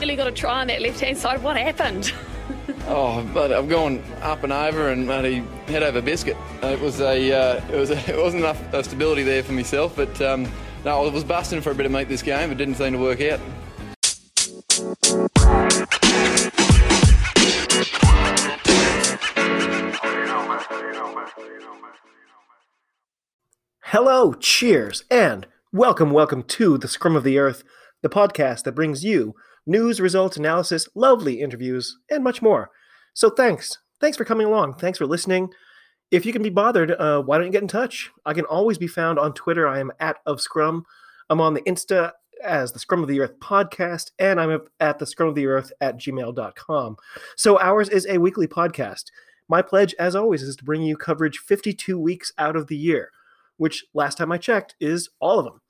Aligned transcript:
Really 0.00 0.14
got 0.14 0.24
to 0.24 0.30
try 0.32 0.60
on 0.60 0.66
that 0.66 0.82
left 0.82 1.00
hand 1.00 1.16
side. 1.16 1.42
What 1.42 1.56
happened? 1.56 2.12
oh, 2.86 3.26
but 3.32 3.50
I've 3.50 3.66
gone 3.66 4.04
up 4.20 4.44
and 4.44 4.52
over 4.52 4.90
and 4.90 5.06
bloody 5.06 5.38
head 5.68 5.82
over 5.82 6.02
biscuit. 6.02 6.36
It 6.62 6.78
was 6.80 7.00
a, 7.00 7.32
uh, 7.32 7.64
it 7.72 7.76
was, 7.76 7.88
a, 7.88 7.96
it 8.12 8.18
wasn't 8.18 8.42
enough 8.42 8.62
uh, 8.74 8.82
stability 8.82 9.22
there 9.22 9.42
for 9.42 9.52
myself. 9.52 9.96
But 9.96 10.20
um, 10.20 10.46
no, 10.84 11.02
I 11.02 11.08
was 11.08 11.24
busting 11.24 11.62
for 11.62 11.70
a 11.70 11.74
bit 11.74 11.86
of 11.86 11.92
meat 11.92 12.08
this 12.10 12.20
game. 12.20 12.50
It 12.50 12.58
didn't 12.58 12.74
seem 12.74 12.92
to 12.92 12.98
work 12.98 13.22
out. 13.22 13.40
Hello, 23.80 24.34
cheers, 24.34 25.04
and 25.10 25.46
welcome, 25.72 26.10
welcome 26.10 26.42
to 26.42 26.76
the 26.76 26.86
Scrum 26.86 27.16
of 27.16 27.24
the 27.24 27.38
Earth, 27.38 27.64
the 28.02 28.10
podcast 28.10 28.64
that 28.64 28.72
brings 28.72 29.02
you 29.02 29.34
news, 29.66 30.00
results, 30.00 30.36
analysis, 30.36 30.88
lovely 30.94 31.40
interviews, 31.40 31.98
and 32.10 32.22
much 32.22 32.40
more. 32.40 32.70
So 33.14 33.30
thanks. 33.30 33.78
Thanks 34.00 34.16
for 34.16 34.24
coming 34.24 34.46
along. 34.46 34.74
Thanks 34.74 34.98
for 34.98 35.06
listening. 35.06 35.50
If 36.10 36.24
you 36.24 36.32
can 36.32 36.42
be 36.42 36.50
bothered, 36.50 36.92
uh, 36.92 37.22
why 37.22 37.36
don't 37.36 37.46
you 37.46 37.52
get 37.52 37.62
in 37.62 37.68
touch? 37.68 38.10
I 38.24 38.32
can 38.32 38.44
always 38.44 38.78
be 38.78 38.86
found 38.86 39.18
on 39.18 39.32
Twitter. 39.32 39.66
I 39.66 39.80
am 39.80 39.92
at 39.98 40.18
of 40.26 40.40
Scrum. 40.40 40.84
I'm 41.28 41.40
on 41.40 41.54
the 41.54 41.62
Insta 41.62 42.12
as 42.44 42.72
the 42.72 42.78
Scrum 42.78 43.02
of 43.02 43.08
the 43.08 43.20
Earth 43.20 43.38
podcast, 43.40 44.10
and 44.18 44.40
I'm 44.40 44.60
at 44.78 44.98
the 44.98 45.06
Scrum 45.06 45.28
of 45.28 45.34
the 45.34 45.46
Earth 45.46 45.72
at 45.80 45.96
gmail.com. 45.96 46.96
So 47.36 47.58
ours 47.58 47.88
is 47.88 48.06
a 48.06 48.18
weekly 48.18 48.46
podcast. 48.46 49.04
My 49.48 49.62
pledge, 49.62 49.94
as 49.98 50.14
always, 50.14 50.42
is 50.42 50.56
to 50.56 50.64
bring 50.64 50.82
you 50.82 50.96
coverage 50.96 51.38
52 51.38 51.98
weeks 51.98 52.32
out 52.38 52.56
of 52.56 52.66
the 52.66 52.76
year, 52.76 53.10
which 53.56 53.84
last 53.94 54.18
time 54.18 54.32
I 54.32 54.38
checked 54.38 54.74
is 54.80 55.08
all 55.20 55.38
of 55.38 55.44
them. 55.44 55.60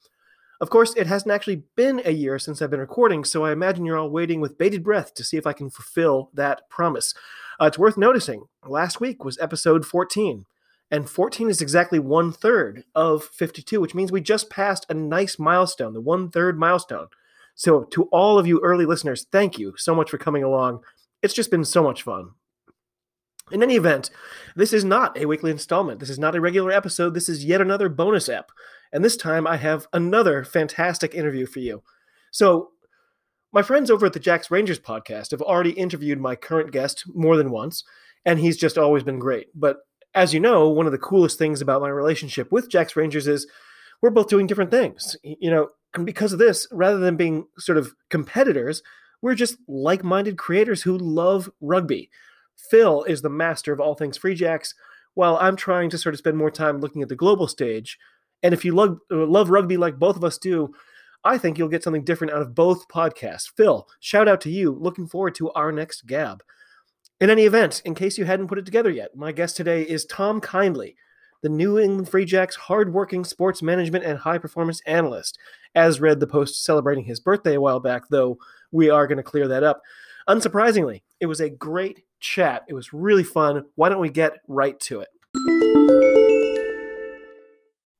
Of 0.60 0.70
course, 0.70 0.94
it 0.96 1.06
hasn't 1.06 1.32
actually 1.32 1.64
been 1.76 2.00
a 2.04 2.12
year 2.12 2.38
since 2.38 2.62
I've 2.62 2.70
been 2.70 2.80
recording, 2.80 3.24
so 3.24 3.44
I 3.44 3.52
imagine 3.52 3.84
you're 3.84 3.98
all 3.98 4.08
waiting 4.08 4.40
with 4.40 4.56
bated 4.56 4.82
breath 4.82 5.12
to 5.14 5.24
see 5.24 5.36
if 5.36 5.46
I 5.46 5.52
can 5.52 5.68
fulfill 5.68 6.30
that 6.32 6.68
promise. 6.70 7.12
Uh, 7.60 7.66
it's 7.66 7.78
worth 7.78 7.98
noticing, 7.98 8.44
last 8.66 9.00
week 9.00 9.22
was 9.22 9.38
episode 9.38 9.84
14, 9.84 10.46
and 10.90 11.10
14 11.10 11.50
is 11.50 11.60
exactly 11.60 11.98
one 11.98 12.32
third 12.32 12.84
of 12.94 13.24
52, 13.24 13.80
which 13.80 13.94
means 13.94 14.10
we 14.10 14.20
just 14.20 14.48
passed 14.48 14.86
a 14.88 14.94
nice 14.94 15.38
milestone, 15.38 15.92
the 15.92 16.00
one 16.00 16.30
third 16.30 16.58
milestone. 16.58 17.08
So, 17.54 17.84
to 17.84 18.04
all 18.04 18.38
of 18.38 18.46
you 18.46 18.60
early 18.62 18.86
listeners, 18.86 19.26
thank 19.32 19.58
you 19.58 19.74
so 19.76 19.94
much 19.94 20.10
for 20.10 20.18
coming 20.18 20.44
along. 20.44 20.80
It's 21.22 21.34
just 21.34 21.50
been 21.50 21.64
so 21.64 21.82
much 21.82 22.02
fun. 22.02 22.30
In 23.50 23.62
any 23.62 23.76
event, 23.76 24.10
this 24.56 24.72
is 24.72 24.84
not 24.84 25.16
a 25.16 25.26
weekly 25.26 25.50
installment. 25.50 26.00
This 26.00 26.10
is 26.10 26.18
not 26.18 26.34
a 26.34 26.40
regular 26.40 26.72
episode. 26.72 27.14
This 27.14 27.28
is 27.28 27.44
yet 27.44 27.60
another 27.60 27.88
bonus 27.88 28.28
ep. 28.28 28.50
And 28.92 29.04
this 29.04 29.16
time 29.16 29.46
I 29.46 29.56
have 29.56 29.86
another 29.92 30.44
fantastic 30.44 31.14
interview 31.14 31.46
for 31.46 31.60
you. 31.60 31.82
So, 32.30 32.70
my 33.52 33.62
friends 33.62 33.90
over 33.90 34.06
at 34.06 34.12
the 34.12 34.20
Jacks 34.20 34.50
Rangers 34.50 34.78
podcast 34.78 35.30
have 35.30 35.40
already 35.40 35.70
interviewed 35.70 36.20
my 36.20 36.36
current 36.36 36.72
guest 36.72 37.04
more 37.14 37.36
than 37.36 37.50
once, 37.50 37.84
and 38.24 38.38
he's 38.38 38.56
just 38.56 38.76
always 38.76 39.02
been 39.02 39.18
great. 39.18 39.46
But 39.54 39.78
as 40.14 40.34
you 40.34 40.40
know, 40.40 40.68
one 40.68 40.86
of 40.86 40.92
the 40.92 40.98
coolest 40.98 41.38
things 41.38 41.60
about 41.60 41.80
my 41.80 41.88
relationship 41.88 42.50
with 42.52 42.68
Jacks 42.68 42.96
Rangers 42.96 43.26
is 43.26 43.46
we're 44.02 44.10
both 44.10 44.28
doing 44.28 44.46
different 44.46 44.70
things. 44.70 45.16
You 45.22 45.50
know, 45.50 45.68
and 45.94 46.04
because 46.04 46.32
of 46.32 46.38
this, 46.38 46.66
rather 46.70 46.98
than 46.98 47.16
being 47.16 47.46
sort 47.58 47.78
of 47.78 47.94
competitors, 48.10 48.82
we're 49.22 49.34
just 49.34 49.56
like 49.68 50.04
minded 50.04 50.36
creators 50.36 50.82
who 50.82 50.98
love 50.98 51.50
rugby. 51.60 52.10
Phil 52.70 53.04
is 53.04 53.22
the 53.22 53.30
master 53.30 53.72
of 53.72 53.80
all 53.80 53.94
things 53.94 54.18
Free 54.18 54.34
Jacks, 54.34 54.74
while 55.14 55.38
I'm 55.40 55.56
trying 55.56 55.90
to 55.90 55.98
sort 55.98 56.14
of 56.14 56.18
spend 56.18 56.36
more 56.36 56.50
time 56.50 56.80
looking 56.80 57.02
at 57.02 57.08
the 57.08 57.16
global 57.16 57.48
stage 57.48 57.98
and 58.42 58.54
if 58.54 58.64
you 58.64 58.74
love, 58.74 58.98
uh, 59.10 59.26
love 59.26 59.50
rugby 59.50 59.76
like 59.76 59.98
both 59.98 60.16
of 60.16 60.24
us 60.24 60.38
do, 60.38 60.72
I 61.24 61.38
think 61.38 61.58
you'll 61.58 61.68
get 61.68 61.82
something 61.82 62.04
different 62.04 62.32
out 62.32 62.42
of 62.42 62.54
both 62.54 62.86
podcasts. 62.88 63.50
Phil, 63.56 63.88
shout 64.00 64.28
out 64.28 64.40
to 64.42 64.50
you. 64.50 64.72
Looking 64.72 65.06
forward 65.06 65.34
to 65.36 65.50
our 65.52 65.72
next 65.72 66.06
gab. 66.06 66.42
In 67.20 67.30
any 67.30 67.46
event, 67.46 67.82
in 67.84 67.94
case 67.94 68.18
you 68.18 68.24
hadn't 68.24 68.48
put 68.48 68.58
it 68.58 68.64
together 68.64 68.90
yet, 68.90 69.16
my 69.16 69.32
guest 69.32 69.56
today 69.56 69.82
is 69.82 70.04
Tom 70.04 70.40
Kindley, 70.40 70.96
the 71.42 71.48
New 71.48 71.78
England 71.78 72.08
Free 72.08 72.26
Jacks 72.26 72.54
hardworking 72.54 73.24
sports 73.24 73.62
management 73.62 74.04
and 74.04 74.18
high 74.18 74.38
performance 74.38 74.80
analyst. 74.86 75.38
As 75.74 76.00
read 76.00 76.20
the 76.20 76.26
post 76.26 76.62
celebrating 76.62 77.04
his 77.04 77.20
birthday 77.20 77.54
a 77.54 77.60
while 77.60 77.80
back, 77.80 78.02
though 78.08 78.38
we 78.70 78.90
are 78.90 79.06
going 79.06 79.16
to 79.16 79.22
clear 79.22 79.48
that 79.48 79.62
up. 79.62 79.82
Unsurprisingly, 80.28 81.02
it 81.20 81.26
was 81.26 81.40
a 81.40 81.50
great 81.50 82.02
chat. 82.20 82.64
It 82.68 82.74
was 82.74 82.92
really 82.92 83.24
fun. 83.24 83.64
Why 83.74 83.88
don't 83.88 84.00
we 84.00 84.10
get 84.10 84.38
right 84.46 84.78
to 84.80 85.00
it? 85.00 86.25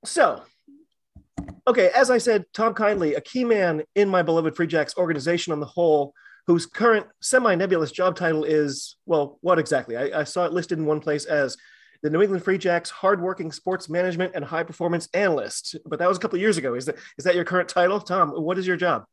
So, 0.06 0.42
okay, 1.66 1.90
as 1.94 2.10
I 2.10 2.18
said, 2.18 2.44
Tom 2.54 2.74
Kindley, 2.74 3.14
a 3.14 3.20
key 3.20 3.44
man 3.44 3.82
in 3.94 4.08
my 4.08 4.22
beloved 4.22 4.54
Free 4.54 4.66
Jacks 4.66 4.96
organization 4.96 5.52
on 5.52 5.60
the 5.60 5.66
whole, 5.66 6.14
whose 6.46 6.64
current 6.64 7.06
semi 7.20 7.54
nebulous 7.56 7.90
job 7.90 8.16
title 8.16 8.44
is, 8.44 8.96
well, 9.04 9.38
what 9.40 9.58
exactly? 9.58 9.96
I, 9.96 10.20
I, 10.20 10.24
saw 10.24 10.44
it 10.44 10.52
listed 10.52 10.78
in 10.78 10.86
one 10.86 11.00
place 11.00 11.24
as 11.24 11.56
the 12.02 12.10
New 12.10 12.22
England 12.22 12.44
Free 12.44 12.58
Jacks 12.58 12.88
hardworking 12.88 13.50
sports 13.50 13.88
management 13.88 14.32
and 14.36 14.44
high 14.44 14.62
performance 14.62 15.08
analyst. 15.12 15.76
But 15.84 15.98
that 15.98 16.08
was 16.08 16.18
a 16.18 16.20
couple 16.20 16.38
years 16.38 16.56
ago. 16.56 16.74
Is 16.74 16.86
that 16.86 16.96
is 17.18 17.24
that 17.24 17.34
your 17.34 17.44
current 17.44 17.68
title, 17.68 18.00
Tom? 18.00 18.30
What 18.30 18.58
is 18.58 18.66
your 18.66 18.76
job? 18.76 19.04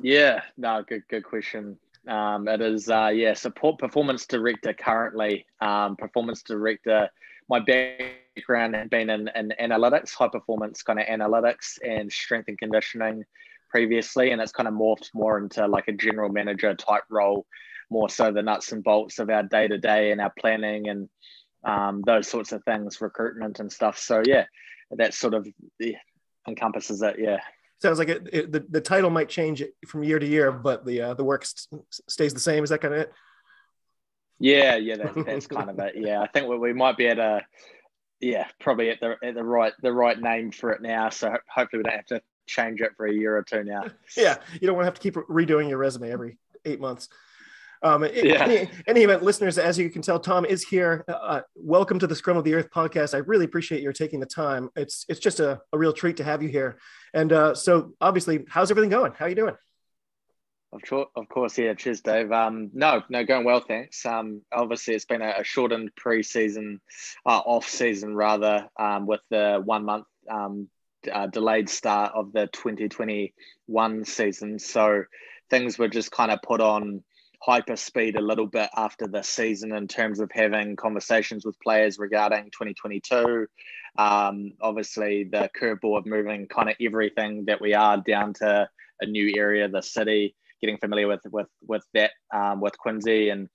Yeah, 0.00 0.42
no, 0.56 0.82
good 0.82 1.04
good 1.08 1.22
question. 1.22 1.78
Um, 2.08 2.48
it 2.48 2.60
is 2.60 2.88
uh, 2.88 3.12
yeah, 3.14 3.34
support 3.34 3.78
performance 3.78 4.26
director 4.26 4.72
currently. 4.72 5.46
Um, 5.60 5.94
performance 5.94 6.42
director. 6.42 7.08
My 7.48 7.60
back 7.60 8.21
background 8.34 8.74
had 8.74 8.90
been 8.90 9.10
in, 9.10 9.30
in 9.34 9.52
analytics, 9.60 10.12
high 10.12 10.28
performance 10.28 10.82
kind 10.82 11.00
of 11.00 11.06
analytics 11.06 11.78
and 11.86 12.12
strength 12.12 12.48
and 12.48 12.58
conditioning 12.58 13.24
previously. 13.70 14.30
And 14.30 14.40
it's 14.40 14.52
kind 14.52 14.68
of 14.68 14.74
morphed 14.74 15.10
more 15.14 15.38
into 15.38 15.66
like 15.66 15.88
a 15.88 15.92
general 15.92 16.28
manager 16.28 16.74
type 16.74 17.04
role, 17.10 17.46
more 17.90 18.08
so 18.08 18.32
the 18.32 18.42
nuts 18.42 18.72
and 18.72 18.84
bolts 18.84 19.18
of 19.18 19.30
our 19.30 19.42
day 19.42 19.68
to 19.68 19.78
day 19.78 20.12
and 20.12 20.20
our 20.20 20.32
planning 20.38 20.88
and 20.88 21.08
um, 21.64 22.02
those 22.04 22.28
sorts 22.28 22.52
of 22.52 22.64
things, 22.64 23.00
recruitment 23.00 23.60
and 23.60 23.72
stuff. 23.72 23.98
So, 23.98 24.22
yeah, 24.26 24.46
that 24.90 25.14
sort 25.14 25.34
of 25.34 25.46
yeah, 25.78 25.98
encompasses 26.48 27.02
it. 27.02 27.16
Yeah. 27.18 27.38
Sounds 27.80 27.98
like 27.98 28.08
it, 28.08 28.28
it, 28.32 28.52
the, 28.52 28.64
the 28.68 28.80
title 28.80 29.10
might 29.10 29.28
change 29.28 29.62
from 29.88 30.04
year 30.04 30.18
to 30.18 30.26
year, 30.26 30.52
but 30.52 30.86
the 30.86 31.00
uh, 31.00 31.14
the 31.14 31.24
work 31.24 31.44
st- 31.44 31.82
stays 32.08 32.32
the 32.32 32.38
same. 32.38 32.62
Is 32.62 32.70
that 32.70 32.80
kind 32.80 32.94
of 32.94 33.00
it? 33.00 33.12
Yeah, 34.38 34.76
yeah, 34.76 34.96
that, 34.96 35.24
that's 35.26 35.46
kind 35.48 35.68
of 35.68 35.78
it. 35.80 35.94
Yeah, 35.96 36.20
I 36.20 36.28
think 36.28 36.48
we, 36.48 36.58
we 36.58 36.72
might 36.72 36.96
be 36.96 37.08
at 37.08 37.18
a 37.18 37.42
yeah, 38.22 38.46
probably 38.60 38.88
at 38.88 39.00
the 39.00 39.16
at 39.22 39.34
the 39.34 39.42
right 39.42 39.72
the 39.82 39.92
right 39.92 40.18
name 40.18 40.52
for 40.52 40.70
it 40.70 40.80
now. 40.80 41.10
So 41.10 41.36
hopefully 41.52 41.80
we 41.80 41.82
don't 41.84 41.96
have 41.96 42.06
to 42.06 42.22
change 42.46 42.80
it 42.80 42.92
for 42.96 43.06
a 43.06 43.12
year 43.12 43.36
or 43.36 43.42
two 43.42 43.64
now. 43.64 43.82
yeah, 44.16 44.36
you 44.60 44.66
don't 44.66 44.76
want 44.76 44.84
to 44.84 44.86
have 44.86 44.94
to 44.94 45.00
keep 45.00 45.14
redoing 45.14 45.68
your 45.68 45.78
resume 45.78 46.10
every 46.10 46.38
eight 46.64 46.80
months. 46.80 47.08
Um, 47.84 48.04
yeah. 48.14 48.44
any, 48.44 48.70
any 48.86 49.02
event, 49.02 49.24
listeners, 49.24 49.58
as 49.58 49.76
you 49.76 49.90
can 49.90 50.02
tell, 50.02 50.20
Tom 50.20 50.44
is 50.44 50.62
here. 50.62 51.04
Uh, 51.08 51.40
welcome 51.56 51.98
to 51.98 52.06
the 52.06 52.14
Scrum 52.14 52.36
of 52.36 52.44
the 52.44 52.54
Earth 52.54 52.70
podcast. 52.70 53.12
I 53.12 53.18
really 53.18 53.44
appreciate 53.44 53.82
your 53.82 53.92
taking 53.92 54.20
the 54.20 54.26
time. 54.26 54.70
It's 54.76 55.04
it's 55.08 55.18
just 55.18 55.40
a, 55.40 55.60
a 55.72 55.78
real 55.78 55.92
treat 55.92 56.16
to 56.18 56.24
have 56.24 56.44
you 56.44 56.48
here. 56.48 56.78
And 57.12 57.32
uh, 57.32 57.56
so, 57.56 57.92
obviously, 58.00 58.44
how's 58.48 58.70
everything 58.70 58.90
going? 58.90 59.12
How 59.18 59.24
are 59.24 59.28
you 59.28 59.34
doing? 59.34 59.56
Of 60.72 60.80
course, 60.88 61.08
of 61.16 61.28
course, 61.28 61.58
yeah. 61.58 61.74
Cheers, 61.74 62.00
Dave. 62.00 62.32
Um, 62.32 62.70
no, 62.72 63.02
no, 63.10 63.24
going 63.24 63.44
well, 63.44 63.60
thanks. 63.60 64.06
Um, 64.06 64.40
obviously, 64.50 64.94
it's 64.94 65.04
been 65.04 65.20
a, 65.20 65.34
a 65.40 65.44
shortened 65.44 65.90
pre-season, 65.96 66.80
uh, 67.26 67.40
off-season 67.44 68.14
rather, 68.14 68.68
um, 68.78 69.06
with 69.06 69.20
the 69.30 69.60
one 69.62 69.84
month 69.84 70.06
um, 70.30 70.68
uh, 71.12 71.26
delayed 71.26 71.68
start 71.68 72.12
of 72.14 72.32
the 72.32 72.46
2021 72.46 74.04
season. 74.06 74.58
So 74.58 75.04
things 75.50 75.78
were 75.78 75.88
just 75.88 76.10
kind 76.10 76.30
of 76.30 76.40
put 76.40 76.62
on 76.62 77.04
hyper 77.42 77.76
speed 77.76 78.16
a 78.16 78.20
little 78.22 78.46
bit 78.46 78.70
after 78.74 79.06
the 79.06 79.22
season 79.22 79.74
in 79.74 79.88
terms 79.88 80.20
of 80.20 80.30
having 80.32 80.76
conversations 80.76 81.44
with 81.44 81.60
players 81.60 81.98
regarding 81.98 82.44
2022. 82.44 83.46
Um, 83.98 84.52
obviously, 84.62 85.24
the 85.24 85.50
curveball 85.60 85.98
of 85.98 86.06
moving 86.06 86.46
kind 86.48 86.70
of 86.70 86.76
everything 86.80 87.44
that 87.46 87.60
we 87.60 87.74
are 87.74 87.98
down 87.98 88.32
to 88.34 88.70
a 89.02 89.06
new 89.06 89.34
area, 89.36 89.66
of 89.66 89.72
the 89.72 89.82
city 89.82 90.34
getting 90.62 90.78
familiar 90.78 91.08
with 91.08 91.20
with 91.30 91.48
with 91.66 91.84
that 91.94 92.12
um, 92.34 92.60
with 92.60 92.76
Quincy 92.78 93.28
and 93.28 93.48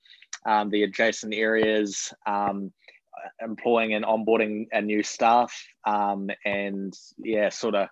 um, 0.46 0.70
the 0.70 0.84
adjacent 0.84 1.34
areas, 1.34 2.14
um, 2.28 2.72
employing 3.42 3.94
and 3.94 4.06
onboarding 4.06 4.68
a 4.72 4.82
new 4.82 5.02
staff, 5.02 5.54
um, 5.86 6.30
and 6.46 6.94
yeah, 7.18 7.50
sort 7.50 7.76
of 7.76 7.90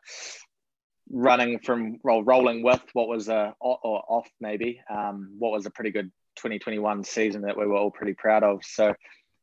running 1.12 1.60
from 1.60 1.98
well, 2.04 2.24
rolling 2.24 2.63
with 2.63 2.84
what 2.94 3.07
was 3.07 3.30
a 3.30 3.54
or 3.60 4.04
off 4.07 4.28
maybe 4.39 4.81
um, 4.89 5.36
what 5.38 5.51
was 5.51 5.66
a 5.66 5.72
pretty 5.72 5.92
good 5.92 6.12
2021 6.38 7.04
season 7.04 7.42
that 7.42 7.57
we 7.57 7.66
were 7.66 7.75
all 7.75 7.92
pretty 7.92 8.13
proud 8.13 8.44
of. 8.44 8.60
So 8.63 8.94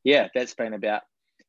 yeah, 0.05 0.29
that's 0.35 0.55
been 0.55 0.75
about 0.75 1.03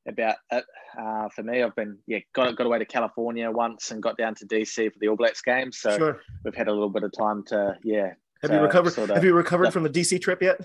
about 0.08 0.36
it 0.52 0.66
uh, 1.00 1.30
for 1.30 1.44
me. 1.44 1.64
I've 1.64 1.76
been 1.76 1.98
yeah 2.08 2.20
got 2.34 2.56
got 2.56 2.66
away 2.68 2.80
to 2.80 2.86
California 2.86 3.50
once 3.50 3.92
and 3.92 4.02
got 4.02 4.18
down 4.18 4.36
to 4.36 4.46
DC 4.46 4.92
for 4.92 5.00
the 5.00 5.08
All 5.08 5.16
Blacks 5.16 5.42
game. 5.42 5.72
So 5.72 5.98
sure. 5.98 6.22
we've 6.44 6.56
had 6.56 6.68
a 6.68 6.74
little 6.74 6.90
bit 6.90 7.04
of 7.04 7.12
time 7.18 7.44
to 7.48 7.78
yeah. 7.84 8.14
Have 8.44 8.52
to, 8.52 8.58
you 8.58 8.62
recovered? 8.62 8.94
Have 9.10 9.24
you 9.24 9.34
recovered 9.34 9.72
from 9.72 9.84
the 9.84 9.90
DC 9.90 10.22
trip 10.22 10.42
yet? 10.42 10.60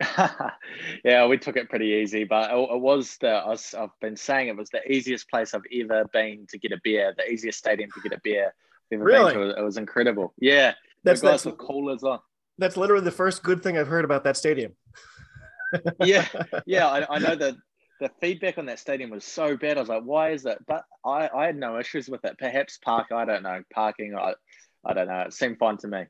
yeah, 1.04 1.26
we 1.26 1.38
took 1.38 1.56
it 1.56 1.68
pretty 1.68 1.86
easy, 1.86 2.24
but 2.24 2.50
it, 2.50 2.56
it 2.56 2.80
was 2.80 3.16
the 3.20 3.30
I 3.30 3.56
have 3.78 3.90
been 4.00 4.16
saying 4.16 4.48
it 4.48 4.56
was 4.56 4.70
the 4.70 4.80
easiest 4.90 5.30
place 5.30 5.54
I've 5.54 5.62
ever 5.80 6.06
been 6.12 6.46
to 6.48 6.58
get 6.58 6.72
a 6.72 6.80
beer, 6.82 7.14
the 7.16 7.30
easiest 7.30 7.58
stadium 7.58 7.90
to 7.94 8.00
get 8.00 8.12
a 8.12 8.20
beer. 8.24 8.52
Ever 8.92 9.04
really? 9.04 9.34
Been 9.34 9.48
to. 9.48 9.58
It 9.60 9.62
was 9.62 9.76
incredible. 9.76 10.34
Yeah, 10.40 10.74
That's 11.04 11.20
the 11.20 11.28
guys 11.28 11.44
that's, 11.44 11.56
were 11.56 11.64
cool 11.64 11.90
as 11.90 12.02
well. 12.02 12.24
that's 12.58 12.76
literally 12.76 13.04
the 13.04 13.12
first 13.12 13.42
good 13.44 13.62
thing 13.62 13.78
I've 13.78 13.86
heard 13.86 14.04
about 14.04 14.24
that 14.24 14.36
stadium. 14.36 14.74
Yeah, 16.04 16.26
yeah, 16.66 16.88
I, 16.88 17.14
I 17.14 17.18
know 17.20 17.36
that 17.36 17.54
the 18.00 18.10
feedback 18.20 18.58
on 18.58 18.66
that 18.66 18.80
stadium 18.80 19.10
was 19.10 19.24
so 19.24 19.56
bad. 19.56 19.76
I 19.76 19.80
was 19.80 19.88
like, 19.88 20.02
why 20.02 20.30
is 20.30 20.44
it? 20.44 20.58
But 20.66 20.84
I, 21.04 21.28
I 21.32 21.46
had 21.46 21.54
no 21.54 21.78
issues 21.78 22.08
with 22.08 22.24
it. 22.24 22.38
Perhaps 22.38 22.78
park, 22.78 23.12
I 23.12 23.24
don't 23.24 23.44
know, 23.44 23.62
parking, 23.72 24.16
I, 24.16 24.34
I 24.84 24.94
don't 24.94 25.06
know. 25.06 25.20
It 25.20 25.32
seemed 25.32 25.58
fine 25.58 25.76
to 25.76 25.86
me. 25.86 26.06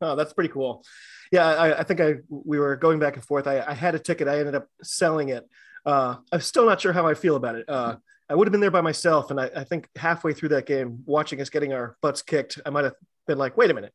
Oh, 0.00 0.14
that's 0.16 0.32
pretty 0.32 0.50
cool. 0.52 0.84
Yeah, 1.32 1.46
I, 1.46 1.80
I 1.80 1.82
think 1.82 2.00
I 2.00 2.16
we 2.28 2.58
were 2.58 2.76
going 2.76 2.98
back 2.98 3.14
and 3.16 3.24
forth. 3.24 3.46
I, 3.46 3.60
I 3.66 3.74
had 3.74 3.94
a 3.94 3.98
ticket. 3.98 4.28
I 4.28 4.38
ended 4.38 4.54
up 4.54 4.68
selling 4.82 5.30
it. 5.30 5.48
Uh, 5.84 6.16
I'm 6.32 6.40
still 6.40 6.66
not 6.66 6.80
sure 6.80 6.92
how 6.92 7.06
I 7.06 7.14
feel 7.14 7.36
about 7.36 7.54
it. 7.56 7.68
Uh, 7.68 7.96
I 8.28 8.34
would 8.34 8.46
have 8.46 8.52
been 8.52 8.60
there 8.60 8.70
by 8.70 8.80
myself, 8.80 9.30
and 9.30 9.40
I, 9.40 9.50
I 9.54 9.64
think 9.64 9.88
halfway 9.96 10.32
through 10.32 10.50
that 10.50 10.66
game, 10.66 11.02
watching 11.06 11.40
us 11.40 11.48
getting 11.48 11.72
our 11.72 11.96
butts 12.02 12.22
kicked, 12.22 12.58
I 12.66 12.70
might 12.70 12.84
have 12.84 12.94
been 13.26 13.38
like, 13.38 13.56
"Wait 13.56 13.70
a 13.70 13.74
minute, 13.74 13.94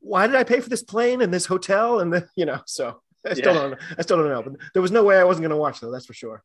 why 0.00 0.26
did 0.26 0.36
I 0.36 0.44
pay 0.44 0.60
for 0.60 0.68
this 0.68 0.82
plane 0.82 1.22
and 1.22 1.32
this 1.32 1.46
hotel?" 1.46 2.00
And 2.00 2.12
the, 2.12 2.28
you 2.36 2.44
know, 2.44 2.60
so 2.66 3.00
I 3.26 3.34
still 3.34 3.54
Yeah. 3.54 3.60
don't. 3.70 3.78
I 3.98 4.02
still 4.02 4.16
don't 4.18 4.28
know. 4.28 4.42
But 4.42 4.54
there 4.74 4.82
was 4.82 4.90
no 4.92 5.04
way 5.04 5.16
I 5.18 5.24
wasn't 5.24 5.42
going 5.42 5.50
to 5.50 5.56
watch 5.56 5.80
though. 5.80 5.90
That's 5.92 6.06
for 6.06 6.14
sure. 6.14 6.42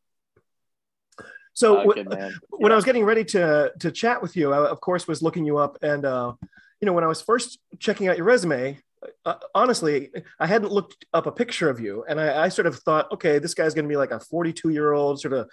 So 1.54 1.80
Oh, 1.80 1.90
wh- 1.90 1.94
good 1.94 2.08
man. 2.08 2.34
when 2.50 2.70
I 2.72 2.76
was 2.76 2.84
getting 2.84 3.04
ready 3.04 3.24
to 3.26 3.72
to 3.80 3.90
chat 3.90 4.22
with 4.22 4.36
you, 4.36 4.52
I 4.52 4.68
of 4.68 4.80
course 4.80 5.08
was 5.08 5.22
looking 5.22 5.44
you 5.44 5.58
up, 5.58 5.76
and 5.82 6.04
uh, 6.04 6.32
you 6.80 6.86
know 6.86 6.92
when 6.92 7.04
I 7.04 7.08
was 7.08 7.22
first 7.22 7.58
checking 7.78 8.08
out 8.08 8.16
your 8.16 8.26
resume, 8.26 8.78
uh, 9.24 9.34
honestly, 9.54 10.10
I 10.38 10.46
hadn't 10.46 10.72
looked 10.72 11.04
up 11.12 11.26
a 11.26 11.32
picture 11.32 11.68
of 11.68 11.80
you, 11.80 12.04
and 12.08 12.20
I, 12.20 12.44
I 12.44 12.48
sort 12.48 12.66
of 12.66 12.76
thought, 12.78 13.10
okay, 13.12 13.38
this 13.38 13.54
guy's 13.54 13.74
going 13.74 13.84
to 13.84 13.88
be 13.88 13.96
like 13.96 14.10
a 14.10 14.20
42 14.20 14.70
year 14.70 14.92
old 14.92 15.20
sort 15.20 15.34
of 15.34 15.48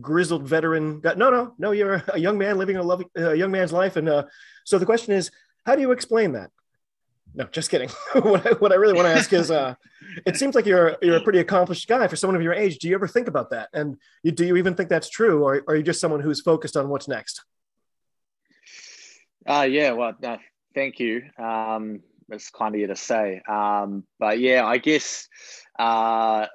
grizzled 0.00 0.46
veteran. 0.46 1.00
guy. 1.00 1.14
No, 1.14 1.30
no, 1.30 1.54
no, 1.58 1.72
you're 1.72 2.02
a 2.08 2.18
young 2.18 2.38
man 2.38 2.58
living 2.58 2.76
a, 2.76 2.98
a 3.16 3.34
young 3.34 3.50
man's 3.50 3.72
life, 3.72 3.96
and 3.96 4.08
uh, 4.08 4.24
so 4.64 4.78
the 4.78 4.86
question 4.86 5.14
is, 5.14 5.30
how 5.64 5.76
do 5.76 5.82
you 5.82 5.92
explain 5.92 6.32
that? 6.32 6.50
No, 7.34 7.44
just 7.44 7.70
kidding. 7.70 7.88
what, 8.12 8.46
I, 8.46 8.50
what 8.54 8.72
I 8.72 8.76
really 8.76 8.94
want 8.94 9.06
to 9.06 9.14
ask 9.14 9.32
is, 9.32 9.50
uh, 9.50 9.74
it 10.26 10.36
seems 10.36 10.54
like 10.54 10.66
you're 10.66 10.96
you're 11.00 11.16
a 11.16 11.22
pretty 11.22 11.38
accomplished 11.38 11.88
guy 11.88 12.06
for 12.08 12.16
someone 12.16 12.36
of 12.36 12.42
your 12.42 12.54
age. 12.54 12.78
Do 12.78 12.88
you 12.88 12.94
ever 12.94 13.06
think 13.06 13.28
about 13.28 13.50
that? 13.50 13.68
And 13.72 13.96
you, 14.22 14.32
do 14.32 14.44
you 14.44 14.56
even 14.56 14.74
think 14.74 14.88
that's 14.88 15.08
true, 15.08 15.44
or, 15.44 15.62
are 15.68 15.76
you 15.76 15.82
just 15.82 16.00
someone 16.00 16.20
who's 16.20 16.40
focused 16.40 16.76
on 16.76 16.88
what's 16.88 17.08
next? 17.08 17.44
Uh, 19.46 19.66
yeah, 19.68 19.92
well, 19.92 20.14
no, 20.20 20.38
thank 20.74 21.00
you. 21.00 21.22
Um, 21.38 22.00
it's 22.28 22.50
kind 22.50 22.74
of 22.74 22.80
you 22.80 22.86
to 22.88 22.96
say. 22.96 23.42
Um, 23.48 24.04
but 24.18 24.38
yeah, 24.38 24.64
I 24.64 24.78
guess 24.78 25.28
uh, 25.78 26.46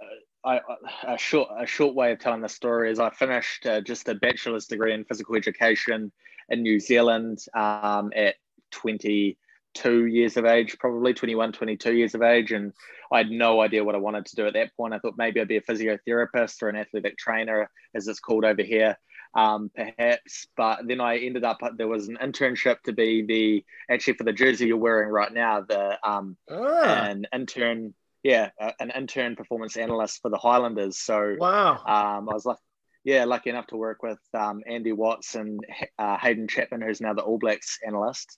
I, 0.43 0.59
a 1.03 1.17
short 1.17 1.49
a 1.59 1.65
short 1.65 1.95
way 1.95 2.11
of 2.11 2.19
telling 2.19 2.41
the 2.41 2.49
story 2.49 2.91
is 2.91 2.99
I 2.99 3.09
finished 3.09 3.65
uh, 3.65 3.81
just 3.81 4.07
a 4.07 4.15
bachelor's 4.15 4.67
degree 4.67 4.93
in 4.93 5.03
physical 5.05 5.35
education 5.35 6.11
in 6.49 6.61
New 6.61 6.79
Zealand 6.79 7.39
um, 7.55 8.11
at 8.15 8.35
22 8.71 10.05
years 10.05 10.37
of 10.37 10.45
age, 10.45 10.77
probably 10.79 11.13
21, 11.13 11.51
22 11.51 11.93
years 11.93 12.15
of 12.15 12.21
age. 12.21 12.51
And 12.51 12.71
I 13.11 13.17
had 13.17 13.31
no 13.31 13.61
idea 13.61 13.83
what 13.83 13.95
I 13.95 13.99
wanted 13.99 14.27
to 14.27 14.35
do 14.35 14.47
at 14.47 14.53
that 14.53 14.75
point. 14.77 14.93
I 14.93 14.99
thought 14.99 15.15
maybe 15.17 15.41
I'd 15.41 15.47
be 15.47 15.57
a 15.57 15.61
physiotherapist 15.61 16.61
or 16.61 16.69
an 16.69 16.75
athletic 16.75 17.17
trainer, 17.17 17.69
as 17.93 18.07
it's 18.07 18.19
called 18.19 18.45
over 18.45 18.61
here 18.61 18.97
um, 19.35 19.69
perhaps. 19.75 20.47
But 20.55 20.87
then 20.87 21.01
I 21.01 21.17
ended 21.17 21.43
up 21.43 21.59
there 21.77 21.87
was 21.87 22.07
an 22.07 22.17
internship 22.21 22.81
to 22.83 22.93
be 22.93 23.21
the 23.23 23.65
actually 23.93 24.13
for 24.13 24.23
the 24.23 24.33
jersey 24.33 24.67
you're 24.67 24.77
wearing 24.77 25.09
right 25.09 25.31
now, 25.31 25.61
the 25.61 25.97
um, 26.07 26.37
Ah, 26.49 27.05
an 27.05 27.27
intern, 27.33 27.93
yeah, 28.23 28.49
uh, 28.59 28.71
an 28.79 28.91
intern 28.95 29.35
performance 29.35 29.77
analyst 29.77 30.21
for 30.21 30.29
the 30.29 30.37
Highlanders. 30.37 30.97
So 30.97 31.35
wow. 31.37 31.73
um, 31.73 32.29
I 32.29 32.33
was 32.33 32.45
like, 32.45 32.57
yeah, 33.03 33.25
lucky 33.25 33.49
enough 33.49 33.67
to 33.67 33.77
work 33.77 34.01
with 34.01 34.19
um, 34.33 34.63
Andy 34.65 34.93
Watts 34.93 35.35
and 35.35 35.59
uh, 35.99 36.17
Hayden 36.17 36.47
Chapman, 36.47 36.81
who's 36.81 37.01
now 37.01 37.13
the 37.13 37.21
All 37.21 37.37
Blacks 37.37 37.79
analyst. 37.85 38.37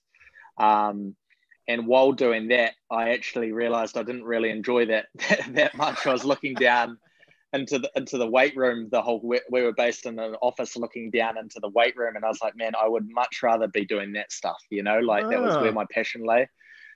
Um, 0.58 1.14
and 1.68 1.86
while 1.86 2.12
doing 2.12 2.48
that, 2.48 2.72
I 2.90 3.10
actually 3.10 3.52
realized 3.52 3.96
I 3.96 4.02
didn't 4.02 4.24
really 4.24 4.50
enjoy 4.50 4.86
that 4.86 5.06
that 5.50 5.76
much. 5.76 6.06
I 6.06 6.12
was 6.12 6.24
looking 6.24 6.54
down 6.54 6.98
into 7.52 7.78
the 7.78 7.90
into 7.96 8.18
the 8.18 8.26
weight 8.26 8.56
room. 8.56 8.88
The 8.90 9.00
whole 9.02 9.20
we, 9.22 9.40
we 9.50 9.62
were 9.62 9.72
based 9.72 10.06
in 10.06 10.18
an 10.18 10.34
office, 10.42 10.76
looking 10.76 11.10
down 11.10 11.38
into 11.38 11.60
the 11.60 11.68
weight 11.70 11.96
room, 11.96 12.16
and 12.16 12.24
I 12.24 12.28
was 12.28 12.40
like, 12.42 12.56
man, 12.56 12.72
I 12.80 12.88
would 12.88 13.08
much 13.10 13.42
rather 13.42 13.68
be 13.68 13.84
doing 13.84 14.12
that 14.12 14.32
stuff. 14.32 14.58
You 14.70 14.82
know, 14.82 14.98
like 14.98 15.28
that 15.30 15.40
was 15.40 15.54
Ah. 15.56 15.62
where 15.62 15.72
my 15.72 15.86
passion 15.90 16.24
lay. 16.24 16.48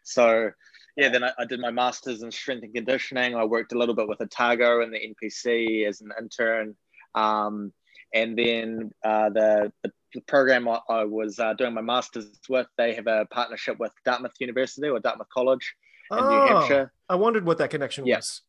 So 0.04 0.50
yeah, 0.96 1.08
then 1.08 1.24
I, 1.24 1.32
I 1.38 1.44
did 1.46 1.60
my 1.60 1.70
masters 1.70 2.22
in 2.22 2.30
strength 2.30 2.64
and 2.64 2.74
conditioning. 2.74 3.34
I 3.34 3.44
worked 3.44 3.72
a 3.72 3.78
little 3.78 3.94
bit 3.94 4.08
with 4.08 4.20
Otago 4.20 4.82
and 4.82 4.92
the 4.92 4.98
NPC 4.98 5.88
as 5.88 6.00
an 6.02 6.10
intern. 6.20 6.76
Um, 7.14 7.72
and 8.14 8.36
then 8.36 8.90
uh, 9.02 9.30
the, 9.30 9.72
the, 9.82 9.90
program 10.28 10.68
I, 10.68 10.80
I 10.90 11.04
was 11.04 11.38
uh, 11.38 11.54
doing 11.54 11.72
my 11.72 11.80
masters 11.80 12.26
with, 12.50 12.66
they 12.76 12.94
have 12.94 13.06
a 13.06 13.24
partnership 13.30 13.78
with 13.78 13.92
Dartmouth 14.04 14.34
University 14.38 14.86
or 14.88 15.00
Dartmouth 15.00 15.28
College 15.32 15.74
in 16.10 16.28
New 16.28 16.36
Oh, 16.36 16.40
Hampshire. 16.42 16.92
I 17.08 17.14
wondered 17.14 17.46
what 17.46 17.56
that 17.56 17.70
connection 17.70 18.04
Yeah. 18.04 18.16
was. 18.16 18.42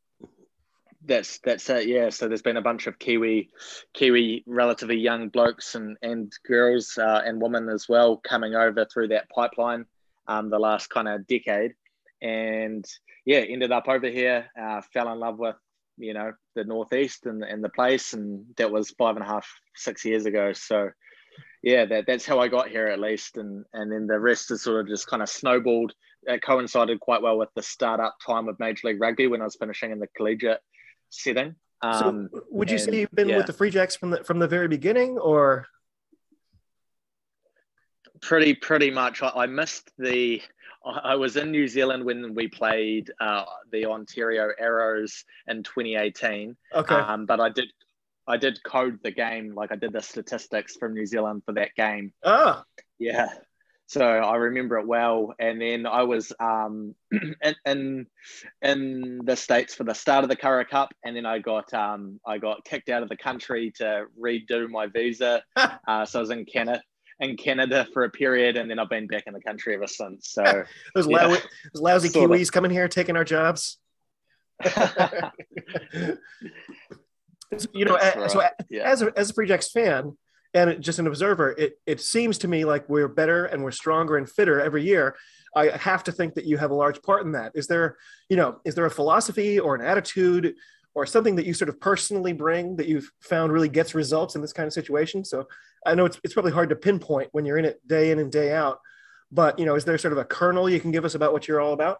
That's 1.05 1.39
that's 1.39 1.69
it. 1.69 1.87
Yeah. 1.87 2.09
So 2.09 2.27
there's 2.27 2.41
been 2.41 2.57
a 2.57 2.61
bunch 2.61 2.87
of 2.87 2.97
Kiwi, 2.97 3.49
Kiwi, 3.93 4.43
relatively 4.47 4.97
young 4.97 5.29
blokes 5.29 5.75
and 5.75 5.97
and 6.01 6.31
girls 6.47 6.97
uh, 6.97 7.21
and 7.25 7.41
women 7.41 7.67
as 7.69 7.89
well 7.89 8.17
coming 8.17 8.55
over 8.55 8.85
through 8.85 9.09
that 9.09 9.29
pipeline 9.29 9.85
um, 10.27 10.49
the 10.49 10.59
last 10.59 10.89
kind 10.89 11.07
of 11.07 11.27
decade, 11.27 11.73
and 12.21 12.85
yeah, 13.25 13.39
ended 13.39 13.71
up 13.71 13.87
over 13.87 14.07
here. 14.07 14.47
Uh, 14.59 14.81
fell 14.93 15.11
in 15.11 15.19
love 15.19 15.39
with 15.39 15.55
you 15.97 16.13
know 16.13 16.31
the 16.55 16.63
northeast 16.63 17.25
and 17.25 17.43
and 17.43 17.63
the 17.63 17.69
place, 17.69 18.13
and 18.13 18.45
that 18.57 18.71
was 18.71 18.91
five 18.91 19.15
and 19.15 19.25
a 19.25 19.27
half 19.27 19.47
six 19.75 20.05
years 20.05 20.25
ago. 20.25 20.53
So 20.53 20.89
yeah, 21.61 21.85
that 21.85 22.05
that's 22.07 22.25
how 22.25 22.39
I 22.39 22.47
got 22.47 22.69
here 22.69 22.87
at 22.87 22.99
least, 22.99 23.37
and 23.37 23.65
and 23.73 23.91
then 23.91 24.07
the 24.07 24.19
rest 24.19 24.51
is 24.51 24.63
sort 24.63 24.81
of 24.81 24.87
just 24.87 25.07
kind 25.07 25.21
of 25.21 25.29
snowballed. 25.29 25.93
It 26.25 26.41
coincided 26.41 27.01
quite 27.01 27.21
well 27.21 27.37
with 27.37 27.49
the 27.53 27.63
startup 27.63 28.15
time 28.25 28.47
of 28.47 28.59
Major 28.59 28.87
League 28.87 29.01
Rugby 29.01 29.27
when 29.27 29.41
I 29.41 29.45
was 29.45 29.57
finishing 29.57 29.91
in 29.91 29.99
the 29.99 30.07
collegiate 30.15 30.61
setting. 31.13 31.55
Um, 31.81 32.29
so, 32.31 32.41
would 32.49 32.71
you 32.71 32.77
say 32.77 33.01
you've 33.01 33.11
been 33.11 33.29
yeah. 33.29 33.37
with 33.37 33.45
the 33.45 33.53
Free 33.53 33.69
Jacks 33.69 33.95
from 33.95 34.11
the 34.11 34.23
from 34.23 34.39
the 34.39 34.47
very 34.47 34.67
beginning, 34.67 35.17
or 35.17 35.67
pretty 38.23 38.53
pretty 38.53 38.89
much 38.89 39.21
I, 39.21 39.29
I 39.35 39.45
missed 39.45 39.91
the 39.97 40.41
I 40.85 41.11
I 41.11 41.15
was 41.15 41.35
in 41.35 41.51
New 41.51 41.67
Zealand 41.67 42.03
when 42.05 42.33
we 42.33 42.47
played 42.47 43.11
uh, 43.19 43.43
the 43.71 43.85
Ontario 43.85 44.49
Arrows 44.57 45.25
in 45.47 45.63
2018 45.63 46.55
okay? 46.73 46.95
um, 46.95 47.25
but 47.25 47.39
I 47.39 47.49
did 47.49 47.69
I 48.25 48.37
did 48.37 48.63
code 48.63 48.99
the 49.03 49.11
game 49.11 49.53
like 49.53 49.71
I 49.71 49.75
did 49.75 49.91
the 49.91 50.01
statistics 50.01 50.77
from 50.77 50.93
New 50.93 51.05
Zealand 51.05 51.43
for 51.45 51.53
that 51.53 51.75
game 51.75 52.13
ah, 52.23 52.63
yeah 52.97 53.29
so 53.87 54.01
I 54.05 54.35
remember 54.37 54.77
it 54.79 54.87
well. 54.87 55.33
And 55.39 55.61
then 55.61 55.85
I 55.85 56.03
was 56.03 56.31
um, 56.39 56.95
in, 57.11 57.55
in 57.65 58.07
in 58.61 59.21
the 59.25 59.35
states 59.35 59.75
for 59.75 59.83
the 59.83 59.93
start 59.93 60.23
of 60.23 60.29
the 60.29 60.35
Curra 60.35 60.65
Cup. 60.65 60.93
And 61.03 61.15
then 61.15 61.25
I 61.25 61.39
got 61.39 61.73
um, 61.73 62.19
I 62.25 62.37
got 62.37 62.63
kicked 62.65 62.89
out 62.89 63.03
of 63.03 63.09
the 63.09 63.17
country 63.17 63.71
to 63.77 64.05
redo 64.19 64.69
my 64.69 64.87
visa. 64.87 65.43
Uh, 65.87 66.05
so 66.05 66.19
I 66.19 66.21
was 66.21 66.29
in 66.31 66.45
Canada 66.45 66.81
in 67.19 67.37
Canada 67.37 67.85
for 67.93 68.05
a 68.05 68.09
period. 68.09 68.57
And 68.57 68.69
then 68.69 68.79
I've 68.79 68.89
been 68.89 69.07
back 69.07 69.23
in 69.27 69.33
the 69.33 69.41
country 69.41 69.75
ever 69.75 69.87
since. 69.87 70.29
So 70.29 70.43
those, 70.95 71.07
Yeah. 71.07 71.25
lousy, 71.27 71.41
those 71.73 71.81
lousy. 71.81 72.09
Kiwis 72.09 72.51
coming 72.51 72.71
here 72.71 72.87
taking 72.87 73.15
our 73.15 73.23
jobs. 73.25 73.77
you 77.73 77.85
know, 77.85 77.97
a- 77.97 78.29
so 78.29 78.41
yeah. 78.69 78.83
as 78.83 79.01
a, 79.01 79.11
as 79.17 79.29
a 79.29 79.33
Free 79.33 79.47
Jacks 79.47 79.71
fan 79.71 80.17
and 80.53 80.81
just 80.81 80.99
an 80.99 81.07
observer, 81.07 81.51
it, 81.57 81.79
it 81.85 81.99
seems 82.01 82.37
to 82.39 82.47
me 82.47 82.65
like 82.65 82.87
we're 82.87 83.07
better 83.07 83.45
and 83.45 83.63
we're 83.63 83.71
stronger 83.71 84.17
and 84.17 84.29
fitter 84.29 84.61
every 84.61 84.83
year. 84.83 85.15
I 85.55 85.69
have 85.77 86.03
to 86.05 86.11
think 86.11 86.35
that 86.35 86.45
you 86.45 86.57
have 86.57 86.71
a 86.71 86.75
large 86.75 87.01
part 87.01 87.25
in 87.25 87.31
that. 87.33 87.51
Is 87.55 87.67
there, 87.67 87.97
you 88.29 88.37
know, 88.37 88.59
is 88.65 88.75
there 88.75 88.85
a 88.85 88.91
philosophy 88.91 89.59
or 89.59 89.75
an 89.75 89.81
attitude 89.81 90.55
or 90.95 91.05
something 91.05 91.35
that 91.35 91.45
you 91.45 91.53
sort 91.53 91.69
of 91.69 91.79
personally 91.79 92.33
bring 92.33 92.75
that 92.77 92.87
you've 92.87 93.11
found 93.21 93.51
really 93.51 93.69
gets 93.69 93.95
results 93.95 94.35
in 94.35 94.41
this 94.41 94.53
kind 94.53 94.67
of 94.67 94.73
situation? 94.73 95.25
So 95.25 95.47
I 95.85 95.95
know 95.95 96.05
it's, 96.05 96.19
it's 96.23 96.33
probably 96.33 96.51
hard 96.51 96.69
to 96.69 96.75
pinpoint 96.75 97.29
when 97.31 97.45
you're 97.45 97.57
in 97.57 97.65
it 97.65 97.85
day 97.87 98.11
in 98.11 98.19
and 98.19 98.31
day 98.31 98.53
out, 98.53 98.79
but 99.31 99.57
you 99.57 99.65
know, 99.65 99.75
is 99.75 99.85
there 99.85 99.97
sort 99.97 100.11
of 100.11 100.17
a 100.19 100.25
kernel 100.25 100.69
you 100.69 100.79
can 100.79 100.91
give 100.91 101.05
us 101.05 101.15
about 101.15 101.33
what 101.33 101.47
you're 101.47 101.61
all 101.61 101.73
about? 101.73 101.99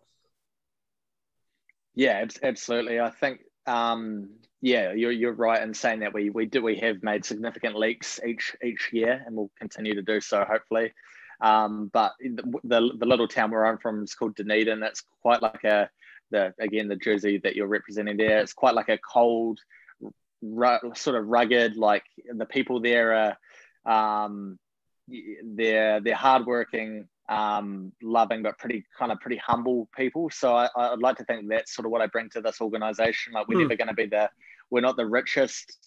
Yeah, 1.96 2.26
absolutely. 2.42 3.00
I 3.00 3.10
think, 3.12 3.42
um, 3.68 4.30
yeah, 4.64 4.94
you're, 4.94 5.12
you're 5.12 5.34
right 5.34 5.62
in 5.62 5.74
saying 5.74 6.00
that 6.00 6.14
we 6.14 6.30
we 6.30 6.46
do 6.46 6.64
we 6.64 6.78
have 6.78 7.04
made 7.04 7.26
significant 7.26 7.76
leaks 7.76 8.22
each 8.26 8.56
each 8.64 8.90
year, 8.94 9.22
and 9.26 9.36
we'll 9.36 9.52
continue 9.60 9.94
to 9.96 10.02
do 10.02 10.22
so 10.22 10.46
hopefully. 10.46 10.94
Um, 11.42 11.90
but 11.92 12.14
the, 12.22 12.44
the 12.64 12.92
the 12.98 13.06
little 13.06 13.28
town 13.28 13.52
where 13.52 13.66
I'm 13.66 13.78
from 13.78 14.04
is 14.04 14.16
called 14.16 14.36
Dunedin. 14.36 14.80
That's 14.80 15.04
quite 15.22 15.42
like 15.42 15.66
a 15.66 15.90
the 16.32 16.54
again 16.60 16.88
the 16.88 16.96
jersey 16.96 17.40
that 17.44 17.58
you're 17.58 17.68
representing 17.68 18.16
there. 18.16 18.40
It's 18.40 18.54
quite 18.54 18.74
like 18.74 18.88
a 18.88 18.98
cold, 18.98 19.60
ru- 20.42 20.94
sort 20.96 21.18
of 21.18 21.28
rugged. 21.28 21.76
Like 21.76 22.06
the 22.34 22.46
people 22.46 22.80
there 22.80 23.36
are, 23.86 24.24
um, 24.30 24.58
they're 25.44 26.00
they're 26.00 26.16
hardworking, 26.16 27.10
um, 27.28 27.92
loving, 28.02 28.44
but 28.44 28.58
pretty 28.58 28.86
kind 28.98 29.12
of 29.12 29.20
pretty 29.20 29.42
humble 29.46 29.90
people. 29.94 30.30
So 30.30 30.56
I, 30.56 30.70
I'd 30.78 31.00
like 31.00 31.18
to 31.18 31.26
think 31.26 31.50
that's 31.50 31.76
sort 31.76 31.86
of 31.86 31.92
what 31.92 32.02
I 32.02 32.08
bring 32.08 32.30
to 32.30 32.42
this 32.42 32.62
organization. 32.62 33.34
Like 33.34 33.50
we're 33.50 33.56
Hmm. 33.56 33.64
never 33.64 33.76
going 33.76 33.90
to 33.90 33.94
be 33.94 34.06
the, 34.06 34.30
we're 34.74 34.82
not 34.82 34.98
the 34.98 35.06
richest 35.06 35.78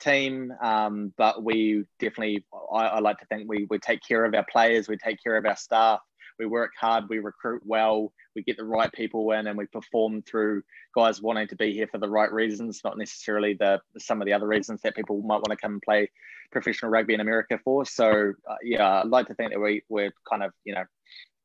team, 0.00 0.54
um, 0.62 1.12
but 1.18 1.44
we 1.44 1.84
definitely, 2.00 2.42
I, 2.72 2.86
I 2.86 2.98
like 3.00 3.18
to 3.18 3.26
think 3.26 3.46
we 3.46 3.66
we 3.68 3.78
take 3.78 4.00
care 4.00 4.24
of 4.24 4.34
our 4.34 4.46
players, 4.50 4.88
we 4.88 4.96
take 4.96 5.22
care 5.22 5.36
of 5.36 5.44
our 5.44 5.54
staff, 5.54 6.00
we 6.38 6.46
work 6.46 6.70
hard, 6.80 7.10
we 7.10 7.18
recruit 7.18 7.60
well, 7.66 8.10
we 8.34 8.42
get 8.42 8.56
the 8.56 8.64
right 8.64 8.90
people 8.90 9.32
in, 9.32 9.48
and 9.48 9.58
we 9.58 9.66
perform 9.66 10.22
through 10.22 10.62
guys 10.96 11.20
wanting 11.20 11.46
to 11.48 11.56
be 11.56 11.74
here 11.74 11.86
for 11.86 11.98
the 11.98 12.08
right 12.08 12.32
reasons, 12.32 12.80
not 12.82 12.96
necessarily 12.96 13.52
the 13.52 13.78
some 13.98 14.22
of 14.22 14.26
the 14.26 14.32
other 14.32 14.48
reasons 14.48 14.80
that 14.80 14.96
people 14.96 15.20
might 15.20 15.42
want 15.42 15.50
to 15.50 15.56
come 15.56 15.74
and 15.74 15.82
play 15.82 16.10
professional 16.50 16.90
rugby 16.90 17.12
in 17.12 17.20
America 17.20 17.60
for. 17.62 17.84
So 17.84 18.32
uh, 18.48 18.56
yeah, 18.62 19.02
I'd 19.02 19.08
like 19.08 19.26
to 19.26 19.34
think 19.34 19.52
that 19.52 19.60
we 19.60 19.82
we're 19.90 20.12
kind 20.26 20.42
of 20.42 20.52
you 20.64 20.74
know 20.74 20.84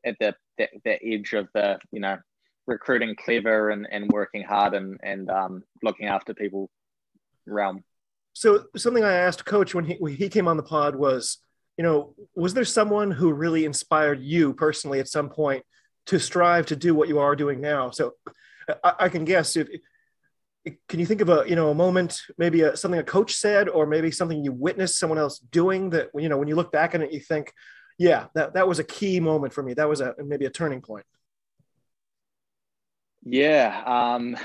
at 0.05 0.15
the 0.21 0.33
that, 0.57 0.69
that 0.85 0.99
edge 1.03 1.33
of 1.33 1.49
the 1.53 1.79
you 1.91 1.99
know 1.99 2.17
recruiting 2.65 3.15
clever 3.15 3.71
and, 3.71 3.87
and 3.91 4.09
working 4.09 4.43
hard 4.43 4.73
and 4.73 4.97
and 5.03 5.29
um, 5.29 5.63
looking 5.83 6.07
after 6.07 6.33
people 6.33 6.69
realm. 7.47 7.83
So 8.33 8.65
something 8.75 9.03
I 9.03 9.13
asked 9.13 9.45
Coach 9.45 9.73
when 9.73 9.85
he 9.85 9.95
when 9.95 10.15
he 10.15 10.29
came 10.29 10.47
on 10.47 10.57
the 10.57 10.63
pod 10.63 10.95
was, 10.95 11.39
you 11.77 11.83
know, 11.83 12.13
was 12.35 12.53
there 12.53 12.65
someone 12.65 13.11
who 13.11 13.33
really 13.33 13.65
inspired 13.65 14.21
you 14.21 14.53
personally 14.53 14.99
at 14.99 15.07
some 15.07 15.29
point 15.29 15.63
to 16.07 16.19
strive 16.19 16.67
to 16.67 16.75
do 16.75 16.93
what 16.93 17.07
you 17.07 17.19
are 17.19 17.35
doing 17.35 17.61
now? 17.61 17.89
So 17.89 18.13
I, 18.83 18.93
I 18.99 19.09
can 19.09 19.25
guess 19.25 19.55
if 19.55 19.67
can 20.87 20.99
you 20.99 21.05
think 21.05 21.21
of 21.21 21.29
a 21.29 21.45
you 21.47 21.55
know 21.55 21.69
a 21.69 21.75
moment 21.75 22.21
maybe 22.37 22.61
a, 22.61 22.75
something 22.75 22.99
a 22.99 23.03
coach 23.03 23.33
said 23.33 23.69
or 23.69 23.85
maybe 23.85 24.11
something 24.11 24.43
you 24.43 24.51
witnessed 24.51 24.99
someone 24.99 25.17
else 25.17 25.39
doing 25.39 25.89
that 25.91 26.09
you 26.15 26.29
know 26.29 26.37
when 26.37 26.47
you 26.47 26.55
look 26.55 26.71
back 26.71 26.93
on 26.95 27.01
it 27.01 27.11
you 27.11 27.19
think 27.19 27.51
yeah 27.97 28.27
that, 28.35 28.53
that 28.53 28.67
was 28.67 28.79
a 28.79 28.83
key 28.83 29.19
moment 29.19 29.53
for 29.53 29.63
me 29.63 29.73
that 29.73 29.87
was 29.87 30.01
a 30.01 30.13
maybe 30.23 30.45
a 30.45 30.49
turning 30.49 30.81
point 30.81 31.05
yeah 33.23 33.83
um 33.85 34.37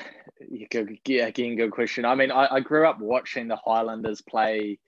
yeah, 0.50 1.26
again 1.26 1.56
good 1.56 1.70
question 1.70 2.04
i 2.04 2.14
mean 2.14 2.30
I, 2.30 2.56
I 2.56 2.60
grew 2.60 2.86
up 2.86 3.00
watching 3.00 3.48
the 3.48 3.56
highlanders 3.56 4.20
play 4.22 4.78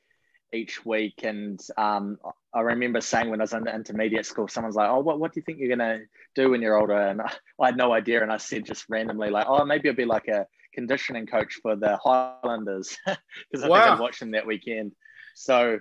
each 0.54 0.84
week. 0.86 1.20
And 1.22 1.60
um, 1.76 2.18
I 2.54 2.60
remember 2.60 3.00
saying 3.00 3.28
when 3.28 3.40
I 3.40 3.44
was 3.44 3.52
in 3.52 3.66
intermediate 3.66 4.24
school, 4.24 4.48
someone's 4.48 4.76
like, 4.76 4.88
"Oh, 4.88 5.00
what, 5.00 5.18
what 5.18 5.32
do 5.32 5.40
you 5.40 5.44
think 5.44 5.58
you're 5.58 5.76
gonna 5.76 6.00
do 6.34 6.50
when 6.50 6.62
you're 6.62 6.78
older?" 6.78 6.94
And 6.94 7.20
I, 7.20 7.32
I 7.60 7.66
had 7.66 7.76
no 7.76 7.92
idea, 7.92 8.22
and 8.22 8.32
I 8.32 8.38
said 8.38 8.64
just 8.64 8.86
randomly, 8.88 9.30
like, 9.30 9.46
"Oh, 9.48 9.64
maybe 9.64 9.88
I'll 9.88 9.94
be 9.94 10.04
like 10.04 10.28
a 10.28 10.46
conditioning 10.72 11.26
coach 11.26 11.58
for 11.62 11.76
the 11.76 11.98
Highlanders," 12.02 12.96
because 13.06 13.64
I 13.64 13.68
wow. 13.68 13.84
think 13.84 13.98
I 13.98 14.00
watched 14.00 14.20
them 14.20 14.30
that 14.30 14.46
weekend. 14.46 14.92
So, 15.34 15.80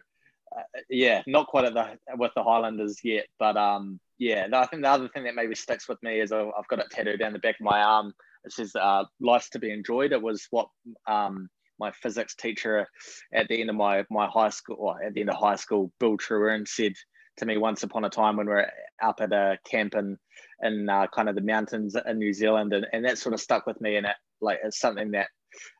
uh, 0.55 0.61
yeah, 0.89 1.21
not 1.27 1.47
quite 1.47 1.65
at 1.65 1.73
the 1.73 1.97
with 2.17 2.31
the 2.35 2.43
Highlanders 2.43 2.99
yet, 3.03 3.27
but 3.39 3.55
um, 3.55 3.99
yeah. 4.17 4.47
I 4.53 4.65
think 4.65 4.81
the 4.81 4.89
other 4.89 5.07
thing 5.09 5.23
that 5.25 5.35
maybe 5.35 5.55
sticks 5.55 5.87
with 5.87 6.01
me 6.01 6.19
is 6.19 6.31
I've 6.31 6.67
got 6.67 6.79
it 6.79 6.89
tattooed 6.89 7.19
down 7.19 7.33
the 7.33 7.39
back 7.39 7.59
of 7.59 7.65
my 7.65 7.81
arm. 7.81 8.13
It 8.45 8.51
says 8.51 8.75
uh, 8.75 9.03
"Life's 9.19 9.49
to 9.51 9.59
be 9.59 9.71
enjoyed." 9.71 10.11
It 10.11 10.21
was 10.21 10.47
what 10.51 10.67
um, 11.07 11.49
my 11.79 11.91
physics 11.91 12.35
teacher 12.35 12.87
at 13.33 13.47
the 13.47 13.59
end 13.59 13.69
of 13.69 13.75
my 13.75 14.05
my 14.09 14.27
high 14.27 14.49
school, 14.49 14.77
or 14.79 15.03
at 15.03 15.13
the 15.13 15.21
end 15.21 15.29
of 15.29 15.37
high 15.37 15.55
school, 15.55 15.91
Bill 15.99 16.17
Truern 16.17 16.67
said 16.67 16.93
to 17.37 17.45
me 17.45 17.57
once 17.57 17.83
upon 17.83 18.05
a 18.05 18.09
time 18.09 18.37
when 18.37 18.47
we 18.47 18.53
are 18.53 18.71
up 19.01 19.19
at 19.21 19.33
a 19.33 19.57
camp 19.69 19.95
in 19.95 20.17
in 20.61 20.89
uh, 20.89 21.07
kind 21.07 21.29
of 21.29 21.35
the 21.35 21.41
mountains 21.41 21.95
in 22.05 22.17
New 22.17 22.33
Zealand, 22.33 22.73
and, 22.73 22.85
and 22.93 23.05
that 23.05 23.17
sort 23.17 23.33
of 23.33 23.41
stuck 23.41 23.65
with 23.65 23.79
me, 23.81 23.95
and 23.95 24.05
it 24.05 24.15
like 24.41 24.59
it's 24.63 24.79
something 24.79 25.11
that. 25.11 25.27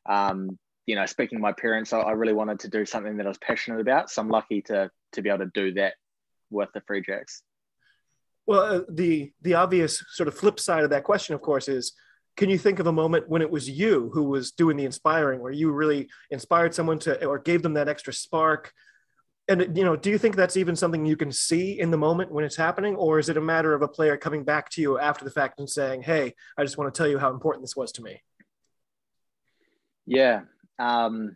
Um, 0.07 0.57
you 0.85 0.95
know, 0.95 1.05
speaking 1.05 1.37
to 1.37 1.41
my 1.41 1.53
parents, 1.53 1.93
I, 1.93 1.99
I 1.99 2.11
really 2.11 2.33
wanted 2.33 2.59
to 2.59 2.67
do 2.67 2.85
something 2.85 3.15
that 3.15 3.25
I 3.25 3.29
was 3.29 3.37
passionate 3.37 3.79
about. 3.79 4.09
So 4.09 4.21
I'm 4.21 4.27
lucky 4.27 4.61
to 4.63 4.91
to 5.13 5.21
be 5.21 5.29
able 5.29 5.45
to 5.45 5.51
do 5.53 5.73
that 5.75 5.93
with 6.49 6.69
the 6.73 6.81
Free 6.81 7.01
Jacks. 7.01 7.41
Well, 8.45 8.61
uh, 8.61 8.81
the 8.89 9.31
the 9.41 9.53
obvious 9.53 10.03
sort 10.09 10.27
of 10.27 10.35
flip 10.35 10.59
side 10.59 10.83
of 10.83 10.89
that 10.89 11.05
question, 11.05 11.35
of 11.35 11.41
course, 11.41 11.67
is 11.67 11.93
can 12.35 12.49
you 12.49 12.57
think 12.57 12.79
of 12.79 12.87
a 12.87 12.91
moment 12.91 13.29
when 13.29 13.41
it 13.41 13.51
was 13.51 13.69
you 13.69 14.09
who 14.13 14.23
was 14.23 14.51
doing 14.51 14.77
the 14.77 14.85
inspiring 14.85 15.39
where 15.39 15.51
you 15.51 15.71
really 15.71 16.09
inspired 16.31 16.73
someone 16.73 16.99
to 16.99 17.23
or 17.25 17.39
gave 17.39 17.61
them 17.61 17.73
that 17.73 17.87
extra 17.87 18.13
spark? 18.13 18.73
And 19.47 19.77
you 19.77 19.83
know 19.83 19.95
do 19.95 20.09
you 20.09 20.17
think 20.17 20.35
that's 20.35 20.57
even 20.57 20.75
something 20.75 21.05
you 21.05 21.17
can 21.17 21.31
see 21.31 21.79
in 21.79 21.91
the 21.91 21.97
moment 21.97 22.31
when 22.31 22.45
it's 22.45 22.55
happening? 22.55 22.95
Or 22.95 23.19
is 23.19 23.29
it 23.29 23.37
a 23.37 23.41
matter 23.41 23.73
of 23.73 23.81
a 23.81 23.87
player 23.87 24.17
coming 24.17 24.43
back 24.43 24.69
to 24.71 24.81
you 24.81 24.97
after 24.99 25.25
the 25.25 25.31
fact 25.31 25.59
and 25.59 25.69
saying 25.69 26.01
hey 26.01 26.33
i 26.57 26.63
just 26.63 26.77
want 26.77 26.93
to 26.93 26.97
tell 26.97 27.09
you 27.09 27.17
how 27.17 27.31
important 27.31 27.63
this 27.63 27.75
was 27.75 27.91
to 27.91 28.01
me 28.01 28.21
yeah 30.05 30.41
um 30.79 31.35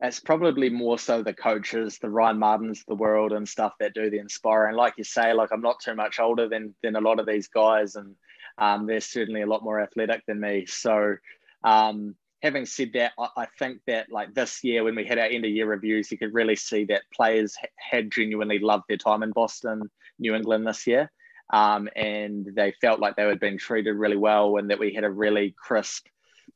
it's 0.00 0.20
probably 0.20 0.68
more 0.68 0.98
so 0.98 1.22
the 1.22 1.32
coaches, 1.32 1.98
the 1.98 2.10
Ryan 2.10 2.38
Martins 2.38 2.84
the 2.86 2.94
world 2.94 3.32
and 3.32 3.48
stuff 3.48 3.72
that 3.80 3.94
do 3.94 4.10
the 4.10 4.18
inspiring. 4.18 4.76
Like 4.76 4.94
you 4.98 5.04
say, 5.04 5.32
like 5.32 5.50
I'm 5.52 5.62
not 5.62 5.80
too 5.80 5.94
much 5.94 6.20
older 6.20 6.48
than 6.48 6.74
than 6.82 6.96
a 6.96 7.00
lot 7.00 7.18
of 7.18 7.26
these 7.26 7.48
guys, 7.48 7.96
and 7.96 8.14
um, 8.58 8.86
they're 8.86 9.00
certainly 9.00 9.42
a 9.42 9.46
lot 9.46 9.62
more 9.62 9.80
athletic 9.80 10.24
than 10.26 10.40
me. 10.40 10.66
So, 10.66 11.16
um, 11.64 12.14
having 12.42 12.66
said 12.66 12.92
that, 12.94 13.12
I, 13.18 13.28
I, 13.36 13.46
think 13.58 13.80
that 13.86 14.10
like 14.10 14.34
this 14.34 14.62
year 14.62 14.84
when 14.84 14.94
we 14.94 15.04
had 15.04 15.18
our 15.18 15.26
end 15.26 15.44
of 15.44 15.50
year 15.50 15.66
reviews, 15.66 16.10
you 16.10 16.18
could 16.18 16.34
really 16.34 16.56
see 16.56 16.84
that 16.84 17.02
players 17.14 17.56
ha- 17.60 17.68
had 17.76 18.10
genuinely 18.10 18.58
loved 18.58 18.84
their 18.88 18.98
time 18.98 19.22
in 19.22 19.32
Boston, 19.32 19.90
New 20.18 20.34
England 20.34 20.66
this 20.66 20.86
year. 20.86 21.10
Um, 21.52 21.88
and 21.94 22.46
they 22.54 22.72
felt 22.80 23.00
like 23.00 23.16
they 23.16 23.22
had 23.22 23.40
been 23.40 23.58
treated 23.58 23.92
really 23.92 24.16
well 24.16 24.56
and 24.56 24.70
that 24.70 24.78
we 24.78 24.92
had 24.92 25.04
a 25.04 25.10
really 25.10 25.54
crisp 25.56 26.06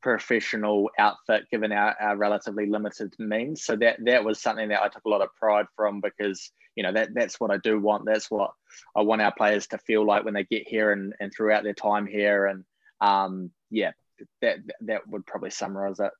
professional 0.03 0.91
outfit 0.99 1.45
given 1.51 1.73
our, 1.73 1.95
our 2.01 2.17
relatively 2.17 2.67
limited 2.67 3.15
means. 3.19 3.65
So 3.65 3.77
that 3.77 3.99
that 4.05 4.25
was 4.25 4.41
something 4.41 4.69
that 4.69 4.83
I 4.83 4.89
took 4.89 5.05
a 5.05 5.09
lot 5.09 5.23
of 5.23 5.35
pride 5.37 5.67
from 5.77 6.01
because 6.01 6.53
you 6.77 6.83
know 6.83 6.93
that 6.93 7.15
that's 7.15 7.41
what 7.41 7.51
I 7.51 7.59
do 7.59 7.79
want. 7.79 8.05
That's 8.07 8.31
what 8.31 8.53
I 8.97 9.03
want 9.03 9.23
our 9.23 9.35
players 9.35 9.67
to 9.69 9.79
feel 9.79 10.05
like 10.07 10.25
when 10.25 10.35
they 10.35 10.45
get 10.45 10.69
here 10.69 10.93
and, 10.93 11.15
and 11.21 11.33
throughout 11.33 11.65
their 11.65 11.75
time 11.75 12.07
here. 12.07 12.47
And 12.47 12.65
um, 13.01 13.51
yeah, 13.71 13.93
that 14.43 14.59
that 14.83 15.09
would 15.09 15.27
probably 15.27 15.51
summarize 15.51 16.01
it. 16.01 16.13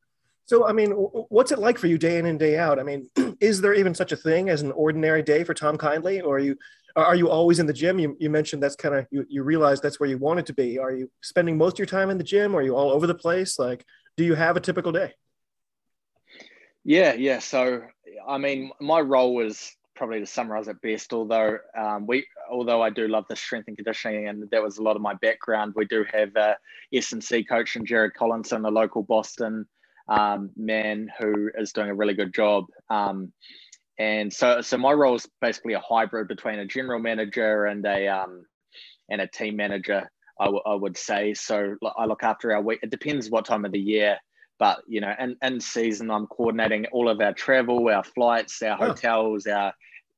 So, 0.51 0.67
I 0.67 0.73
mean, 0.73 0.91
what's 0.91 1.53
it 1.53 1.61
like 1.61 1.79
for 1.79 1.87
you 1.87 1.97
day 1.97 2.19
in 2.19 2.27
and 2.27 2.37
day 2.37 2.59
out? 2.59 2.81
I 2.81 2.83
mean, 2.83 3.09
is 3.41 3.61
there 3.61 3.73
even 3.73 3.95
such 3.95 4.11
a 4.11 4.17
thing 4.17 4.49
as 4.49 4.63
an 4.63 4.73
ordinary 4.73 5.23
day 5.23 5.45
for 5.45 5.55
Tom 5.55 5.79
Kindley, 5.79 6.21
or 6.21 6.37
are 6.37 6.41
you 6.41 6.57
are 6.97 7.15
you 7.15 7.29
always 7.29 7.59
in 7.59 7.67
the 7.67 7.73
gym? 7.73 7.99
You, 7.99 8.17
you 8.19 8.31
mentioned 8.31 8.63
that's 8.63 8.77
kind 8.77 8.95
of 8.95 9.07
you, 9.11 9.27
you 9.29 9.43
realize 9.43 9.81
that's 9.81 10.01
where 10.01 10.09
you 10.09 10.19
wanted 10.19 10.47
to 10.47 10.55
be. 10.55 10.79
Are 10.79 10.93
you 10.93 11.11
spending 11.23 11.57
most 11.57 11.75
of 11.75 11.79
your 11.79 11.87
time 11.87 12.11
in 12.11 12.19
the 12.19 12.25
gym? 12.25 12.55
Are 12.57 12.63
you 12.63 12.77
all 12.77 12.91
over 12.91 13.07
the 13.07 13.15
place? 13.15 13.59
Like, 13.59 13.85
do 14.17 14.25
you 14.25 14.35
have 14.35 14.57
a 14.57 14.61
typical 14.61 14.93
day? 14.93 15.13
Yeah, 16.85 17.13
yeah. 17.13 17.39
So, 17.39 17.83
I 18.27 18.39
mean, 18.39 18.71
my 18.81 19.01
role 19.01 19.35
was 19.35 19.77
probably 19.95 20.21
to 20.21 20.27
summarize 20.27 20.67
it 20.67 20.81
best. 20.81 21.13
Although 21.13 21.59
um, 21.77 22.07
we, 22.07 22.27
although 22.51 22.83
I 22.83 22.91
do 22.91 23.07
love 23.07 23.27
the 23.29 23.37
strength 23.37 23.69
and 23.69 23.77
conditioning, 23.77 24.29
and 24.29 24.49
that 24.51 24.63
was 24.63 24.79
a 24.79 24.83
lot 24.83 24.97
of 24.97 25.03
my 25.03 25.15
background. 25.15 25.75
We 25.77 25.85
do 25.85 26.05
have 26.13 26.35
a 26.37 26.57
S 26.93 27.13
and 27.13 27.23
C 27.23 27.45
coach 27.45 27.77
and 27.77 27.87
Jared 27.87 28.15
Collinson, 28.15 28.65
a 28.65 28.71
local 28.71 29.03
Boston 29.03 29.67
um, 30.09 30.51
man 30.57 31.11
who 31.19 31.51
is 31.57 31.73
doing 31.73 31.91
a 31.91 31.95
really 31.95 32.15
good 32.15 32.35
job. 32.35 32.65
Um, 32.89 33.33
and 34.01 34.33
so, 34.33 34.63
so 34.63 34.79
my 34.79 34.93
role 34.93 35.17
is 35.17 35.29
basically 35.43 35.75
a 35.75 35.81
hybrid 35.81 36.27
between 36.27 36.59
a 36.59 36.65
general 36.65 36.99
manager 36.99 37.67
and 37.67 37.85
a 37.85 38.09
um, 38.09 38.47
and 39.11 39.21
a 39.21 39.27
team 39.27 39.57
manager. 39.57 40.11
I, 40.41 40.47
w- 40.47 40.63
I 40.65 40.75
would 40.75 40.97
say 40.97 41.35
so. 41.35 41.77
I 41.99 42.07
look 42.07 42.23
after 42.23 42.51
our 42.55 42.63
week. 42.63 42.81
It 42.83 42.91
depends 42.91 43.29
what 43.29 43.45
time 43.45 43.67
of 43.67 43.73
the 43.73 43.79
year, 43.79 44.17
but 44.59 44.81
you 44.89 45.03
know, 45.03 45.13
in, 45.21 45.37
in 45.43 45.61
season, 45.61 46.11
I'm 46.11 46.27
coordinating 46.29 46.87
all 46.93 47.11
of 47.11 47.21
our 47.21 47.35
travel, 47.35 47.91
our 47.91 48.03
flights, 48.03 48.63
our 48.63 48.75
hotels, 48.75 49.47
oh. 49.47 49.53
our 49.53 49.75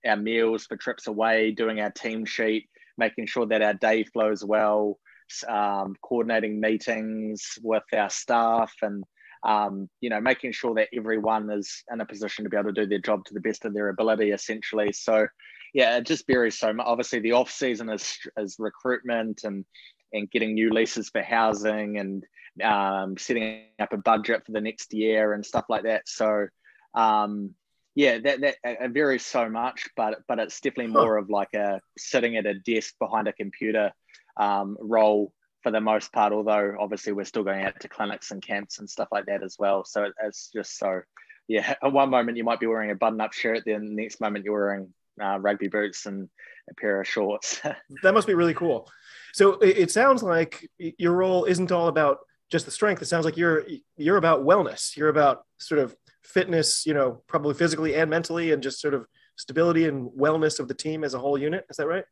our 0.07 0.17
meals 0.17 0.65
for 0.67 0.77
trips 0.77 1.09
away, 1.09 1.51
doing 1.51 1.81
our 1.81 1.91
team 1.91 2.25
sheet, 2.25 2.69
making 2.99 3.27
sure 3.27 3.47
that 3.47 3.63
our 3.63 3.75
day 3.75 4.05
flows 4.05 4.45
well, 4.45 5.01
um, 5.49 5.97
coordinating 6.03 6.61
meetings 6.61 7.59
with 7.65 7.83
our 7.93 8.11
staff, 8.11 8.73
and 8.81 9.03
um, 9.45 9.89
you 10.01 10.11
know, 10.11 10.21
making 10.21 10.53
sure 10.53 10.75
that 10.75 10.89
everyone 10.95 11.51
is 11.51 11.83
in 11.93 12.01
a 12.01 12.07
position 12.07 12.45
to 12.45 12.51
be 12.51 12.57
able 12.57 12.73
to 12.73 12.83
do 12.83 12.87
their 12.87 12.99
job 12.99 13.25
to 13.25 13.35
the 13.35 13.41
best 13.41 13.65
of 13.65 13.75
their 13.75 13.89
ability, 13.89 14.31
essentially. 14.31 14.93
So, 14.93 15.27
yeah, 15.75 15.97
it 15.97 16.07
just 16.07 16.27
varies 16.27 16.59
so 16.59 16.73
much. 16.73 16.87
Obviously, 16.87 17.21
the 17.21 17.33
off 17.33 17.51
season 17.51 17.89
is 17.89 18.19
is 18.37 18.57
recruitment 18.59 19.45
and 19.45 19.65
and 20.13 20.31
getting 20.31 20.55
new 20.55 20.71
leases 20.71 21.09
for 21.09 21.23
housing 21.23 21.99
and 21.99 22.25
um, 22.63 23.17
setting 23.17 23.65
up 23.81 23.93
a 23.93 23.97
budget 23.97 24.45
for 24.45 24.53
the 24.53 24.61
next 24.61 24.93
year 24.93 25.33
and 25.33 25.45
stuff 25.45 25.65
like 25.69 25.85
that. 25.85 26.07
So, 26.07 26.49
um, 26.95 27.55
yeah, 27.95 28.19
that 28.19 28.41
that 28.41 28.57
it 28.65 28.93
varies 28.93 29.25
so 29.25 29.49
much, 29.49 29.89
but 29.97 30.21
but 30.29 30.39
it's 30.39 30.61
definitely 30.61 30.93
more 30.93 31.17
of 31.17 31.31
like 31.31 31.53
a 31.55 31.81
sitting 31.99 32.37
at 32.37 32.47
a 32.47 32.55
desk 32.55 32.95
behind 32.99 33.29
a 33.29 33.33
computer 33.33 33.93
um, 34.37 34.77
role 34.81 35.33
for 35.63 35.71
the 35.71 35.81
most 35.81 36.13
part, 36.13 36.33
although 36.33 36.77
obviously 36.79 37.13
we're 37.13 37.25
still 37.25 37.45
going 37.45 37.63
out 37.63 37.79
to 37.81 37.89
clinics 37.89 38.31
and 38.31 38.43
camps 38.43 38.79
and 38.79 38.89
stuff 38.89 39.09
like 39.13 39.27
that 39.27 39.43
as 39.43 39.57
well. 39.59 39.85
So 39.85 40.11
it's 40.25 40.51
just 40.53 40.79
so, 40.79 41.03
yeah, 41.49 41.75
at 41.83 41.93
one 41.93 42.11
moment 42.11 42.37
you 42.37 42.45
might 42.45 42.61
be 42.61 42.67
wearing 42.67 42.91
a 42.91 42.95
button 42.95 43.21
up 43.21 43.33
shirt, 43.33 43.63
then 43.65 43.85
the 43.87 44.03
next 44.03 44.21
moment 44.21 44.45
you're 44.45 44.55
wearing 44.55 44.93
uh, 45.23 45.39
rugby 45.39 45.69
boots 45.69 46.07
and 46.07 46.29
a 46.71 46.75
pair 46.75 47.01
of 47.01 47.09
shorts. 47.09 47.61
that 48.03 48.15
must 48.15 48.27
be 48.27 48.35
really 48.35 48.55
cool. 48.55 48.89
So 49.35 49.55
it, 49.61 49.91
sounds 49.91 50.23
like 50.23 50.69
your 50.79 51.13
role 51.13 51.45
isn't 51.45 51.73
all 51.73 51.89
about 51.89 52.19
just 52.51 52.67
the 52.67 52.71
strength. 52.71 53.01
It 53.01 53.07
sounds 53.07 53.25
like 53.25 53.37
you're 53.37 53.65
you're 53.97 54.19
about 54.19 54.45
wellness. 54.45 54.95
You're 54.95 55.09
about 55.09 55.45
sort 55.59 55.81
of 55.81 55.97
fitness, 56.23 56.85
you 56.85 56.93
know, 56.93 57.23
probably 57.29 57.55
physically 57.55 57.95
and 57.95 58.11
mentally, 58.11 58.53
and 58.53 58.63
just 58.63 58.81
sort 58.81 58.93
of 58.93 59.07
stability 59.37 59.89
and 59.89 60.11
wellness 60.11 60.61
of 60.61 60.69
the 60.69 60.75
team 60.75 61.03
as 61.03 61.15
a 61.15 61.19
whole 61.19 61.39
unit. 61.39 61.65
Is 61.71 61.79
that 61.79 61.87
right? 61.87 62.05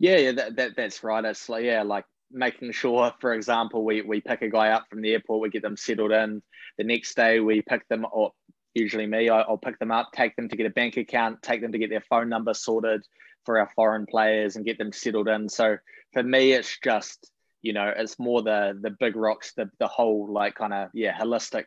Yeah, 0.00 0.16
yeah, 0.16 0.32
that, 0.32 0.56
that 0.56 0.76
that's 0.76 1.04
right. 1.04 1.24
It's 1.24 1.48
like 1.48 1.62
yeah, 1.62 1.82
like 1.82 2.06
making 2.32 2.72
sure, 2.72 3.12
for 3.20 3.34
example, 3.34 3.84
we 3.84 4.00
we 4.00 4.22
pick 4.22 4.40
a 4.40 4.48
guy 4.48 4.70
up 4.70 4.86
from 4.88 5.02
the 5.02 5.12
airport, 5.12 5.42
we 5.42 5.50
get 5.50 5.62
them 5.62 5.76
settled 5.76 6.10
in. 6.10 6.42
The 6.78 6.84
next 6.84 7.14
day, 7.14 7.38
we 7.40 7.60
pick 7.60 7.86
them, 7.88 8.06
or 8.10 8.32
usually 8.72 9.06
me, 9.06 9.28
I, 9.28 9.46
will 9.46 9.58
pick 9.58 9.78
them 9.78 9.90
up, 9.90 10.08
take 10.14 10.34
them 10.36 10.48
to 10.48 10.56
get 10.56 10.64
a 10.64 10.70
bank 10.70 10.96
account, 10.96 11.42
take 11.42 11.60
them 11.60 11.72
to 11.72 11.78
get 11.78 11.90
their 11.90 12.04
phone 12.08 12.30
number 12.30 12.54
sorted, 12.54 13.02
for 13.44 13.58
our 13.58 13.70
foreign 13.76 14.06
players 14.06 14.56
and 14.56 14.64
get 14.64 14.78
them 14.78 14.92
settled 14.92 15.28
in. 15.28 15.48
So 15.48 15.76
for 16.12 16.22
me, 16.22 16.52
it's 16.52 16.78
just 16.82 17.30
you 17.60 17.74
know 17.74 17.92
it's 17.94 18.18
more 18.18 18.42
the 18.42 18.78
the 18.80 18.96
big 18.98 19.16
rocks, 19.16 19.52
the 19.54 19.70
the 19.78 19.86
whole 19.86 20.32
like 20.32 20.54
kind 20.54 20.72
of 20.72 20.88
yeah 20.94 21.18
holistic 21.18 21.64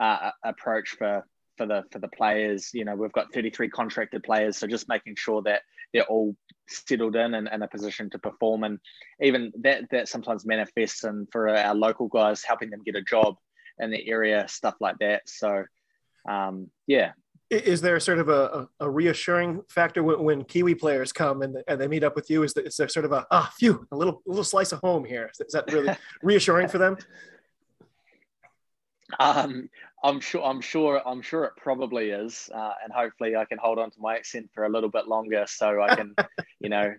uh, 0.00 0.30
approach 0.44 0.90
for 0.90 1.26
for 1.56 1.66
the 1.66 1.82
for 1.90 1.98
the 1.98 2.08
players. 2.08 2.70
You 2.72 2.84
know, 2.84 2.94
we've 2.94 3.12
got 3.12 3.32
33 3.32 3.70
contracted 3.70 4.22
players, 4.22 4.56
so 4.56 4.66
just 4.66 4.88
making 4.88 5.16
sure 5.16 5.42
that 5.42 5.62
they're 5.92 6.04
all 6.04 6.36
settled 6.68 7.16
in 7.16 7.34
and 7.34 7.48
in 7.52 7.62
a 7.62 7.68
position 7.68 8.10
to 8.10 8.18
perform, 8.18 8.64
and 8.64 8.78
even 9.20 9.52
that 9.60 9.88
that 9.90 10.08
sometimes 10.08 10.46
manifests 10.46 11.04
in 11.04 11.26
for 11.30 11.48
our 11.48 11.74
local 11.74 12.08
guys 12.08 12.42
helping 12.42 12.70
them 12.70 12.82
get 12.84 12.96
a 12.96 13.02
job 13.02 13.36
in 13.78 13.90
the 13.90 14.08
area, 14.08 14.46
stuff 14.48 14.74
like 14.80 14.98
that. 14.98 15.22
So, 15.26 15.64
um, 16.28 16.70
yeah. 16.86 17.12
Is 17.48 17.80
there 17.80 18.00
sort 18.00 18.18
of 18.18 18.28
a, 18.28 18.66
a 18.80 18.90
reassuring 18.90 19.62
factor 19.68 20.02
when, 20.02 20.20
when, 20.24 20.44
Kiwi 20.44 20.74
players 20.74 21.12
come 21.12 21.42
and, 21.42 21.58
and 21.68 21.80
they 21.80 21.86
meet 21.86 22.02
up 22.02 22.16
with 22.16 22.28
you? 22.28 22.42
Is, 22.42 22.52
there, 22.54 22.64
is 22.64 22.76
there 22.76 22.88
sort 22.88 23.04
of 23.04 23.12
a 23.12 23.24
ah, 23.30 23.52
phew, 23.56 23.86
a 23.92 23.96
little 23.96 24.20
a 24.26 24.28
little 24.28 24.42
slice 24.42 24.72
of 24.72 24.80
home 24.80 25.04
here? 25.04 25.30
Is 25.38 25.52
that 25.52 25.70
really 25.72 25.94
reassuring 26.24 26.66
for 26.66 26.78
them? 26.78 26.96
Um, 29.20 29.70
I'm 30.02 30.20
sure. 30.20 30.44
I'm 30.44 30.60
sure. 30.60 31.02
I'm 31.06 31.22
sure 31.22 31.44
it 31.44 31.52
probably 31.56 32.10
is, 32.10 32.50
uh, 32.54 32.72
and 32.82 32.92
hopefully 32.92 33.34
I 33.36 33.44
can 33.44 33.58
hold 33.58 33.78
on 33.78 33.90
to 33.90 34.00
my 34.00 34.16
accent 34.16 34.50
for 34.54 34.64
a 34.64 34.68
little 34.68 34.90
bit 34.90 35.08
longer, 35.08 35.44
so 35.48 35.82
I 35.82 35.94
can, 35.94 36.14
you 36.60 36.68
know, 36.68 36.94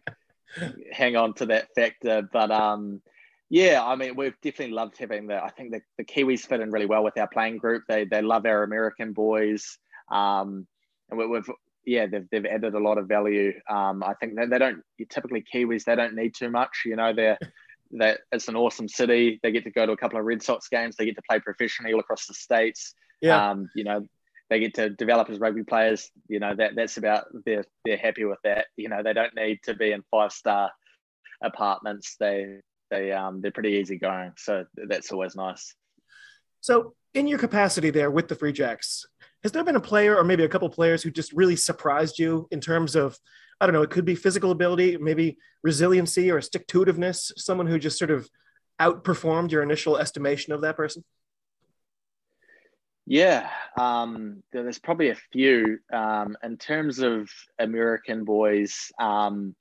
hang 0.92 1.16
on 1.16 1.34
to 1.36 1.46
that 1.48 1.68
factor. 1.75 2.27
But 2.32 2.51
um, 2.51 3.01
yeah, 3.50 3.84
I 3.84 3.96
mean, 3.96 4.16
we've 4.16 4.39
definitely 4.42 4.74
loved 4.74 4.98
having 4.98 5.27
the. 5.27 5.42
I 5.42 5.50
think 5.51 5.72
the, 5.72 5.82
the 5.98 6.04
Kiwis 6.04 6.48
fit 6.48 6.60
in 6.60 6.72
really 6.72 6.86
well 6.86 7.04
with 7.04 7.18
our 7.18 7.27
playing 7.27 7.58
group. 7.58 7.84
They 7.88 8.06
they 8.06 8.22
love 8.22 8.46
our 8.46 8.63
American 8.63 9.13
boys, 9.13 9.77
um, 10.12 10.68
and 11.10 11.20
we, 11.20 11.36
have 11.36 11.50
yeah 11.86 12.08
they've, 12.08 12.27
they've 12.32 12.46
added 12.46 12.74
a 12.74 12.80
lot 12.80 12.98
of 12.98 13.08
value. 13.08 13.54
Um, 13.70 14.04
I 14.04 14.16
think 14.16 14.36
they, 14.36 14.48
they 14.48 14.58
don't 14.58 14.82
typically 15.10 15.46
Kiwis 15.54 15.86
they 15.86 15.96
don't 15.96 16.16
need 16.16 16.34
too 16.34 16.50
much. 16.50 16.82
You 16.84 16.96
know, 16.96 17.13
they're 17.13 17.38
that 17.91 18.20
it's 18.32 18.48
an 18.48 18.56
awesome 18.56 18.88
city. 18.88 19.39
They 19.44 19.51
get 19.51 19.63
to 19.65 19.72
go 19.72 19.86
to 19.86 19.91
a 19.91 19.98
couple 19.98 20.20
of 20.20 20.25
Red 20.25 20.41
Sox 20.41 20.67
games. 20.67 20.96
They 20.96 21.06
get 21.06 21.15
to 21.15 21.22
play 21.29 21.39
professionally 21.39 21.94
all 21.94 22.00
across 22.00 22.27
the 22.27 22.34
states. 22.34 22.94
Yeah. 23.22 23.51
Um, 23.51 23.70
you 23.75 23.84
know, 23.84 24.06
they 24.50 24.60
get 24.60 24.75
to 24.75 24.89
develop 24.89 25.29
as 25.29 25.39
rugby 25.39 25.63
players. 25.63 26.10
You 26.27 26.39
know, 26.39 26.56
that 26.56 26.75
that's 26.75 26.98
about 26.98 27.25
they're 27.46 27.65
they're 27.86 27.98
happy 27.98 28.25
with 28.25 28.39
that. 28.44 28.67
You 28.75 28.89
know, 28.89 29.03
they 29.03 29.13
don't 29.13 29.36
need 29.36 29.60
to 29.63 29.74
be 29.74 29.91
in 29.91 30.03
five 30.12 30.32
star 30.32 30.72
apartments. 31.41 32.15
They 32.20 32.60
they 32.89 33.12
um 33.12 33.41
they're 33.41 33.51
pretty 33.51 33.72
easy 33.72 33.98
going. 33.98 34.34
So 34.38 34.65
that's 34.75 35.12
always 35.12 35.36
nice. 35.36 35.74
So 36.62 36.94
in 37.13 37.27
your 37.27 37.39
capacity 37.39 37.89
there 37.89 38.12
with 38.12 38.27
the 38.27 38.36
Free 38.36 38.53
Jacks, 38.53 39.06
has 39.44 39.51
there 39.51 39.63
been 39.63 39.75
a 39.75 39.82
player 39.82 40.15
or 40.15 40.24
maybe 40.24 40.44
a 40.44 40.50
couple 40.50 40.70
players 40.70 41.03
who 41.03 41.12
just 41.12 41.34
really 41.34 41.56
surprised 41.56 42.20
you 42.20 42.48
in 42.51 42.60
terms 42.60 42.96
of 42.96 43.17
I 43.60 43.65
don't 43.65 43.74
know, 43.74 43.82
it 43.82 43.89
could 43.89 44.06
be 44.06 44.15
physical 44.15 44.51
ability, 44.51 44.98
maybe 44.98 45.38
resiliency 45.63 46.29
or 46.29 46.41
stick 46.41 46.67
to 46.67 46.86
itiveness, 46.86 47.32
someone 47.38 47.65
who 47.65 47.79
just 47.79 47.98
sort 47.98 48.12
of 48.12 48.29
outperformed 48.79 49.51
your 49.51 49.63
initial 49.63 49.98
estimation 49.98 50.53
of 50.53 50.62
that 50.62 50.77
person? 50.77 51.03
Yeah, 53.06 53.50
um, 53.79 54.44
there's 54.51 54.79
probably 54.79 55.10
a 55.10 55.17
few. 55.32 55.79
Um, 55.91 56.38
in 56.44 56.58
terms 56.58 57.00
of 57.00 57.29
American 57.58 58.25
boys, 58.25 58.91
um, 59.00 59.56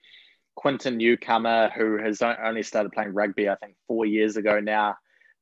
Quinton 0.56 0.97
Newcomer, 0.97 1.71
who 1.71 1.97
has 1.99 2.21
only 2.23 2.64
started 2.64 2.92
playing 2.92 3.14
rugby, 3.14 3.49
I 3.49 3.54
think, 3.54 3.76
four 3.87 4.04
years 4.04 4.37
ago 4.37 4.59
now, 4.59 4.97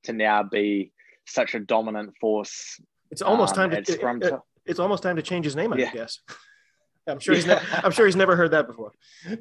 to 0.05 0.13
now 0.13 0.43
be 0.43 0.93
such 1.27 1.55
a 1.55 1.61
dominant 1.61 2.15
force. 2.21 2.79
It's 3.11 3.23
almost 3.23 3.57
um, 3.57 3.71
time 3.71 3.85
to 3.85 3.93
it, 3.93 4.23
it, 4.23 4.41
it's 4.67 4.79
almost 4.79 5.03
time 5.03 5.17
to 5.17 5.23
change 5.23 5.45
his 5.45 5.57
name, 5.57 5.73
I 5.73 5.77
yeah. 5.77 5.93
guess. 5.93 6.21
I'm 7.07 7.21
sure 7.21 7.35
he's. 7.35 7.47
Ne- 7.47 7.61
I'm 7.71 7.93
sure 7.93 8.07
he's 8.07 8.17
never 8.17 8.35
heard 8.37 8.53
that 8.53 8.67
before. 8.67 8.93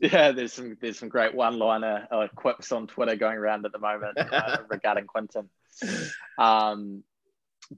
Yeah, 0.00 0.30
there's 0.30 0.52
some 0.52 0.76
there's 0.80 0.98
some 0.98 1.08
great 1.08 1.34
one-liner 1.34 2.06
uh, 2.10 2.28
quips 2.34 2.70
on 2.70 2.86
Twitter 2.86 3.16
going 3.16 3.36
around 3.36 3.66
at 3.66 3.72
the 3.72 3.80
moment 3.80 4.16
uh, 4.16 4.58
regarding 4.68 5.06
Quinton. 5.06 5.50
Um, 6.38 7.02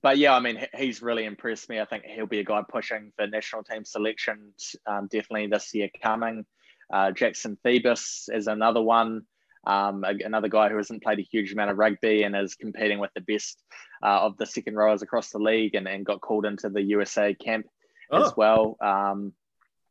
but 0.03 0.19
yeah, 0.19 0.35
I 0.35 0.41
mean, 0.41 0.67
he's 0.77 1.01
really 1.01 1.25
impressed 1.25 1.71
me. 1.71 1.81
I 1.81 1.87
think 1.87 2.05
he'll 2.05 2.27
be 2.27 2.41
a 2.41 2.45
guy 2.45 2.63
pushing 2.69 3.13
for 3.17 3.27
national 3.27 3.65
team 3.65 3.85
selections 3.85 4.77
um, 4.87 5.09
definitely 5.11 5.47
this 5.47 5.73
year 5.75 5.89
coming. 6.03 6.45
Uh, 6.93 7.11
Jackson 7.13 7.57
Phoebus 7.63 8.29
is 8.33 8.49
another 8.49 8.83
one, 8.83 9.23
um, 9.65 10.05
another 10.05 10.49
guy 10.49 10.69
who 10.69 10.77
hasn't 10.77 11.03
played 11.03 11.19
a 11.19 11.23
huge 11.23 11.53
amount 11.53 11.71
of 11.71 11.79
rugby 11.79 12.23
and 12.23 12.35
is 12.35 12.55
competing 12.55 12.99
with 12.99 13.11
the 13.15 13.21
best 13.21 13.63
uh, 14.03 14.21
of 14.21 14.37
the 14.39 14.47
second 14.47 14.75
rowers 14.75 15.03
across 15.03 15.31
the 15.31 15.39
league 15.39 15.75
and, 15.75 15.87
and 15.87 16.07
got 16.07 16.21
called 16.21 16.47
into 16.47 16.69
the 16.71 16.83
USA 16.83 17.35
camp 17.35 17.67
oh. 18.11 18.25
as 18.25 18.37
well. 18.37 18.77
Um, 18.81 19.35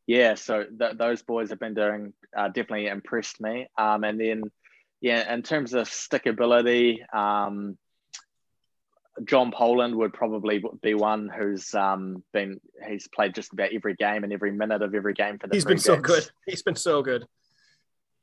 yeah, 0.07 0.33
so 0.33 0.63
th- 0.63 0.97
those 0.97 1.21
boys 1.21 1.51
have 1.51 1.59
been 1.59 1.75
doing 1.75 2.13
uh, 2.35 2.47
definitely 2.47 2.87
impressed 2.87 3.39
me. 3.39 3.67
Um, 3.77 4.03
and 4.03 4.19
then, 4.19 4.43
yeah, 5.01 5.31
in 5.31 5.43
terms 5.43 5.75
of 5.75 5.87
stickability, 5.87 6.97
um, 7.13 7.77
John 9.23 9.51
Poland 9.51 9.95
would 9.95 10.13
probably 10.13 10.63
be 10.81 10.93
one 10.93 11.29
who's 11.29 11.73
um, 11.75 12.23
been 12.33 12.59
he's 12.87 13.07
played 13.07 13.35
just 13.35 13.53
about 13.53 13.71
every 13.73 13.95
game 13.95 14.23
and 14.23 14.33
every 14.33 14.51
minute 14.51 14.81
of 14.81 14.95
every 14.95 15.13
game 15.13 15.37
for 15.37 15.47
the. 15.47 15.55
He's 15.55 15.65
been 15.65 15.77
so 15.77 15.97
good. 15.97 16.27
He's 16.45 16.63
been 16.63 16.75
so 16.75 17.01
good. 17.01 17.25